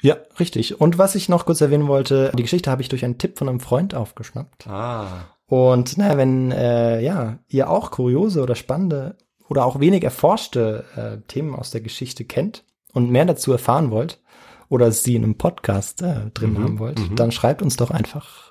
Ja, 0.00 0.16
richtig. 0.38 0.80
Und 0.80 0.96
was 0.98 1.14
ich 1.16 1.28
noch 1.28 1.44
kurz 1.44 1.60
erwähnen 1.60 1.88
wollte, 1.88 2.32
die 2.36 2.42
Geschichte 2.42 2.70
habe 2.70 2.82
ich 2.82 2.88
durch 2.88 3.04
einen 3.04 3.18
Tipp 3.18 3.36
von 3.38 3.48
einem 3.48 3.60
Freund 3.60 3.94
aufgeschnappt. 3.94 4.68
Ah, 4.68 5.06
Und 5.46 5.98
naja, 5.98 6.16
wenn 6.16 6.52
äh, 6.52 7.00
ja, 7.00 7.38
ihr 7.48 7.68
auch 7.68 7.90
kuriose 7.90 8.42
oder 8.42 8.54
spannende 8.54 9.16
oder 9.48 9.64
auch 9.64 9.80
wenig 9.80 10.04
erforschte 10.04 10.84
äh, 10.94 11.26
Themen 11.26 11.54
aus 11.54 11.70
der 11.72 11.80
Geschichte 11.80 12.24
kennt 12.24 12.64
und 12.92 13.10
mehr 13.10 13.24
dazu 13.24 13.50
erfahren 13.50 13.90
wollt 13.90 14.20
oder 14.68 14.92
sie 14.92 15.16
in 15.16 15.24
einem 15.24 15.36
Podcast 15.36 16.02
äh, 16.02 16.30
drin 16.32 16.52
Mhm, 16.52 16.62
haben 16.62 16.78
wollt, 16.78 16.98
mhm. 17.00 17.16
dann 17.16 17.32
schreibt 17.32 17.62
uns 17.62 17.76
doch 17.76 17.90
einfach. 17.90 18.47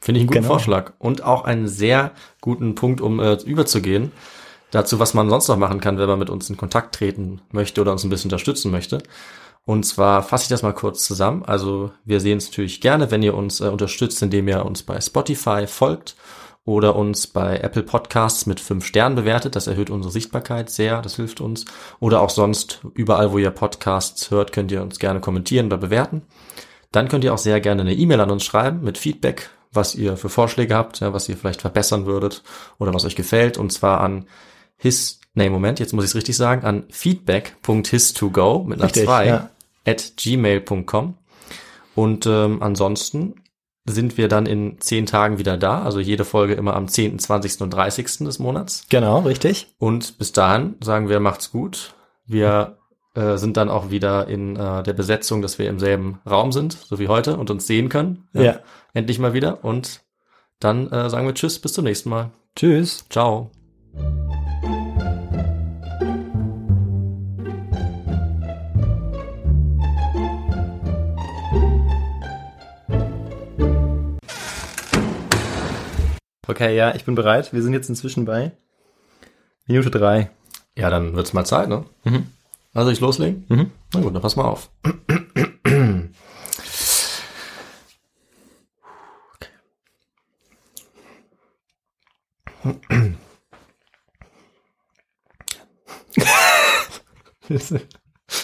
Finde 0.00 0.18
ich 0.18 0.22
einen 0.22 0.28
guten 0.28 0.40
Genau. 0.42 0.54
Vorschlag. 0.54 0.92
Und 0.98 1.22
auch 1.22 1.44
einen 1.44 1.68
sehr 1.68 2.12
guten 2.40 2.74
Punkt, 2.74 3.00
um 3.00 3.20
äh, 3.20 3.34
überzugehen. 3.44 4.12
Dazu, 4.70 4.98
was 4.98 5.14
man 5.14 5.28
sonst 5.28 5.48
noch 5.48 5.56
machen 5.56 5.80
kann, 5.80 5.98
wenn 5.98 6.08
man 6.08 6.18
mit 6.18 6.30
uns 6.30 6.48
in 6.48 6.56
Kontakt 6.56 6.94
treten 6.94 7.40
möchte 7.50 7.80
oder 7.80 7.92
uns 7.92 8.04
ein 8.04 8.10
bisschen 8.10 8.28
unterstützen 8.28 8.70
möchte. 8.70 9.02
Und 9.64 9.84
zwar 9.84 10.22
fasse 10.22 10.44
ich 10.44 10.48
das 10.48 10.62
mal 10.62 10.72
kurz 10.72 11.04
zusammen. 11.04 11.44
Also 11.44 11.90
wir 12.04 12.20
sehen 12.20 12.38
es 12.38 12.48
natürlich 12.48 12.80
gerne, 12.80 13.10
wenn 13.10 13.22
ihr 13.22 13.34
uns 13.34 13.60
äh, 13.60 13.68
unterstützt, 13.68 14.22
indem 14.22 14.48
ihr 14.48 14.64
uns 14.64 14.82
bei 14.82 15.00
Spotify 15.00 15.66
folgt 15.66 16.16
oder 16.64 16.94
uns 16.94 17.26
bei 17.26 17.58
Apple 17.58 17.82
Podcasts 17.82 18.46
mit 18.46 18.60
fünf 18.60 18.84
Sternen 18.86 19.16
bewertet. 19.16 19.56
Das 19.56 19.66
erhöht 19.66 19.90
unsere 19.90 20.12
Sichtbarkeit 20.12 20.70
sehr, 20.70 21.02
das 21.02 21.16
hilft 21.16 21.40
uns. 21.40 21.64
Oder 21.98 22.20
auch 22.20 22.30
sonst 22.30 22.80
überall, 22.94 23.32
wo 23.32 23.38
ihr 23.38 23.50
Podcasts 23.50 24.30
hört, 24.30 24.52
könnt 24.52 24.70
ihr 24.72 24.82
uns 24.82 24.98
gerne 24.98 25.20
kommentieren 25.20 25.66
oder 25.66 25.78
bewerten. 25.78 26.22
Dann 26.92 27.08
könnt 27.08 27.24
ihr 27.24 27.34
auch 27.34 27.38
sehr 27.38 27.60
gerne 27.60 27.82
eine 27.82 27.94
E-Mail 27.94 28.20
an 28.20 28.30
uns 28.30 28.44
schreiben 28.44 28.82
mit 28.82 28.98
Feedback, 28.98 29.50
was 29.72 29.94
ihr 29.94 30.16
für 30.16 30.28
Vorschläge 30.28 30.74
habt, 30.74 31.00
ja, 31.00 31.12
was 31.12 31.28
ihr 31.28 31.36
vielleicht 31.36 31.60
verbessern 31.60 32.06
würdet 32.06 32.42
oder 32.78 32.92
was 32.92 33.04
euch 33.04 33.16
gefällt. 33.16 33.58
Und 33.58 33.72
zwar 33.72 34.00
an 34.00 34.26
his, 34.76 35.20
nee, 35.34 35.50
Moment, 35.50 35.78
jetzt 35.78 35.92
muss 35.92 36.04
ich 36.04 36.10
es 36.10 36.16
richtig 36.16 36.36
sagen, 36.36 36.64
an 36.64 36.84
feedback.his2go 36.90 38.64
mit 38.64 38.78
einer 38.78 38.86
Richtig, 38.86 39.04
2 39.04 39.26
ja. 39.26 39.50
at 39.86 40.12
gmail.com. 40.16 41.14
Und 41.94 42.26
ähm, 42.26 42.62
ansonsten 42.62 43.34
sind 43.86 44.16
wir 44.16 44.28
dann 44.28 44.46
in 44.46 44.80
zehn 44.80 45.06
Tagen 45.06 45.38
wieder 45.38 45.56
da, 45.56 45.82
also 45.82 46.00
jede 46.00 46.24
Folge 46.24 46.54
immer 46.54 46.76
am 46.76 46.88
10., 46.88 47.18
20. 47.18 47.60
und 47.60 47.70
30. 47.70 48.18
des 48.20 48.38
Monats. 48.38 48.86
Genau, 48.88 49.20
richtig. 49.20 49.74
Und 49.78 50.18
bis 50.18 50.32
dahin 50.32 50.76
sagen 50.80 51.08
wir, 51.08 51.20
macht's 51.20 51.50
gut. 51.50 51.94
Wir 52.26 52.78
äh, 53.14 53.36
sind 53.36 53.56
dann 53.56 53.68
auch 53.68 53.90
wieder 53.90 54.28
in 54.28 54.56
äh, 54.56 54.82
der 54.82 54.92
Besetzung, 54.92 55.42
dass 55.42 55.58
wir 55.58 55.68
im 55.68 55.78
selben 55.78 56.20
Raum 56.28 56.52
sind, 56.52 56.72
so 56.74 56.98
wie 56.98 57.08
heute, 57.08 57.36
und 57.36 57.50
uns 57.50 57.66
sehen 57.66 57.88
können. 57.88 58.28
Ja. 58.32 58.60
Endlich 58.94 59.18
mal 59.18 59.34
wieder. 59.34 59.64
Und 59.64 60.02
dann 60.60 60.90
äh, 60.92 61.10
sagen 61.10 61.26
wir 61.26 61.34
Tschüss, 61.34 61.58
bis 61.58 61.72
zum 61.72 61.84
nächsten 61.84 62.10
Mal. 62.10 62.30
Tschüss. 62.54 63.04
Ciao. 63.08 63.50
Okay, 76.46 76.76
ja, 76.76 76.94
ich 76.94 77.04
bin 77.04 77.14
bereit. 77.14 77.52
Wir 77.52 77.62
sind 77.62 77.72
jetzt 77.72 77.88
inzwischen 77.88 78.24
bei 78.24 78.52
Minute 79.66 79.90
drei. 79.90 80.30
Ja, 80.76 80.90
dann 80.90 81.14
wird's 81.14 81.32
mal 81.32 81.44
Zeit, 81.44 81.68
ne? 81.68 81.84
Mhm. 82.04 82.26
Also 82.72 82.90
ich 82.90 83.00
loslegen? 83.00 83.44
Mhm. 83.48 83.70
Na 83.94 84.00
gut, 84.00 84.14
dann 84.14 84.22
pass 84.22 84.36
mal 84.36 84.44
auf. 84.44 84.70